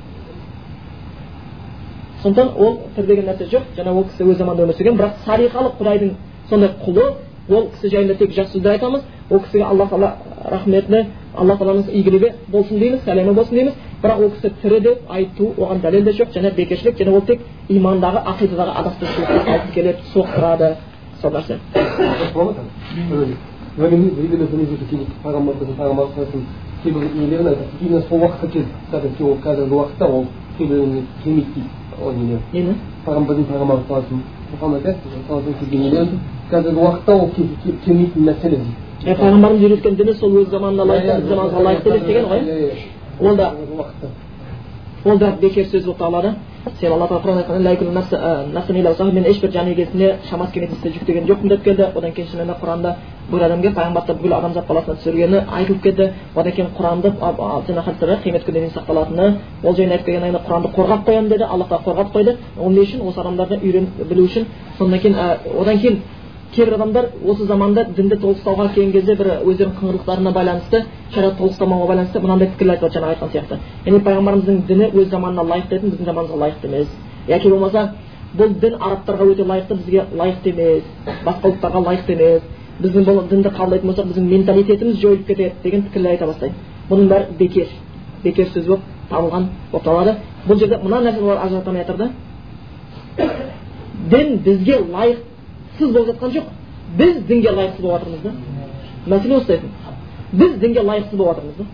[2.24, 3.63] сондықтан ол тірі деген нәрсе жоқ.
[3.78, 6.11] Жаңа ол кісі өз заманында өмір сүрген бірақ сарихалы құдайдың
[6.49, 7.05] сондай құлы
[7.49, 9.01] ол кісі жайында тек жақсы сөздер айтамыз.
[9.30, 10.11] Ол кісіге алла тағала
[10.51, 11.05] рахметіне
[11.36, 13.74] алла тағаланың игілігі болсын дейміз сәлемі болсын дейміз.
[14.03, 16.34] Бірақ ол кісі тірі деп айту оған дәлел де жоқ.
[16.34, 20.76] Және бекершілік және ол тек имандағы ақидадағы адастырушылыққа алып келеді соқтырады.
[21.22, 21.59] Сол нәрсе.
[26.84, 27.68] Кейбір нелерін айтады.
[27.82, 28.68] Именно сол уақытқа келді.
[28.91, 30.26] Қазіргі уақытта ол
[30.57, 31.70] кейбіреуіне келмейді дейді.
[32.02, 32.74] Ол нелер нені
[33.06, 34.20] пайғамбардың пайғамбар саласын
[34.52, 34.84] мұхаммад
[35.28, 36.08] саласын келген нелер
[36.52, 37.32] қазіргі уақытта ол
[37.86, 42.26] келмейтін мәселе дейді пайғамбарымыз үйреткен діні сол өз заманына лайықты біз заманға лайықты емес деген
[42.30, 42.39] ғой
[43.20, 43.54] ол да
[45.06, 46.36] ол да бекер сөз болып табылады
[46.80, 51.63] себебі алла тағала құранда айтқан мен ешбір жан егесіне шамасы келмейтін істі жүктеген жоқпын деп
[51.63, 52.95] келді одан кейін шынымен де құранда
[53.30, 57.13] бүкіл адамге пайғамбарды бүкіл адамзат баласына түсіргені айтылып кетті одан кейін құранды
[57.68, 59.26] жаңа хадистерде қиямет күніне дейін сақталатыны
[59.63, 63.01] ол жайында айтып келген құранды қорғап қоямын деді алла тағала қорғап қойды ол не үшін
[63.07, 64.45] осы адамдарды үйреніп білу үшін
[64.78, 65.15] содан кейін
[65.59, 66.01] одан кейін
[66.56, 70.84] кейбір адамдар осы заманда дінді толықстауға келген кезде бір өздерінің қыңырлықтарына байланысты
[71.14, 73.58] шариғат толықстамауға байланысты мынандай пікірлер айтып жаңағы айтқан сияқты.
[73.86, 76.88] Яғни пайғамбарымыздың діні өз заманына лайықты етін біздің заманымызға лайықты емес.
[77.28, 77.91] Яки болмаса
[78.38, 80.84] бұл дін арабтарға өте лайықты бізге лайықты емес.
[81.26, 82.41] Басқа ұлттарға лайықты емес.
[82.82, 86.54] Біздің бұл дінді қабылдайтын болсақ біздің менталитетіміз жойылып кетеді деген пікірлер айта бастайды
[86.89, 87.68] бұның бәрі бекер.
[88.24, 90.15] Бекер сөз болып табылған болып табылады.
[90.48, 92.11] Бұл жерде мына нәрсені олар ажыратамай жатыр да.
[94.11, 95.18] Дін бізге лайық
[95.80, 96.45] сіз болып жатқан жоқ
[96.98, 98.32] біз дінге лайықсыз болып жатырмыз да
[99.16, 99.60] мәселе осыда
[100.34, 101.66] біз дінге лайықсыз болып жатырмыз да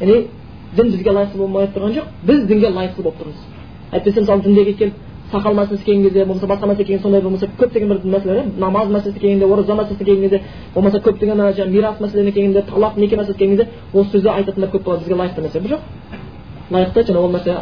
[0.00, 0.26] яғни
[0.76, 3.38] дін бізге лайықсыз болмай тұрған жоқ біз дінге лайықсыз болып тұрмыз
[3.92, 4.94] әйтпесе мысалы діндегі келіп
[5.32, 9.20] сақал мәселесі келген кезде болмаса басқа мәселе келген сондай болмаса көптеген бір мәселелер намаз мәселесі
[9.20, 10.42] келгенде ораза мәселесі келген кезде
[10.74, 15.04] болмаса көптеген мирас мәселелеріне келгенде талақ неке мәселесі келген кезде осы сөзді айтатындар көп болады
[15.04, 15.80] бізге лайықты нәрсе жоқ
[16.70, 17.54] лайықты және ол нәрсе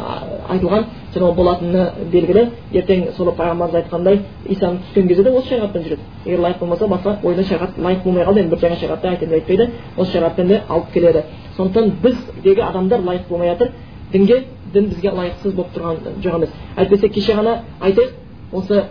[0.49, 2.49] айтылған және ол болатыны белгілі.
[2.73, 6.01] Ертең сол пайғамбарымыз айтқандай исаның түскен кезде де осы шариғатпен жүреді.
[6.25, 8.39] Егер лайық болмаса басқа ойына шариғат лайық болмай қалды.
[8.39, 11.23] Енді бір жаңа шариғатты айтайын деп айтпайды осы шариғатпен де алып келеді.
[11.57, 13.71] Сондықтан біздегі адамдар лайық болмай жатыр.
[14.13, 14.43] Дінге
[14.73, 16.49] дін бізге лайықсыз болып тұрған жоқ емес.
[16.77, 18.11] Әйтпесе кеше ғана айтайық
[18.53, 18.83] осы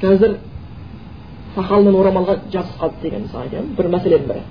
[0.00, 0.38] қазір
[1.56, 4.42] сақал мен орамалға жабысып қалды деген мысалы бір мәселенің бірі.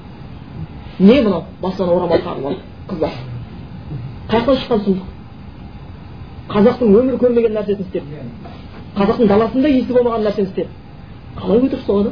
[0.99, 1.43] Не мынау?
[1.61, 2.59] Басынан орамал тағып алып
[2.89, 3.11] қыздар.
[4.29, 5.07] Қай шыққан сұмдық.
[6.49, 8.03] Қазақтың өмір көрмеген нәрсесін істеп
[8.97, 10.67] қазақтың даласында есі болмаған нәрсені істеп
[11.39, 12.11] қалай өтірік соғады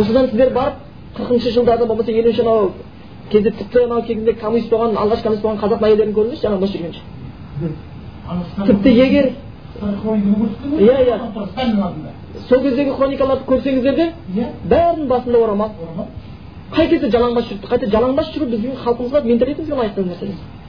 [0.00, 0.74] осыдан сіздер барып
[1.16, 2.70] қырқыншы жылдарда болмаса елуінші анау
[3.30, 7.00] кезде тіпті анау кезінде коммунист болған алғаш коммунист болған қазақ әйелдерін көрдіңізші жаңағы бос жүргенше.
[8.66, 9.30] Тіпті егер
[10.78, 11.16] иә иә.
[12.48, 14.12] Сол кездегі хроникаларды көрсеңіздер де
[14.68, 15.70] бәрінің басында орамал.
[16.72, 20.24] Қай кезде жалаңбас жүрді қайта жалаңбас жүру біздің халқымызға менталитетімізге лайықты нәрсе.
[20.24, 20.61] емес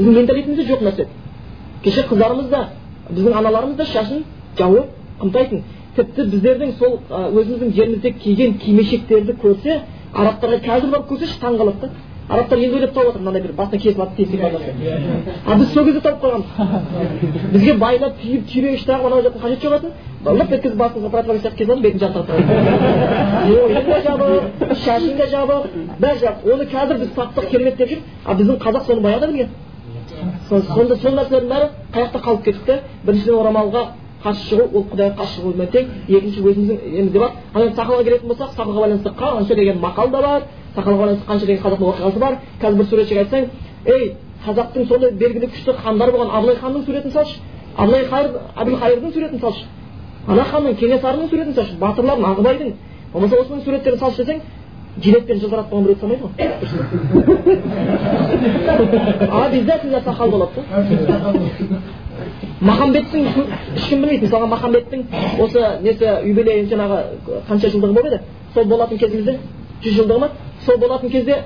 [0.00, 1.06] біздің менталитетімізде жоқ нәрсе
[1.84, 2.66] кеше қыздарымыз да
[3.10, 4.24] біздің аналарымыз да шашын
[4.58, 4.86] жауып
[5.20, 5.62] қымтайтын
[5.96, 9.80] тіпті біздердің сол өзіміздің жерімізде киген кимешектерді көрсе
[10.14, 11.90] арабтарға қазір барып көрсеші таң қалады да
[12.30, 14.40] арабтар енді ойлап тауып жатыр мынандай бір басына кесіп алып тесік
[15.46, 16.48] а біз сол кезде тауып қойғанбыз
[17.54, 19.90] бізге байлап түйіп түйрегіш тағып анау жақтың қажеті жоқ етін
[20.40, 22.36] лып еткізіп басыңызға противогаз сияқты кесіп алдым бетін жабыстырып
[23.50, 25.62] мойның да жабық шашың да жабық
[26.04, 29.48] бәрі жабық оны қазір біз саттық керемет деп жүр а біздің қазақ соны баяғыда білген
[30.50, 33.82] сонда сол нәрселердің бәрі қай жақта қалып да біріншіден орамалға
[34.24, 38.28] қарсы шығу ол құдайға қарсы шығумен тең екінші өзіміздің немізде бар ал енді сақалға келетін
[38.28, 40.42] болсақ сақалға байланысты қанша деген мақал да бар
[40.76, 43.46] сақалға байланысты қанша деген қазақтың оқиғасы бар қазір бір суретшіге айтсаң
[43.86, 44.14] ей
[44.44, 47.40] қазақтың сондай белгілі күшті хандары болған абылай ханның суретін салшы
[47.76, 48.04] абылай
[48.56, 49.64] әбілхайырдың суретін салшы
[50.28, 52.72] ана ханның кенесарының суретін салшы батырлардың ағыбайдың
[53.12, 54.40] болмаса осының суреттерін салшы десең
[54.98, 56.32] жилетпен жылтыратып қойған біреуді салмайды ғой
[59.46, 60.60] обязательно сақал болады
[61.06, 61.80] да
[62.60, 63.20] махамбеттің
[63.76, 65.04] ешкім білмейді мысалға махамбеттің
[65.40, 66.96] осы несі юбилейі жаңағы
[67.48, 68.20] қанша жылдығы болып еді
[68.54, 69.38] сол болатын кезімізде
[69.84, 70.28] жүз жылдығы ма
[70.66, 71.36] сол болатын кезде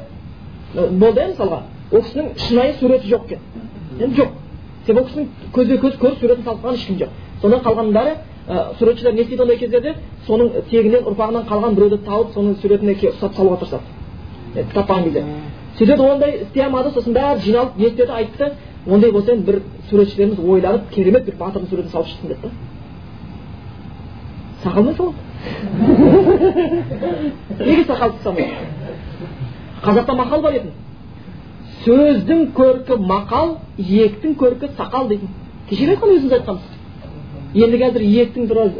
[0.74, 1.60] болды иә мысалға
[1.92, 3.38] ол кісінің шынайы суреті жоқ екен
[4.00, 4.28] енді жоқ
[4.86, 7.10] себебі ол кісінің көзбе көз көріп суретін салып қойған ешкім жоқ
[7.42, 8.16] содан қалғанның бәрі
[8.48, 9.94] ә, суретшілер не істейді ондай кездерде
[10.26, 13.82] соның тегінен ұрпағынан қалған біреуді тауып соның суретіне ұстап салуға тырысады.
[14.74, 15.24] Таппаған кезде.
[15.78, 18.52] Сөйтеді ондай істей алмады сосын бәрі жиналып не істеді айтты.
[18.86, 22.50] Ондай болса енді бір суретшілеріміз ойланып керемет бір батырдың суретін салып шықсын деді да
[24.64, 25.14] сақалмен салады
[27.64, 28.52] неге сақалды салмайды
[29.84, 30.70] қазақта мақал бар еді
[31.84, 35.28] сөздің көркі мақал иектің көркі сақал дейтін.
[35.68, 36.73] Кеше айтқан өзіміз айтқанбыз.
[37.54, 38.72] Енді қазір иектің біраз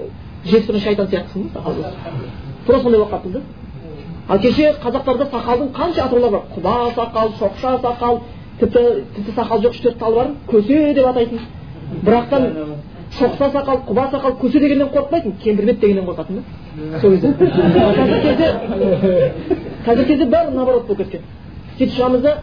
[0.45, 1.75] жесірі шайтан сияқтысың ғой
[2.67, 3.41] тура сондай болып қалыппыз да
[4.29, 8.21] ал кеше қазақтарда сақалдың қанша атаулары бар құба сақал шоқша сақал
[8.61, 11.39] тіпті тіпті сақал жоқ үш төрт тал бар көсе деп атайтын
[12.03, 12.43] бірақтан
[13.19, 18.53] шоқса сақал құба сақал көсе дегеннен қорықпайтын кемпірбет дегеннен қорқатын да сол кезде қазіргі кезде
[19.87, 21.21] қазіргі кезде бәрі наоборот болып кеткен
[21.79, 22.39] сөйтіп шығамыз да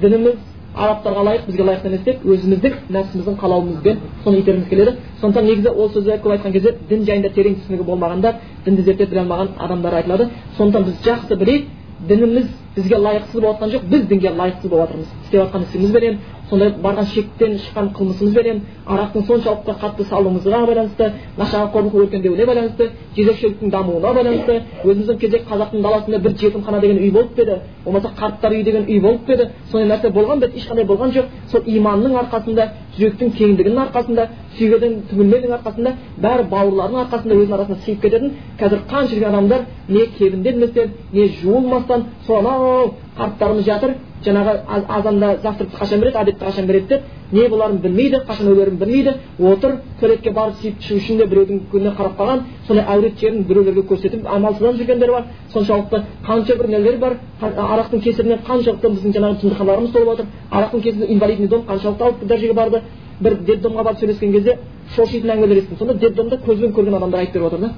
[0.00, 0.34] дініміз
[0.74, 4.94] арабтарға лайық бізге лайық емес деп өзіміздің нәпсіміздің қалауымызбен соны итергіміз келеді.
[5.20, 8.34] Сондықтан негізі ол сөзді көп айтқан кезде дін жайында терең түсінігі болмағандар
[8.64, 10.28] дінді зерттеп біле алмаған адамдар айтылады.
[10.56, 11.66] Сондықтан біз жақсы білейік
[12.08, 12.46] дініміз
[12.76, 16.18] бізге лайықсыз болып жатқан жоқ біз дінге лайықсыз болып жатырмыз істеп жатқан ісімізбенен
[16.50, 24.12] сондай барған шектен шыққан қылмысымызбенен арақтың соншалықты қатты салуымызға байланысты нашақорлық өркендеуіне байланысты жезөкшеліктің дамуына
[24.18, 28.64] байланысты өзіміздің кезде қазақтың даласында бір жетімхана деген үй болып па еді болмаса қарттар үйі
[28.64, 30.58] деген үй болып па еді сондай нәрсе болған ба еді?
[30.58, 31.26] ешқандай болған жоқ.
[31.50, 32.68] Сол иманның арқасында
[32.98, 34.26] жүректің кеңдігінің арқасында
[34.58, 35.94] сүйгеннің түңілменің арқасында
[36.24, 42.06] бәрі бауырларының арқасында өзінің арасында сыйып кететін қазір қанша жүрген адамдар не кебінделместен не жуылмастан
[42.26, 44.54] сонау қарттарымыз жатыр жаңағы
[44.88, 47.02] азанда завтракты қашан береді обедті қашан береді деп
[47.32, 51.92] не боларын білмейді қашан өлерін білмейді отыр туалетке барып сүйіп ішу үшін де біреудің көзіне
[51.98, 55.24] қарап қалған сондай әурет жерін біреулерге көрсетіп амалсыздан жүргендер бар.
[55.52, 61.12] Соншалықты қанша бір нелер бар арақтың кесірінен қаншалықты біздің жаңағы жындыханаларымыз толып отыр арақтың кесірінен
[61.14, 62.82] инвалидный дом қаншалықты алып дәрежеге барды
[63.20, 64.58] бір детдомға барып сөйлескен кезде
[64.96, 67.72] шошитын әңгімелер естідім сонда детдомда көзбен көрген адамдар айтып беріп отыр да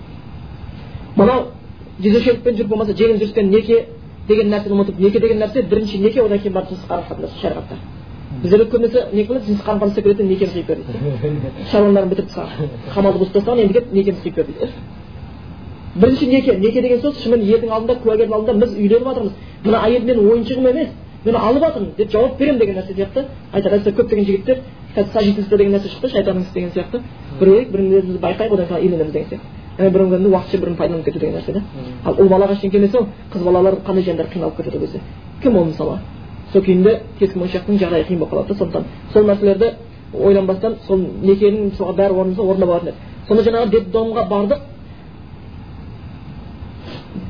[1.16, 1.46] мынау
[2.02, 3.86] жезөкшелікпен жүріп болмаса жеңіл жүріспен неке
[4.28, 7.76] деген нәрсені ұмытып неке деген нәрсе бірінші неке одан кейін барып жыныстық қарым қатынас шариғатта
[8.42, 12.28] біздер көбінесе не қылады жыныстық қарым қатынас істеп кетеді некені қиып бер дейді шаруаларын бітіріп
[12.28, 14.66] тастаған қамалды бұзып тастаған енді кет некені қиып бер дейді
[15.96, 19.32] бірінші неке неке деген сөз шынымен елдің алдында куәгердің алдында біз үйленіп жатырмыз
[19.64, 20.88] мына әйел менің ойыншығым емес
[21.24, 23.24] мен алып жатырмын деп жауап беремін деген нәрсе сияқты.
[23.52, 24.60] Айтады әсіресе көптеген жігіттер
[24.94, 27.01] қазір сожительство деген нәрсе шықты шайтанның ісі деген сияқты.
[27.40, 29.90] Бір бірімізді байқайық одан кейін үйленеміз деген сияқты.
[29.90, 31.62] Бірін бірін уақытша бірін пайдаланып кету деген нәрсе да.
[32.05, 35.01] Ал ұл балаға ештеңке емес ол қыз балалар қандай жандар қиналып кетеді ол кезде?
[35.42, 35.98] Кім ол мысалы?
[36.52, 38.84] Сол күйінде кескі моншақтың жағдайы қиын болып қалады да сондықтан.
[39.12, 39.74] Сол нәрселерді
[40.14, 42.97] ойланбастан сол некенің мысалға бәрі орнында орнына болатын еді.
[43.28, 44.60] Сонда жаңағы детдомға бардық.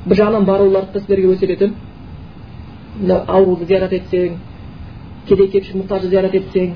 [0.06, 1.74] Бір жағынан баруларды сіздерге өсиет етемін
[3.00, 4.36] мына ауруды зиярат етсең
[5.28, 6.74] кедей кепшік мұқтажды зиярат етсең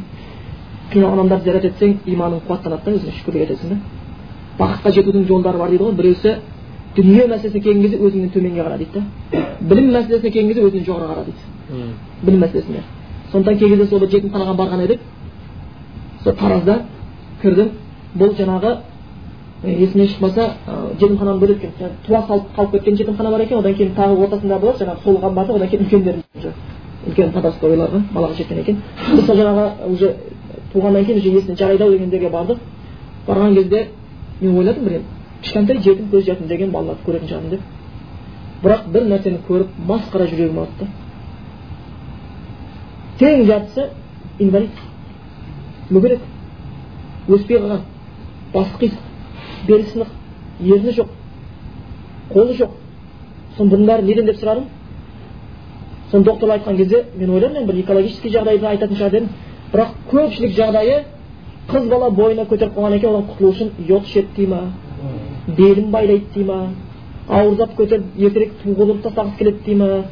[0.93, 3.79] қиналған адамдарды зиярат етсең иманың қуаттанады да өзіңе шүкірлік етесің да
[4.59, 6.35] бақытқа жетудің жолдары бар дейді ғой біреусі
[6.97, 11.09] дүние мәселесіне келген кезде өзіңнен төменге қара дейді да білім мәселесіне келген кезде өзіңнен жоғары
[11.11, 11.93] қара дейді
[12.23, 12.83] білім мәселесіне
[13.33, 15.01] сондықтан кей кезде сол жетімханаға барған едік
[16.25, 16.83] сол таразда
[17.43, 17.71] кірдім
[18.19, 18.77] бұл жаңағы
[19.66, 20.51] есімнен шықпаса
[21.01, 24.85] жетімхананы бөлек екен туа салып қалып кеткен жетімхана бар екен одан кейін тағы ортасында болады
[24.85, 26.16] жаңағы сол қабаты одан кейін үлкендер
[27.09, 28.81] үлкен подростковыйларға балаға жеткен екен.
[29.12, 30.15] Біз жаңағы уже
[30.73, 32.59] туғаннан кейін уже есіне жарайды ау дегендерге бардық.
[33.27, 33.89] Барған кезде
[34.41, 35.01] мен ойладым бір
[35.43, 37.61] кішкентай жетім көз жетім деген балаларды көретін шығармын деп.
[38.62, 40.89] Бірақ бір нәрсені көріп масқара жүрегім ауырды
[43.19, 43.91] тең жартысы
[44.39, 44.70] инвалид
[45.91, 46.20] мүгедек
[47.28, 47.85] өспей қалған
[48.55, 49.14] басы қисық.
[49.66, 50.09] Бел сынық
[50.61, 51.09] ерні жоқ
[52.32, 52.70] қолы жоқ
[53.57, 54.65] соның бұның бәрі неден деп сұрадым
[56.11, 59.28] соны доктор айтқан кезде мен ойладым бір экологический жағдайды айтатын шығар дедім
[59.73, 61.03] бірақ көпшілік жағдайы
[61.69, 64.61] қыз бала бойына көтеріп қойған екен одан құтылу үшін йод ішеді дей ма
[65.57, 66.69] белін байлайды дей ма
[67.28, 70.05] ауыр зат көтеріп ертерек туғызып тастағысы келеді дей ма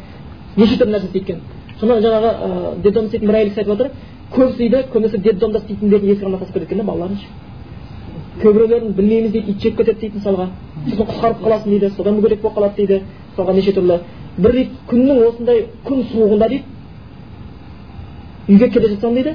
[0.56, 1.40] неше түрлі нәрсе істейді екен
[1.80, 3.90] сонда жаңағы детдом істейтін бір әйел айтып отыр
[4.32, 7.18] көбісі дейді көбінесе детдомда істейтіндердің алдына тастап кетеді екен да балаларын
[8.42, 10.48] кейбіреулерін білмейміз дейді ит жеп кетеді дейді мысалға
[10.88, 13.00] сосын құтқарып қаласың дейді содан мүгедек болып қалады дейді
[13.32, 13.98] мысалға неше түрлі
[14.38, 16.64] бір дейді күннің осындай күн суығында дейді
[18.48, 19.34] үйге келе жатсам дейді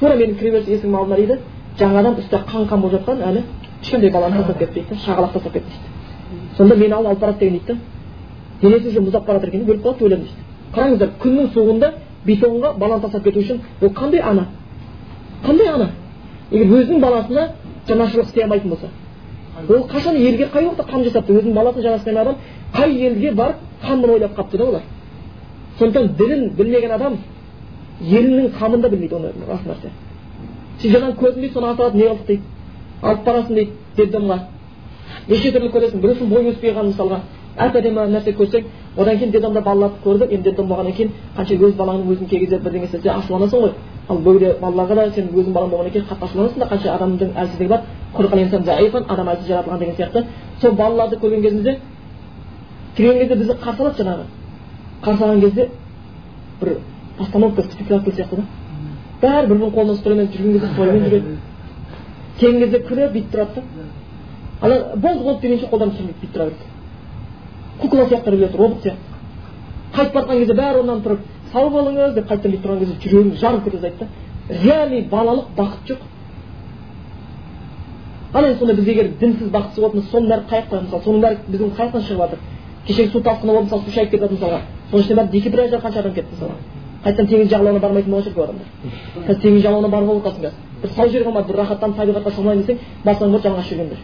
[0.00, 1.38] тура менің кіреберіс есігімнің алдына дейді
[1.78, 3.42] жаңадан үсті қан қан болып жатқан әлі
[3.82, 7.58] кішкентай баланы тастап кетті дейді шағалақ тастап кетті дейді сонда мені алып алып барады деген
[7.58, 10.28] дейді да денесі уже мұздап бара жатыр екен өліп қалады деп дейді
[10.74, 11.92] қараңыздар күннің суығында
[12.26, 14.46] бетонға баланы тастап кету үшін ол қандай ана
[15.44, 15.88] қандай ана
[16.50, 17.48] егер өзінің баласына
[17.88, 18.88] жанашырлық істей алмайтын болса.
[19.68, 22.36] Ол қашан елге қай уақытта қам жасапты өзінің баласын жанаспаған адам
[22.74, 24.82] қай елге барып қамын ойлап қалыпты да олар?
[25.78, 27.18] Сондықтан ділін білмеген адам
[28.00, 29.90] елінің қамын да білмейді оны рас нәрсе.
[30.80, 32.42] Сен жаңағы көрдің дейді соны асырады не қылдық дейді?
[33.02, 34.38] Алып барасың дейді детдомға
[35.28, 37.20] неше түрлі көресің біреусінің бойы өспей қалған мысалға.
[37.58, 38.64] Әп әдемі нәрсе көрсең
[38.96, 42.58] одан кейін детдомда балаларды көрдік енді детдом болғаннан кейін қанша өз балаңның өзін кей кезде
[42.58, 43.72] бірдеңе істесе ашуланасың ғой.
[44.08, 47.68] Ал бөгде балаларға да сен өзің балаң болғаннан кейін қатты ашуланасың да қанша адамның әлсіздігі
[47.68, 47.80] бар.
[49.08, 50.24] Адам әлсіз жаратылған деген сияқты.
[50.60, 51.78] Сол балаларды көрген кезімізде
[52.96, 54.24] кірген кезде бізді қарсы алады жаңағы.
[55.04, 55.68] Қарсы алған кезде
[56.60, 56.76] бір
[57.18, 58.42] постановка спектакль сияқты да.
[59.22, 61.36] Бәрі бір бірінің қолынан ұстап жүрген кезде тоймен жүреді.
[62.38, 63.62] Келген кезде күліп бүйтіп тұрады да.
[64.60, 66.81] Ана болды болды дегенше қолдарын түсірмейді бүйтіп тұра береді.
[67.82, 68.98] Кукла сияқты біреулер робот сияқты.
[69.94, 71.20] Қайтып бара кезде бәрі орнынан тұрып
[71.52, 74.06] сау болыңыз деп қайтадан бүйтіп тұрған кезде жүрегім жарылып кете жаздайды да
[74.64, 75.98] реальный балалық бақыт жоқ.
[78.32, 81.36] Ал енді сонда біз егер дінсіз бақытсыз болатын соның бәрі қай жақтан мысалы соның бәрі
[81.48, 82.38] біздің қай жақтан шығып жатыр.
[82.86, 84.60] Кешегі су тасқыны болып мысалы су шайып кетіп жатыр мысалға.
[84.90, 86.56] Соның ішінде бәрі декиприяжда қанша адам кетті мысалға.
[87.04, 88.66] Қайтадан теңіз жағалауына бармайтын болған шығар адамдар.
[89.26, 90.52] Қазір теңіз жағалауына барып болып жатқансың қазір.
[90.82, 94.00] Бір сау жер қалмады бір рахаттанып табиғатқа шомылайын десең басынан бір жалаңаш жүргендер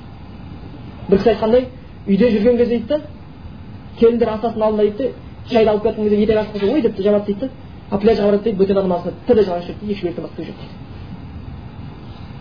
[1.08, 1.64] бір кісі айтқандай
[2.06, 3.00] үйде жүрген кезде дейді да
[4.00, 7.26] келіндер асасының алдында дейді да шайды алып кеткен кезде етек ашып қалса ой депті жабады
[7.26, 7.48] дейді да
[7.90, 10.74] а пляжға барады дейді бөтен адамның астында тірі жалаңаш жүреді екі шүберектен басқа жоқ дейді.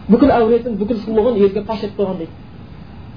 [0.07, 2.31] Бүкіл әулетін бүкіл сұлулығын елге паш етіп қойған дейді.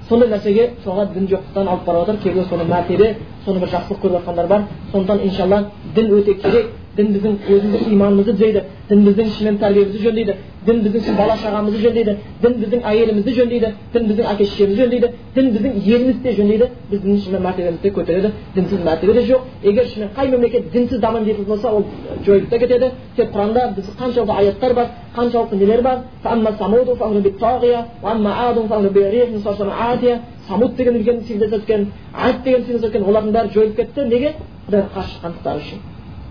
[0.08, 3.08] Сондай нәрсеге соған дін жоқтықтан алып барып жатыр кейбіреу соны мәртебе
[3.44, 4.64] соны бір жақсылық көріп жатқандар бар.
[4.92, 5.64] Сондықтан иншалла
[5.94, 6.66] дін өте керек.
[7.00, 8.60] Дін біздің өзіміздің иманымызды түзейді.
[8.90, 10.34] Дін біздің шынымен тәрбиемізді жөндейді.
[10.66, 12.12] Дін біздің бала шағамызды жөндейді.
[12.42, 13.68] Дін біздің әйелімізді жөндейді.
[13.94, 15.08] Дін біздің әке шешемізді жөндейді.
[15.34, 16.66] Дін біздің елімізді де жөндейді.
[16.90, 18.28] Біздің шынымен мәртебемізді көтереді.
[18.54, 19.40] Дінсіз мәртебе де жоқ.
[19.64, 21.84] Егер шынымен қай мемлекет дінсіз дамимын дейтін болса ол
[22.26, 22.90] жойылып та кетеді.
[23.16, 24.86] Тек құранда біз қаншалықты аяттар бар
[25.16, 25.98] қаншалықты нелер бар?
[30.50, 34.06] Самуд деген үлкен цивилизация өткен ад деген цивилизация өткен олардың бәрі жойылып кетті.
[34.10, 34.34] Неге?
[34.66, 35.89] Құдайға қарсы шыққандықтары үшін.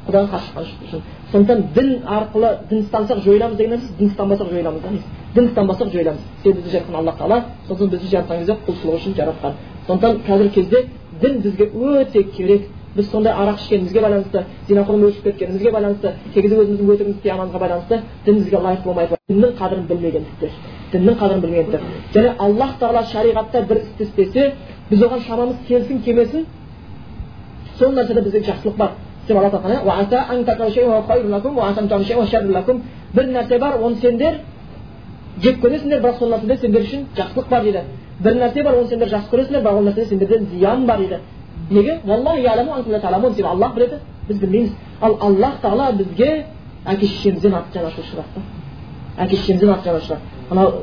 [0.10, 1.02] Үшін.
[1.32, 4.90] Сондықтан дін арқылы дін ұстансақ жойыламыз деген нәрсе дін ұстанбасақ жойыламыз да
[5.36, 6.22] дін ұстанбасақ жойыламыз.
[6.44, 9.54] Себебі бізді жаратқан алла тағала сосын бізді жаратқан кезде құлшылық үшін жаратқан.
[9.88, 10.86] Сондықтан қазіргі кезде
[11.22, 12.70] дін бізге өте керек.
[12.96, 17.60] Біз сондай арақ ішкенімізге байланысты зинақұрым өршіп кеткенімізге байланысты кей кезде өзіміздің өтірігімізді істей аманға
[17.62, 20.50] байланысты дін бізге лайық болмай діннің қадірін білмегендіктер
[20.92, 21.82] діннің қадірін білмегендіктер
[22.16, 24.54] және аллах тағала шариғатта бір істі істесе
[24.90, 26.48] біз оған шамамыз келсін келмесін
[27.78, 28.92] сол нәрседе бізде жақсылық бар.
[29.30, 29.80] Деп алла тағала
[33.14, 34.34] бір нәрсе бар оны сендер
[35.42, 37.82] жек көресіңдер бірақ сол нәрседе сендер үшін жақсылық бар дейді
[38.20, 41.18] бір нәрсе бар оны сендер жақсы көресіңдер бірақ ол нәрседе сендерде зиян бар дейді
[41.70, 43.96] неге аллах біледі
[44.28, 46.46] біз білмейміз ал аллах тағала бізге
[46.86, 48.42] әке шешемізден артық жанашыршырақ та
[49.24, 50.20] әке шешемізден артық жанашырақ
[50.52, 50.74] анау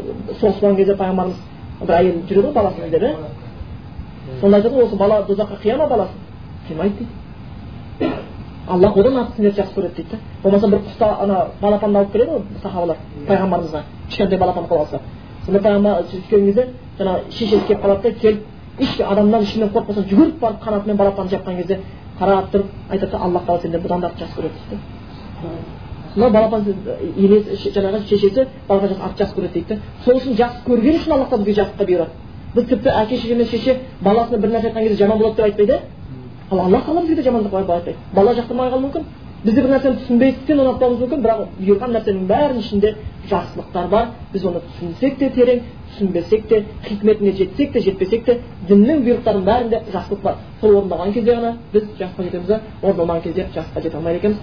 [0.41, 1.37] соғыс болған кезде пайғамбарымыз
[1.81, 3.15] бір әйел жүреді ғой баласымен деп иә
[4.41, 6.19] сонда айтады ғой осы бала дозаққа қия ма баласын
[6.69, 7.07] қимайды
[8.01, 8.17] дейді
[8.69, 10.19] аллах одан артық сендерді жақсы көреді дейді да.
[10.43, 12.97] Болмаса бір құста ана балапанды алып келеді ғой сахабалар
[13.29, 13.83] пайғамбарымызға.
[14.09, 15.01] Кішкентай балапан қолға алса.
[15.47, 16.69] Сонда пайғамбар түскен кезде
[16.99, 18.41] жаңағы шешесі келіп қалады да келіп
[18.81, 21.81] ешкім адамнан ешкімнен қорықпаса жүгіріп барып қанатымен балапанды жапқан кезде
[22.19, 24.83] қарап тұрып айтады да аллах тағала сендерді бұдан да жақсы көреді дейді
[26.17, 26.31] да.
[26.31, 26.65] Балапан
[27.17, 29.81] енесі жаңағы шешесі балаға артық жақсы көреді дейді да.
[30.05, 32.11] Сол үшін жақсы көрген үшін аллах тағала бізге жақсылыққа бұйырады.
[32.55, 35.81] Біз тіпті әке шеше мен шеше баласына бір нәрсе айтқан кезде жаман болады деп айтпайды
[36.51, 39.03] ал алла тағала бізге де жамандық айтпайды бала жақтырмай қалуы мүмкін.
[39.45, 41.21] Біз де бір нәрсені түсінбестіктен ұнатпауымыз мүмкін.
[41.25, 42.91] Бірақ бұйырған нәрсенің бәрінің ішінде
[43.31, 44.07] жақсылықтар бар.
[44.33, 45.59] Біз оны түсінсек те терең
[45.91, 46.57] түсінбесек те
[46.87, 48.33] хикметіне жетсек те жетпесек те
[48.69, 50.35] діннің бұйрықтарының бәрінде жақсылық бар.
[50.61, 54.39] Сол орындалған кезде ғана біз жақсыға жетеміз да орындалмаған кезде жақсыға жете алмайды екенбіз